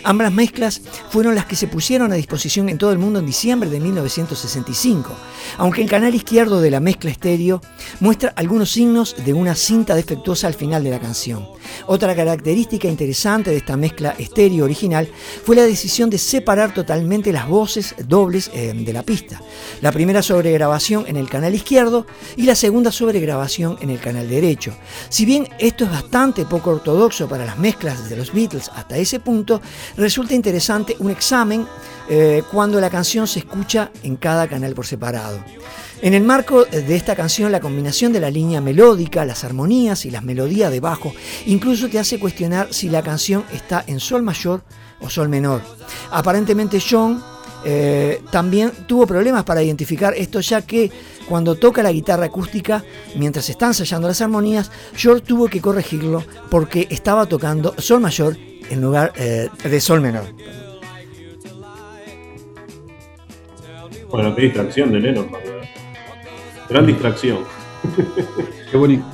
Ambas 0.03 0.33
mezclas 0.33 0.81
fueron 1.11 1.35
las 1.35 1.47
que 1.47 1.57
se 1.57 1.69
pusieron 1.69 2.13
a 2.13 2.17
disposición 2.17 2.69
en 2.69 2.79
todo 2.79 2.93
el 2.93 2.99
mundo 2.99 3.19
en 3.19 3.27
diciembre 3.27 3.69
de 3.69 3.81
1965, 3.81 5.15
aunque 5.59 5.83
el 5.83 5.91
canal 5.91 6.15
izquierdo 6.15 6.61
de 6.61 6.71
la 6.71 6.81
mezcla 6.81 7.11
estéreo 7.11 7.61
muestra 8.01 8.33
algunos 8.37 8.71
signos 8.71 9.17
de 9.25 9.33
una 9.33 9.55
cinta 9.55 9.95
defectuosa 9.95 10.47
al 10.47 10.55
final 10.55 10.85
de 10.85 10.91
la 10.91 11.01
canción. 11.01 11.47
Otra 11.87 12.15
característica 12.15 12.89
interesante 12.89 13.51
de 13.51 13.59
esta 13.59 13.77
mezcla 13.77 14.15
estéreo 14.19 14.65
original 14.65 15.09
fue 15.45 15.57
la 15.57 15.63
decisión 15.63 16.11
de 16.11 16.19
separar 16.19 16.73
totalmente 16.73 17.33
las 17.33 17.49
voces 17.49 17.95
dobles 18.07 18.51
eh, 18.55 18.73
de 18.75 18.93
la 18.93 19.03
pista. 19.03 19.41
La 19.81 19.93
primera 19.93 20.23
sobregrabación 20.23 21.05
en 21.07 21.17
el 21.17 21.29
canal 21.29 21.55
izquierdo 21.55 22.07
y 22.37 22.45
la 22.45 22.55
segunda 22.55 22.93
sobregrabación 22.93 23.77
en 23.81 23.91
el 23.91 24.01
canal 24.01 24.29
derecho. 24.29 24.75
Si 25.09 25.25
bien 25.25 25.49
esto 25.59 25.85
es 25.85 25.91
bastante 25.91 26.45
poco 26.45 26.71
ortodoxo 26.71 27.29
para 27.29 27.45
las 27.45 27.59
mezclas 27.59 27.90
de 27.99 28.17
los 28.17 28.33
Beatles 28.33 28.71
hasta 28.75 28.97
ese 28.97 29.21
punto, 29.21 29.61
resulta 29.97 30.35
interesante 30.35 30.97
un 30.99 31.11
examen 31.11 31.67
eh, 32.09 32.43
cuando 32.51 32.81
la 32.81 32.91
canción 32.91 33.27
se 33.27 33.41
escucha 33.41 33.91
en 34.03 34.17
cada 34.17 34.49
canal 34.49 34.75
por 34.75 34.87
separado. 34.87 35.43
En 36.03 36.15
el 36.15 36.23
marco 36.23 36.65
de 36.65 36.97
esta 36.97 37.15
canción, 37.15 37.53
la 37.53 37.61
combinación 37.61 38.11
de 38.13 38.21
la 38.21 38.31
línea 38.31 38.63
melódica, 38.63 39.27
las 39.27 39.45
armonías 39.45 40.07
y 40.07 40.11
las 40.11 40.23
melodías 40.23 40.71
de 40.71 40.81
bajo 40.81 41.13
incluso 41.45 41.91
te 41.91 41.99
hace 41.99 42.19
cuestionar 42.19 42.73
si 42.73 42.89
la 42.89 43.03
canción 43.03 43.45
está 43.53 43.85
en 43.87 44.01
sol 44.01 44.23
mayor 44.23 44.63
o 45.01 45.11
sol 45.11 45.29
menor. 45.29 45.61
Aparentemente 46.11 46.81
John 46.81 47.23
eh, 47.65 48.23
también 48.31 48.73
tuvo 48.87 49.07
problemas 49.07 49.45
para 49.45 49.63
identificar 49.63 50.15
esto 50.17 50.41
ya 50.41 50.63
que 50.63 50.91
cuando 51.31 51.55
toca 51.55 51.81
la 51.81 51.93
guitarra 51.93 52.25
acústica, 52.27 52.83
mientras 53.15 53.49
está 53.49 53.69
ensayando 53.69 54.09
las 54.09 54.21
armonías, 54.21 54.73
George 54.97 55.25
tuvo 55.25 55.47
que 55.47 55.61
corregirlo 55.61 56.25
porque 56.51 56.89
estaba 56.91 57.25
tocando 57.27 57.73
sol 57.79 58.01
mayor 58.01 58.37
en 58.69 58.81
lugar 58.81 59.13
eh, 59.15 59.49
de 59.63 59.81
sol 59.81 60.01
menor. 60.01 60.25
Bueno, 64.11 64.35
qué 64.35 64.43
distracción 64.43 64.91
de 64.91 64.99
Lennon, 64.99 65.31
Gran 66.69 66.87
distracción. 66.87 67.39
qué 68.73 68.77
bonito. 68.77 69.05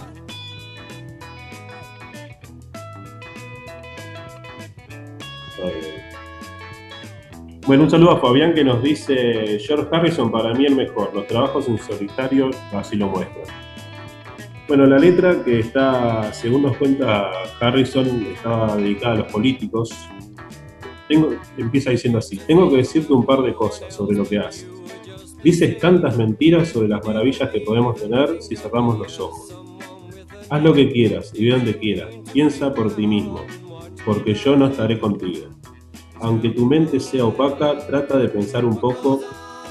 Bueno, 7.66 7.82
un 7.82 7.90
saludo 7.90 8.12
a 8.12 8.20
Fabián 8.20 8.54
que 8.54 8.62
nos 8.62 8.80
dice, 8.80 9.58
George 9.58 9.88
Harrison 9.90 10.30
para 10.30 10.54
mí 10.54 10.66
el 10.66 10.76
mejor, 10.76 11.12
los 11.12 11.26
trabajos 11.26 11.66
en 11.66 11.78
solitario 11.78 12.50
así 12.72 12.94
lo 12.94 13.08
muestran. 13.08 13.44
Bueno, 14.68 14.86
la 14.86 14.98
letra 14.98 15.42
que 15.44 15.58
está, 15.58 16.32
según 16.32 16.62
nos 16.62 16.76
cuenta 16.76 17.32
Harrison, 17.58 18.06
estaba 18.32 18.76
dedicada 18.76 19.14
a 19.14 19.16
los 19.18 19.32
políticos. 19.32 19.90
Empieza 21.56 21.90
diciendo 21.90 22.20
así, 22.20 22.36
tengo 22.36 22.70
que 22.70 22.76
decirte 22.76 23.12
un 23.12 23.26
par 23.26 23.42
de 23.42 23.52
cosas 23.52 23.92
sobre 23.92 24.16
lo 24.16 24.24
que 24.24 24.38
haces. 24.38 24.68
Dices 25.42 25.76
tantas 25.78 26.16
mentiras 26.16 26.68
sobre 26.68 26.86
las 26.86 27.04
maravillas 27.04 27.50
que 27.50 27.62
podemos 27.62 28.00
tener 28.00 28.40
si 28.42 28.54
cerramos 28.54 28.96
los 28.96 29.18
ojos. 29.18 29.60
Haz 30.50 30.62
lo 30.62 30.72
que 30.72 30.92
quieras 30.92 31.32
y 31.34 31.46
ve 31.46 31.50
donde 31.56 31.76
quieras. 31.76 32.14
Piensa 32.32 32.72
por 32.72 32.94
ti 32.94 33.08
mismo, 33.08 33.40
porque 34.04 34.34
yo 34.34 34.54
no 34.54 34.68
estaré 34.68 35.00
contigo. 35.00 35.55
Aunque 36.26 36.48
tu 36.48 36.66
mente 36.66 36.98
sea 36.98 37.24
opaca, 37.24 37.86
trata 37.86 38.18
de 38.18 38.28
pensar 38.28 38.64
un 38.64 38.78
poco 38.80 39.20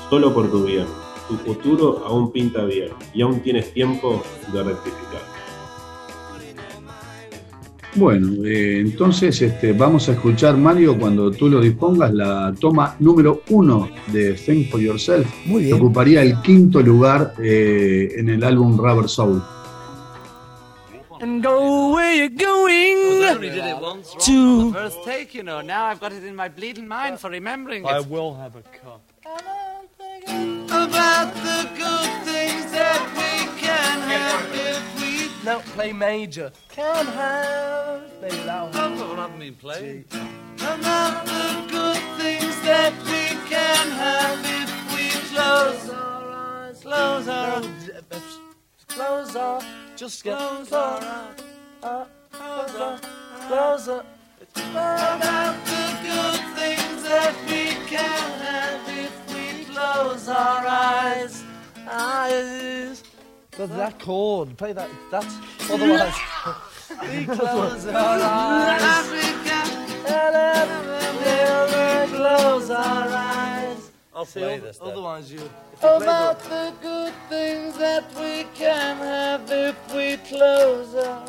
solo 0.10 0.34
por 0.34 0.50
tu 0.50 0.64
bien. 0.64 0.86
Tu 1.28 1.36
futuro 1.36 2.02
aún 2.06 2.32
pinta 2.32 2.64
bien 2.64 2.92
y 3.14 3.24
aún 3.24 3.42
tienes 3.42 3.74
tiempo 3.74 4.24
de 4.54 4.64
rectificar. 4.64 5.20
Bueno, 7.96 8.46
eh, 8.46 8.80
entonces 8.80 9.42
este, 9.42 9.74
vamos 9.74 10.08
a 10.08 10.14
escuchar, 10.14 10.56
Mario, 10.56 10.98
cuando 10.98 11.30
tú 11.30 11.50
lo 11.50 11.60
dispongas, 11.60 12.14
la 12.14 12.56
toma 12.58 12.96
número 13.00 13.42
uno 13.50 13.90
de 14.14 14.36
Think 14.36 14.70
for 14.70 14.80
Yourself. 14.80 15.28
Muy 15.46 15.64
bien. 15.64 15.76
Que 15.76 15.82
ocuparía 15.82 16.22
el 16.22 16.40
quinto 16.42 16.80
lugar 16.80 17.34
eh, 17.44 18.14
en 18.16 18.30
el 18.30 18.42
álbum 18.46 18.78
Rubber 18.78 19.10
Soul. 19.10 19.42
And 21.26 21.42
go 21.42 21.92
where 21.94 22.14
you're 22.14 22.30
going. 22.30 22.98
Oh, 22.98 23.24
I 23.26 23.30
only 23.36 23.50
did 23.50 23.66
it 23.66 23.78
once. 23.80 24.14
To- 24.26 24.68
The 24.72 24.74
first 24.74 25.04
take, 25.04 25.34
you 25.34 25.42
know. 25.42 25.60
Now 25.62 25.86
I've 25.86 26.00
got 26.00 26.14
it 26.14 26.24
in 26.24 26.36
my 26.36 26.50
bleeding 26.50 26.88
mind 26.88 27.20
for 27.20 27.30
remembering 27.32 27.86
I 27.86 27.98
it. 27.98 28.08
will 28.08 28.36
have 28.36 28.56
a 28.56 28.62
cup. 28.62 29.02
About 30.86 31.30
the 31.50 31.60
good 31.84 32.12
things 32.30 32.66
that 32.80 33.02
we 33.20 33.32
can 33.66 33.98
have 34.14 34.42
if 34.70 34.84
we 35.02 35.46
No, 35.50 35.60
play 35.76 35.92
major. 35.94 36.52
Can 36.70 37.06
have. 37.08 38.02
Play 38.20 38.46
loud. 38.46 38.74
Well, 38.76 39.14
I 39.14 39.16
haven't 39.24 39.40
been 39.40 39.56
playing. 39.56 40.06
About 40.74 41.26
the 41.26 41.46
good 41.78 42.04
things 42.22 42.56
that 42.70 42.94
we 43.10 43.24
can 43.54 43.86
have 44.06 44.40
if 44.62 44.72
we 44.94 45.06
close 45.34 45.90
our 45.90 46.32
eyes, 46.32 46.82
close 46.82 47.28
our 47.28 47.62
oh, 47.64 48.22
Close 48.88 49.36
up. 49.36 49.64
Just 49.96 50.26
get 50.26 50.38
close 50.38 50.72
up. 50.74 51.40
Uh, 51.82 52.04
close 52.30 52.76
up. 52.76 53.02
Close 53.48 53.88
up. 53.88 54.06
About 54.54 55.56
the 55.66 55.98
good 56.04 56.42
things 56.58 57.04
that 57.04 57.34
we 57.48 57.72
can 57.88 58.32
have 58.42 58.90
if 58.90 59.14
we 59.34 59.64
close 59.74 60.28
our 60.28 60.68
eyes. 60.68 61.42
Eyes. 61.88 63.04
But 63.58 63.70
that 63.78 63.98
chord. 64.00 64.58
Play 64.58 64.74
that. 64.74 64.90
That's. 65.10 65.34
Otherwise. 65.72 66.14
we 67.10 67.24
close 67.26 67.88
our 67.88 68.20
eyes. 68.22 69.12
Never 71.24 72.08
close 72.18 72.70
our 72.70 73.08
eyes. 73.08 73.55
I'll 74.16 74.26
play 74.26 74.60
this. 74.60 74.80
Otherwise, 74.82 75.32
you. 75.32 75.50
About 75.82 76.40
the 76.44 76.74
good 76.82 77.14
things 77.28 77.78
that 77.78 78.06
we 78.16 78.46
can 78.56 78.96
have 78.98 79.52
if 79.52 79.94
we 79.94 80.16
close 80.18 80.96
our, 80.96 81.26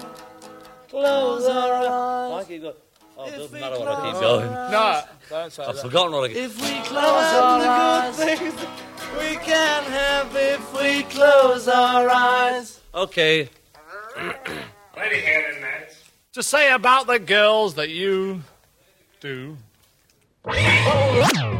close 0.89 1.47
our 1.47 1.75
eyes. 1.75 2.47
Mikey, 2.47 2.61
look. 2.61 2.81
Oh, 3.19 3.27
it 3.27 3.31
doesn't 3.33 3.61
matter 3.61 3.79
what 3.81 3.89
I 3.89 4.11
keep 4.13 4.21
going. 4.21 4.51
No, 4.51 5.03
don't 5.31 5.53
say 5.53 5.65
I've 5.65 5.75
that. 5.75 5.83
forgotten 5.83 6.13
what 6.13 6.31
I 6.31 6.35
If 6.35 6.61
we 6.61 6.81
close 6.87 7.35
our 7.35 7.61
eyes, 7.61 8.17
good 8.17 8.39
things 8.39 8.55
we 9.19 9.37
can 9.37 9.83
have 9.85 10.37
if 10.37 10.81
we 10.81 11.03
close 11.05 11.67
our 11.67 12.09
eyes. 12.09 12.81
Okay. 12.95 13.49
Lady 14.97 15.21
hand 15.23 15.57
in 15.57 15.63
that. 15.63 15.97
To 16.35 16.43
say 16.43 16.71
about 16.73 17.09
the 17.09 17.19
girls 17.19 17.75
that 17.75 17.89
you 17.91 18.43
do. 19.21 19.57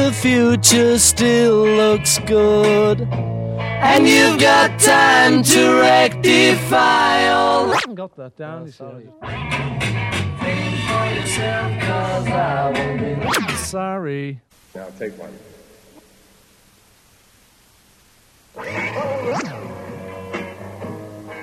The 0.00 0.12
future 0.12 0.98
still 0.98 1.62
looks 1.62 2.18
good. 2.20 3.02
And 3.02 4.08
you've 4.08 4.40
got 4.40 4.80
time 4.80 5.42
to 5.42 5.74
rectify 5.78 7.28
all. 7.28 7.70
I 7.70 7.80
got 7.94 8.16
that 8.16 8.34
down. 8.34 8.64
you 8.64 8.72
see. 8.72 8.86
Sorry. 13.56 14.40
Now 14.74 14.88
take 14.98 15.12
one. 15.18 15.38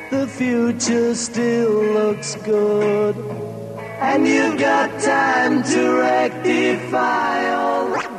The 0.10 0.28
future 0.28 1.14
still 1.14 1.84
looks 1.94 2.36
good. 2.38 3.16
And 4.02 4.28
you've 4.28 4.58
got 4.58 5.00
time 5.00 5.62
to 5.64 6.00
rectify 6.00 7.54
all. 7.54 8.17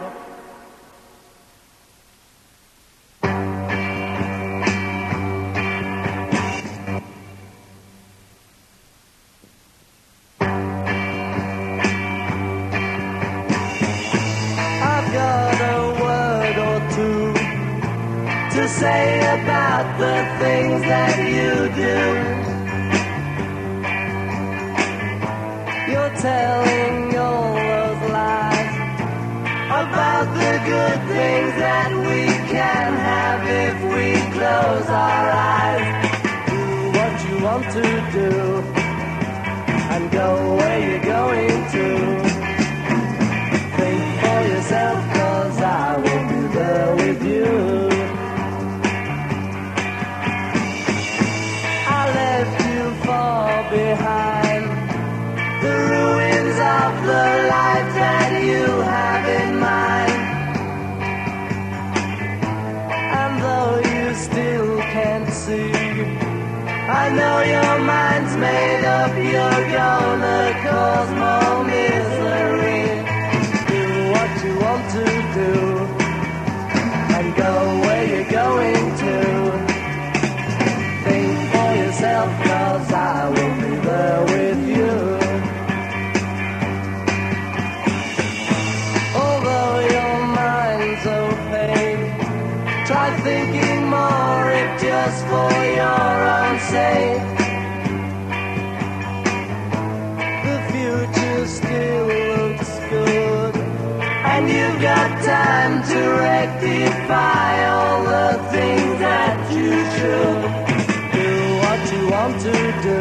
To 112.48 112.82
do, 112.82 113.00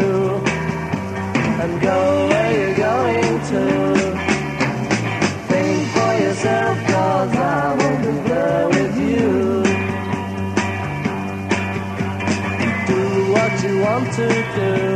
and 1.63 1.81
go 1.81 2.27
where 2.29 2.51
you're 2.59 2.75
going 2.75 3.39
to. 3.51 3.63
Think 5.49 5.79
for 5.95 6.13
yourself, 6.23 6.77
cause 6.93 7.35
I 7.35 7.75
will 7.79 7.97
be 8.05 8.13
there 8.29 8.67
with 8.75 8.95
you. 9.09 9.29
Do 12.87 13.01
what 13.35 13.53
you 13.63 13.73
want 13.87 14.07
to 14.19 14.27
do, 14.57 14.86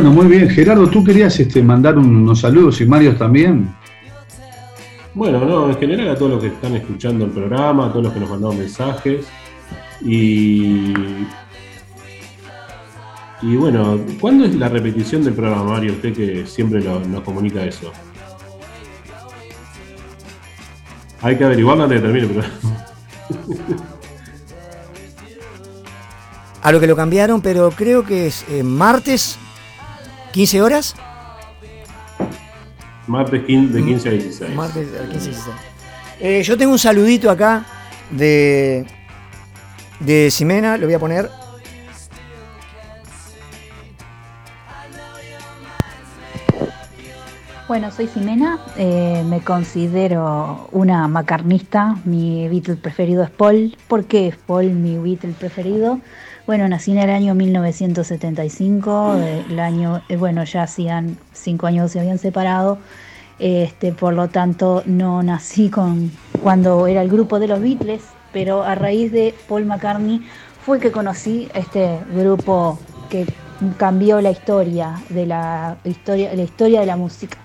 Bueno, 0.00 0.12
muy 0.12 0.26
bien. 0.28 0.48
Gerardo, 0.48 0.88
tú 0.88 1.02
querías 1.02 1.40
este, 1.40 1.60
mandar 1.60 1.98
unos 1.98 2.38
saludos 2.38 2.80
y 2.80 2.86
Mario 2.86 3.16
también. 3.16 3.74
Bueno, 5.12 5.44
no, 5.44 5.68
en 5.70 5.76
general 5.76 6.10
a 6.10 6.14
todos 6.14 6.30
los 6.30 6.40
que 6.40 6.46
están 6.46 6.76
escuchando 6.76 7.24
el 7.24 7.32
programa, 7.32 7.86
a 7.86 7.88
todos 7.90 8.04
los 8.04 8.12
que 8.14 8.20
nos 8.20 8.30
mandaron 8.30 8.58
mensajes. 8.58 9.26
Y. 10.00 10.92
Y 13.42 13.56
bueno, 13.56 13.98
¿cuándo 14.20 14.44
es 14.44 14.54
la 14.54 14.68
repetición 14.68 15.24
del 15.24 15.34
programa, 15.34 15.64
Mario? 15.64 15.94
Usted 15.94 16.12
que 16.14 16.46
siempre 16.46 16.80
lo- 16.80 17.00
nos 17.00 17.22
comunica 17.22 17.64
eso. 17.64 17.90
Hay 21.22 21.36
que 21.36 21.44
averiguarlo 21.44 21.82
antes 21.82 22.00
de 22.00 22.06
que 22.08 22.12
termine 22.12 22.26
el 22.28 22.32
programa. 22.40 22.86
A 26.62 26.70
lo 26.70 26.78
que 26.78 26.86
lo 26.86 26.94
cambiaron, 26.94 27.40
pero 27.40 27.72
creo 27.72 28.04
que 28.04 28.28
es 28.28 28.44
eh, 28.48 28.62
martes, 28.62 29.36
15 30.32 30.62
horas. 30.62 30.94
Martes 33.06 33.44
15 33.44 33.72
de 33.72 33.84
15 33.84 34.08
a 34.08 34.12
16. 34.12 34.54
Martes 34.54 34.92
de 34.92 34.98
15 34.98 35.14
a 35.14 35.32
16. 35.32 35.56
Eh, 36.20 36.42
yo 36.42 36.56
tengo 36.58 36.72
un 36.72 36.78
saludito 36.78 37.30
acá 37.30 37.64
de, 38.10 38.84
de 40.00 40.30
Ximena, 40.30 40.76
lo 40.76 40.86
voy 40.86 40.94
a 40.94 40.98
poner. 40.98 41.30
Bueno, 47.68 47.90
soy 47.90 48.06
Ximena, 48.06 48.58
eh, 48.78 49.22
me 49.26 49.40
considero 49.40 50.70
una 50.72 51.06
macarnista, 51.06 51.96
mi 52.06 52.48
Beatle 52.48 52.76
preferido 52.76 53.22
es 53.22 53.28
Paul. 53.28 53.76
¿Por 53.88 54.06
qué 54.06 54.28
es 54.28 54.36
Paul 54.36 54.70
mi 54.70 54.96
Beatle 54.96 55.34
preferido? 55.38 56.00
Bueno, 56.48 56.66
nací 56.66 56.92
en 56.92 56.98
el 56.98 57.10
año 57.10 57.34
1975, 57.34 59.16
eh, 59.18 59.44
el 59.50 59.60
año, 59.60 60.00
eh, 60.08 60.16
bueno, 60.16 60.44
ya 60.44 60.62
hacían 60.62 61.18
cinco 61.34 61.66
años 61.66 61.92
se 61.92 62.00
habían 62.00 62.16
separado, 62.16 62.78
este, 63.38 63.92
por 63.92 64.14
lo 64.14 64.28
tanto 64.28 64.82
no 64.86 65.22
nací 65.22 65.68
con 65.68 66.10
cuando 66.42 66.86
era 66.86 67.02
el 67.02 67.10
grupo 67.10 67.38
de 67.38 67.48
los 67.48 67.60
Beatles, 67.60 68.00
pero 68.32 68.62
a 68.62 68.74
raíz 68.74 69.12
de 69.12 69.34
Paul 69.46 69.66
McCartney 69.66 70.26
fue 70.64 70.80
que 70.80 70.90
conocí 70.90 71.50
este 71.52 71.98
grupo 72.14 72.78
que 73.10 73.26
cambió 73.76 74.22
la 74.22 74.30
historia 74.30 75.02
de 75.10 75.26
la 75.26 75.76
historia, 75.84 76.34
la 76.34 76.42
historia 76.44 76.80
de 76.80 76.86
la 76.86 76.96
música. 76.96 77.36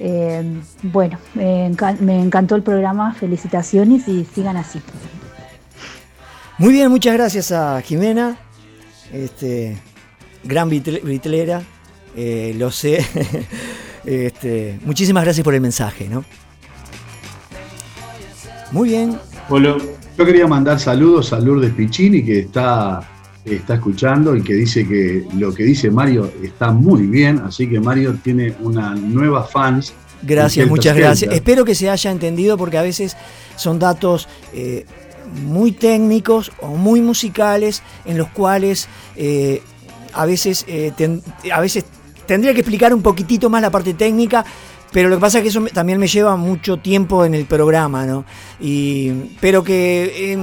Eh, 0.00 0.60
bueno, 0.82 1.16
me 1.34 2.20
encantó 2.20 2.56
el 2.56 2.64
programa, 2.64 3.14
felicitaciones 3.14 4.08
y 4.08 4.24
sigan 4.24 4.56
así. 4.56 4.82
Muy 6.60 6.74
bien, 6.74 6.90
muchas 6.90 7.14
gracias 7.14 7.52
a 7.52 7.80
Jimena, 7.80 8.36
este, 9.14 9.78
gran 10.44 10.68
vitle- 10.70 11.02
vitlera, 11.02 11.62
eh, 12.16 12.54
lo 12.56 12.70
sé. 12.70 13.04
Este, 14.02 14.78
muchísimas 14.86 15.24
gracias 15.24 15.44
por 15.44 15.52
el 15.54 15.60
mensaje, 15.60 16.08
¿no? 16.08 16.24
Muy 18.72 18.88
bien. 18.88 19.18
Yo 20.16 20.24
quería 20.24 20.46
mandar 20.46 20.80
saludos 20.80 21.34
a 21.34 21.38
Lourdes 21.38 21.74
Piccini, 21.74 22.24
que 22.24 22.38
está, 22.40 23.06
está 23.44 23.74
escuchando 23.74 24.34
y 24.34 24.42
que 24.42 24.54
dice 24.54 24.88
que 24.88 25.26
lo 25.36 25.52
que 25.52 25.64
dice 25.64 25.90
Mario 25.90 26.32
está 26.42 26.70
muy 26.72 27.02
bien, 27.08 27.40
así 27.44 27.68
que 27.68 27.78
Mario 27.78 28.16
tiene 28.24 28.54
una 28.60 28.94
nueva 28.94 29.44
fans. 29.44 29.92
Gracias, 30.22 30.66
muchas 30.66 30.96
gracias. 30.96 31.30
Espero 31.34 31.66
que 31.66 31.74
se 31.74 31.90
haya 31.90 32.10
entendido 32.10 32.56
porque 32.56 32.78
a 32.78 32.82
veces 32.82 33.18
son 33.56 33.78
datos 33.78 34.28
eh, 34.54 34.86
muy 35.34 35.72
técnicos 35.72 36.52
o 36.60 36.68
muy 36.68 37.00
musicales 37.00 37.82
en 38.04 38.18
los 38.18 38.28
cuales 38.28 38.88
eh, 39.16 39.62
a, 40.12 40.26
veces, 40.26 40.64
eh, 40.68 40.92
a 41.52 41.60
veces 41.60 41.84
tendría 42.26 42.54
que 42.54 42.60
explicar 42.60 42.94
un 42.94 43.02
poquitito 43.02 43.50
más 43.50 43.62
la 43.62 43.70
parte 43.70 43.94
técnica. 43.94 44.44
Pero 44.92 45.08
lo 45.08 45.16
que 45.16 45.20
pasa 45.20 45.38
es 45.38 45.42
que 45.42 45.50
eso 45.50 45.64
también 45.72 46.00
me 46.00 46.08
lleva 46.08 46.34
mucho 46.34 46.78
tiempo 46.78 47.24
en 47.24 47.34
el 47.34 47.46
programa, 47.46 48.06
¿no? 48.06 48.24
Y, 48.58 49.12
pero 49.40 49.62
que 49.62 50.36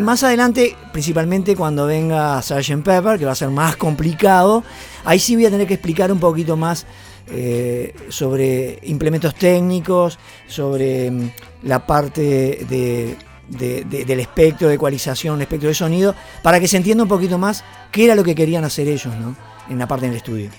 más 0.00 0.24
adelante, 0.24 0.74
principalmente 0.92 1.54
cuando 1.54 1.86
venga 1.86 2.42
Sgt. 2.42 2.82
Pepper, 2.82 3.16
que 3.16 3.26
va 3.26 3.30
a 3.30 3.36
ser 3.36 3.50
más 3.50 3.76
complicado, 3.76 4.64
ahí 5.04 5.20
sí 5.20 5.36
voy 5.36 5.46
a 5.46 5.50
tener 5.50 5.68
que 5.68 5.74
explicar 5.74 6.10
un 6.10 6.18
poquito 6.18 6.56
más 6.56 6.84
eh, 7.28 7.94
sobre 8.08 8.80
implementos 8.82 9.34
técnicos, 9.36 10.18
sobre 10.48 11.10
mm, 11.10 11.30
la 11.62 11.86
parte 11.86 12.66
de, 12.68 13.16
de- 13.48 13.84
de- 13.84 14.04
del 14.04 14.20
espectro 14.20 14.68
de 14.68 14.74
ecualización, 14.74 15.36
el 15.36 15.42
espectro 15.42 15.68
de 15.68 15.74
sonido, 15.74 16.14
para 16.42 16.58
que 16.60 16.68
se 16.68 16.76
entienda 16.76 17.02
un 17.02 17.08
poquito 17.08 17.38
más 17.38 17.64
qué 17.90 18.04
era 18.06 18.14
lo 18.14 18.24
que 18.24 18.34
querían 18.34 18.64
hacer 18.64 18.88
ellos 18.88 19.14
¿no? 19.20 19.36
en 19.68 19.78
la 19.78 19.86
parte 19.86 20.06
del 20.06 20.16
estudio. 20.16 20.50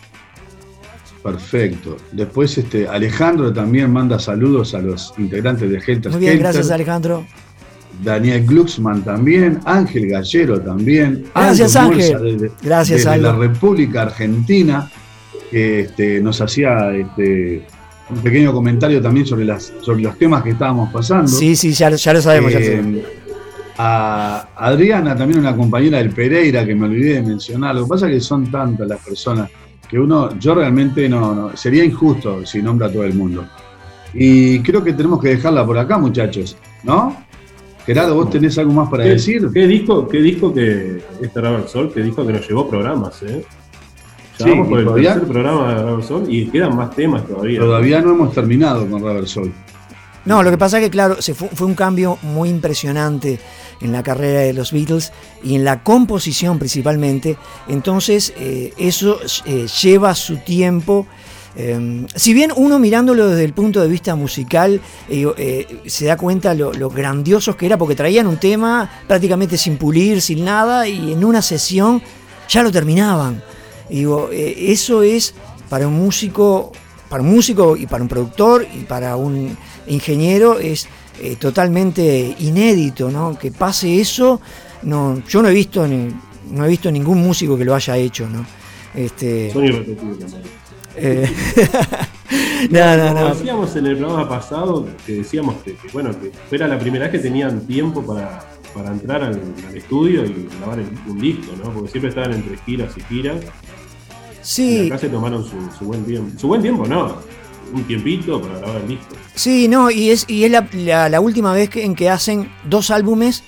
Perfecto. 1.21 1.97
Después 2.11 2.57
este, 2.57 2.87
Alejandro 2.87 3.53
también 3.53 3.91
manda 3.91 4.19
saludos 4.19 4.73
a 4.75 4.79
los 4.79 5.13
integrantes 5.17 5.69
de 5.69 5.77
Helter 5.77 6.11
Muy 6.11 6.19
bien, 6.19 6.37
gracias 6.39 6.69
Alejandro. 6.69 7.25
Daniel 8.03 8.45
Glucksmann 8.45 9.03
también, 9.03 9.59
Ángel 9.65 10.09
Gallero 10.09 10.59
también. 10.59 11.25
Gracias, 11.33 11.75
Ángel. 11.75 12.39
Desde- 12.39 12.51
Gracias, 12.61 13.03
desde 13.05 13.17
la 13.19 13.33
República 13.35 14.01
Argentina, 14.01 14.91
que 15.51 15.81
este, 15.81 16.19
nos 16.19 16.41
hacía 16.41 16.91
este, 16.93 17.65
un 18.13 18.19
pequeño 18.19 18.53
comentario 18.53 19.01
también 19.01 19.25
sobre, 19.25 19.45
las, 19.45 19.73
sobre 19.81 20.01
los 20.03 20.17
temas 20.17 20.43
que 20.43 20.51
estábamos 20.51 20.91
pasando. 20.91 21.27
Sí, 21.27 21.55
sí, 21.55 21.71
ya, 21.73 21.89
lo- 21.89 21.95
ya 21.97 22.13
lo 22.13 22.21
sabemos. 22.21 22.51
ya 22.53 22.59
lo 22.59 22.65
Eh, 22.65 22.69
sabemos. 22.69 23.01
a 23.77 24.47
Adriana, 24.55 25.15
también 25.15 25.39
una 25.39 25.55
compañera 25.55 25.97
del 25.97 26.11
Pereira 26.11 26.65
que 26.65 26.75
me 26.75 26.85
olvidé 26.85 27.15
de 27.15 27.23
mencionar. 27.23 27.75
Lo 27.75 27.83
que 27.83 27.89
pasa 27.89 28.07
es 28.07 28.13
que 28.13 28.19
son 28.21 28.49
tantas 28.51 28.87
las 28.87 28.99
personas 29.03 29.49
que 29.89 29.99
uno, 29.99 30.37
yo 30.39 30.55
realmente 30.55 31.07
no, 31.09 31.33
no- 31.33 31.57
sería 31.57 31.83
injusto 31.83 32.45
si 32.45 32.61
nombra 32.61 32.87
a 32.87 32.91
todo 32.91 33.03
el 33.03 33.13
mundo. 33.13 33.45
Y 34.13 34.59
creo 34.59 34.83
que 34.83 34.93
tenemos 34.93 35.19
que 35.21 35.29
dejarla 35.29 35.65
por 35.65 35.77
acá, 35.77 35.97
muchachos, 35.97 36.55
¿no? 36.83 37.17
Gerardo, 37.85 38.15
¿vos 38.15 38.29
tenés 38.29 38.57
algo 38.59 38.71
más 38.73 38.89
para 38.89 39.03
¿Qué, 39.03 39.09
decir? 39.11 39.49
¿Qué 39.53 39.67
disco, 39.67 40.07
qué 40.07 40.21
disco 40.21 40.53
que 40.53 41.01
este 41.21 41.41
Rubber 41.41 41.67
Soul, 41.67 41.91
qué 41.93 42.01
disco 42.01 42.25
que 42.25 42.31
nos 42.33 42.47
llevó 42.47 42.69
programas, 42.69 43.21
eh? 43.23 43.43
Sí, 44.37 44.49
vamos 44.49 44.67
por 44.67 44.77
y 44.77 44.81
el 44.81 44.85
todavía- 44.87 45.13
tercer 45.13 45.29
programa 45.29 45.73
de 45.75 45.81
Rubber 45.83 46.05
Soul 46.05 46.25
y 46.27 46.47
quedan 46.47 46.75
más 46.75 46.95
temas 46.95 47.25
todavía. 47.27 47.59
Todavía 47.59 48.01
no 48.01 48.11
hemos 48.11 48.33
terminado 48.33 48.87
con 48.89 49.01
Robert 49.01 49.27
Sol. 49.27 49.53
No, 50.25 50.41
lo 50.41 50.49
que 50.51 50.57
pasa 50.57 50.77
es 50.79 50.85
que, 50.85 50.89
claro, 50.89 51.21
se 51.21 51.33
fue, 51.33 51.49
fue 51.49 51.67
un 51.67 51.75
cambio 51.75 52.17
muy 52.21 52.47
impresionante 52.49 53.39
en 53.81 53.91
la 53.91 54.03
carrera 54.03 54.39
de 54.39 54.53
los 54.53 54.71
Beatles 54.71 55.11
y 55.43 55.55
en 55.55 55.65
la 55.65 55.83
composición 55.83 56.57
principalmente. 56.59 57.35
Entonces, 57.67 58.33
eh, 58.37 58.73
eso 58.77 59.19
eh, 59.45 59.67
lleva 59.81 60.15
su 60.15 60.37
tiempo. 60.37 61.05
Eh, 61.57 62.05
si 62.15 62.33
bien 62.33 62.51
uno 62.55 62.79
mirándolo 62.79 63.27
desde 63.27 63.43
el 63.43 63.53
punto 63.53 63.79
de 63.81 63.87
vista 63.87 64.15
musical 64.15 64.81
eh, 65.09 65.27
eh, 65.37 65.81
se 65.85 66.05
da 66.05 66.17
cuenta 66.17 66.55
lo, 66.55 66.73
lo 66.73 66.89
grandiosos 66.89 67.55
que 67.57 67.65
era, 67.67 67.77
porque 67.77 67.93
traían 67.95 68.25
un 68.25 68.37
tema 68.37 68.89
prácticamente 69.07 69.57
sin 69.57 69.77
pulir, 69.77 70.21
sin 70.21 70.43
nada, 70.45 70.87
y 70.87 71.11
en 71.11 71.23
una 71.23 71.41
sesión 71.43 72.01
ya 72.49 72.63
lo 72.63 72.71
terminaban. 72.71 73.43
Y 73.89 73.95
digo, 73.99 74.29
eh, 74.31 74.55
eso 74.71 75.01
es 75.03 75.33
para 75.69 75.87
un 75.87 75.93
músico, 75.95 76.71
para 77.09 77.21
un 77.23 77.29
músico 77.29 77.75
y 77.77 77.85
para 77.87 78.03
un 78.03 78.09
productor 78.09 78.65
y 78.73 78.83
para 78.83 79.15
un 79.15 79.57
ingeniero 79.87 80.59
es 80.59 80.87
eh, 81.21 81.35
totalmente 81.39 82.35
inédito, 82.39 83.09
¿no? 83.11 83.37
Que 83.37 83.51
pase 83.51 83.99
eso, 83.99 84.39
no, 84.83 85.21
yo 85.27 85.41
no 85.41 85.49
he 85.49 85.53
visto 85.53 85.87
ni, 85.87 86.09
no 86.51 86.65
he 86.65 86.69
visto 86.69 86.91
ningún 86.91 87.21
músico 87.21 87.57
que 87.57 87.65
lo 87.65 87.75
haya 87.75 87.97
hecho, 87.97 88.27
¿no? 88.27 88.45
Este, 88.95 89.51
irrepetibles. 89.55 90.33
eh, 90.95 91.27
no, 92.69 92.97
no, 92.97 93.07
Como 93.07 93.19
no. 93.21 93.35
decíamos 93.35 93.75
en 93.75 93.85
el 93.87 93.97
programa 93.97 94.29
pasado, 94.29 94.87
que 95.05 95.13
decíamos 95.13 95.55
que, 95.63 95.73
que, 95.75 95.87
bueno, 95.91 96.11
que 96.19 96.31
fuera 96.49 96.67
la 96.67 96.77
primera 96.79 97.05
vez 97.05 97.11
que 97.11 97.19
tenían 97.19 97.61
tiempo 97.61 98.03
para, 98.05 98.43
para 98.73 98.91
entrar 98.91 99.23
al, 99.23 99.41
al 99.67 99.77
estudio 99.77 100.25
y 100.25 100.47
grabar 100.59 100.79
el- 100.79 100.89
un 101.11 101.19
disco, 101.19 101.51
¿no? 101.63 101.71
Porque 101.71 101.89
siempre 101.89 102.09
estaban 102.09 102.33
entre 102.33 102.57
giras 102.65 102.93
y 102.97 103.01
giras. 103.13 103.37
Sí, 104.43 104.87
acá 104.87 104.97
se 104.99 105.09
tomaron 105.09 105.43
su, 105.43 105.55
su 105.77 105.85
buen 105.85 106.03
tiempo. 106.05 106.39
Su 106.39 106.47
buen 106.47 106.61
tiempo, 106.61 106.85
no. 106.85 107.17
Un 107.73 107.83
tiempito 107.85 108.39
para 108.41 108.59
grabar 108.59 108.77
el 108.81 108.87
disco. 108.89 109.15
Sí, 109.33 109.67
no, 109.67 109.89
y 109.89 110.11
es, 110.11 110.25
y 110.27 110.43
es 110.43 110.51
la, 110.51 110.67
la- 110.73 111.09
la 111.09 111.19
última 111.21 111.53
vez 111.53 111.69
que, 111.69 111.83
en 111.83 111.95
que 111.95 112.09
hacen 112.09 112.51
dos 112.65 112.91
álbumes 112.91 113.43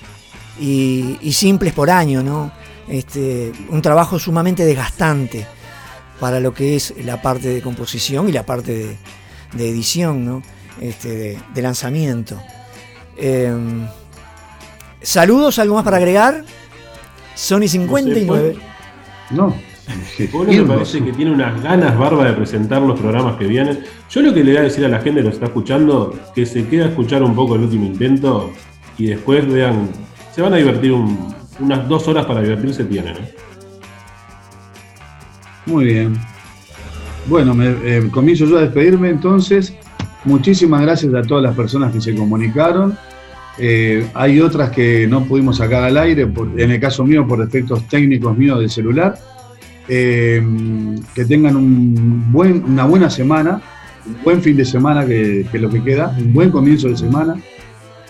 y, 0.58 1.16
y 1.20 1.32
simples 1.32 1.72
por 1.72 1.90
año, 1.90 2.22
¿no? 2.22 2.50
Este, 2.88 3.52
un 3.68 3.82
trabajo 3.82 4.18
sumamente 4.18 4.64
desgastante 4.64 5.46
para 6.18 6.40
lo 6.40 6.52
que 6.54 6.74
es 6.76 6.94
la 7.04 7.20
parte 7.22 7.48
de 7.48 7.60
composición 7.62 8.28
y 8.28 8.32
la 8.32 8.44
parte 8.46 8.72
de, 8.72 8.96
de 9.52 9.68
edición, 9.68 10.24
¿no? 10.24 10.42
Este, 10.80 11.08
de, 11.14 11.38
de 11.54 11.62
lanzamiento. 11.62 12.40
Em, 13.16 13.86
saludos, 15.02 15.58
¿algo 15.58 15.74
más 15.76 15.84
para 15.84 15.98
agregar? 15.98 16.44
Sony 17.34 17.68
59. 17.68 18.56
No. 19.30 19.54
Polo 20.32 20.50
me 20.52 20.62
parece 20.64 21.02
que 21.04 21.12
tiene 21.12 21.30
unas 21.30 21.62
ganas 21.62 21.96
bárbaras 21.96 22.32
de 22.32 22.36
presentar 22.38 22.82
los 22.82 22.98
programas 22.98 23.36
que 23.36 23.46
vienen. 23.46 23.80
Yo 24.10 24.20
lo 24.22 24.34
que 24.34 24.42
le 24.42 24.52
voy 24.52 24.60
a 24.60 24.62
decir 24.64 24.84
a 24.84 24.88
la 24.88 24.98
gente 25.00 25.20
que 25.20 25.24
lo 25.24 25.30
está 25.30 25.46
escuchando, 25.46 26.18
que 26.34 26.44
se 26.46 26.66
quede 26.66 26.84
a 26.84 26.86
escuchar 26.88 27.22
un 27.22 27.34
poco 27.34 27.54
el 27.54 27.62
último 27.62 27.84
intento 27.86 28.50
y 28.98 29.06
después 29.06 29.46
vean, 29.50 29.88
se 30.34 30.42
van 30.42 30.54
a 30.54 30.56
divertir 30.56 30.92
un- 30.92 31.34
unas 31.60 31.88
dos 31.88 32.06
horas 32.08 32.26
para 32.26 32.42
divertirse 32.42 32.84
tienen. 32.84 33.16
¿eh? 33.16 33.34
Muy 35.66 35.84
bien. 35.86 36.16
Bueno, 37.28 37.54
me, 37.54 37.66
eh, 37.84 38.08
comienzo 38.10 38.44
yo 38.46 38.58
a 38.58 38.62
despedirme 38.62 39.08
entonces. 39.10 39.74
Muchísimas 40.24 40.82
gracias 40.82 41.12
a 41.14 41.22
todas 41.22 41.42
las 41.44 41.54
personas 41.56 41.92
que 41.92 42.00
se 42.00 42.14
comunicaron. 42.14 42.96
Eh, 43.58 44.06
hay 44.14 44.40
otras 44.40 44.70
que 44.70 45.06
no 45.06 45.24
pudimos 45.24 45.56
sacar 45.58 45.82
al 45.84 45.96
aire, 45.96 46.26
por- 46.26 46.60
en 46.60 46.70
el 46.72 46.80
caso 46.80 47.04
mío 47.04 47.26
por 47.26 47.38
defectos 47.44 47.86
técnicos 47.88 48.36
míos 48.36 48.58
del 48.60 48.70
celular. 48.70 49.18
Eh, 49.88 50.42
que 51.14 51.24
tengan 51.24 51.56
un 51.56 52.32
buen, 52.32 52.64
una 52.64 52.84
buena 52.84 53.08
semana, 53.08 53.60
un 54.04 54.22
buen 54.24 54.42
fin 54.42 54.56
de 54.56 54.64
semana 54.64 55.06
que, 55.06 55.46
que 55.50 55.58
lo 55.58 55.70
que 55.70 55.82
queda, 55.82 56.14
un 56.18 56.32
buen 56.32 56.50
comienzo 56.50 56.88
de 56.88 56.96
semana. 56.96 57.36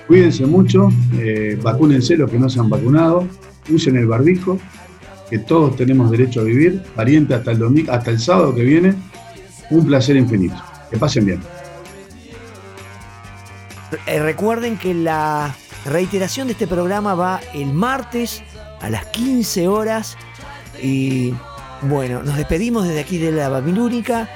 Cuídense 0.07 0.47
mucho, 0.47 0.89
eh, 1.19 1.59
vacúnense 1.61 2.17
los 2.17 2.31
que 2.31 2.39
no 2.39 2.49
se 2.49 2.61
han 2.61 2.71
vacunado, 2.71 3.27
usen 3.69 3.97
el 3.97 4.07
barbijo, 4.07 4.59
que 5.29 5.39
todos 5.41 5.77
tenemos 5.77 6.11
derecho 6.11 6.41
a 6.41 6.45
vivir, 6.45 6.83
pariente 6.95 7.35
hasta 7.35 7.51
el 7.51 7.59
domingo, 7.59 7.93
hasta 7.93 8.11
el 8.11 8.21
sábado 8.21 8.55
que 8.55 8.63
viene. 8.63 8.95
Un 9.71 9.85
placer 9.85 10.17
infinito. 10.17 10.55
Que 10.91 10.97
pasen 10.97 11.27
bien. 11.27 11.41
Eh, 14.07 14.21
recuerden 14.21 14.79
que 14.79 14.95
la 14.95 15.57
reiteración 15.85 16.47
de 16.47 16.53
este 16.53 16.69
programa 16.69 17.15
va 17.15 17.41
el 17.53 17.73
martes 17.73 18.45
a 18.81 18.89
las 18.89 19.07
15 19.07 19.67
horas. 19.67 20.17
Y 20.81 21.33
bueno, 21.89 22.23
nos 22.23 22.37
despedimos 22.37 22.87
desde 22.87 23.01
aquí 23.01 23.19
de 23.19 23.33
la 23.33 23.49
Babilónica. 23.49 24.29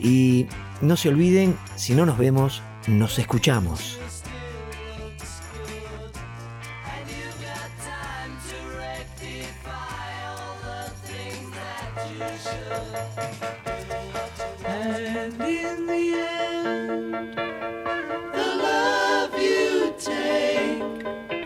Y 0.00 0.46
no 0.80 0.96
se 0.96 1.08
olviden, 1.08 1.56
si 1.76 1.94
no 1.94 2.06
nos 2.06 2.18
vemos, 2.18 2.62
nos 2.86 3.18
escuchamos. 3.18 3.98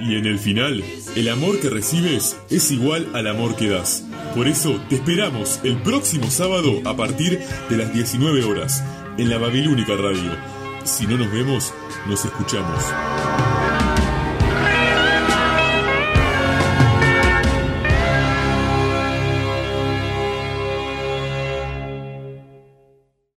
Y 0.00 0.16
en 0.16 0.26
el 0.26 0.38
final, 0.38 0.84
el 1.16 1.28
amor 1.28 1.58
que 1.60 1.70
recibes 1.70 2.36
es 2.50 2.70
igual 2.70 3.08
al 3.14 3.28
amor 3.28 3.56
que 3.56 3.68
das. 3.68 4.04
Por 4.34 4.48
eso 4.48 4.80
te 4.88 4.94
esperamos 4.94 5.60
el 5.62 5.76
próximo 5.82 6.30
sábado 6.30 6.80
a 6.86 6.96
partir 6.96 7.38
de 7.68 7.76
las 7.76 7.92
19 7.92 8.44
horas 8.44 8.82
en 9.18 9.28
la 9.28 9.36
Babilónica 9.36 9.94
Radio. 9.94 10.36
Si 10.84 11.06
no 11.06 11.18
nos 11.18 11.30
vemos, 11.30 11.74
nos 12.08 12.24
escuchamos. 12.24 12.82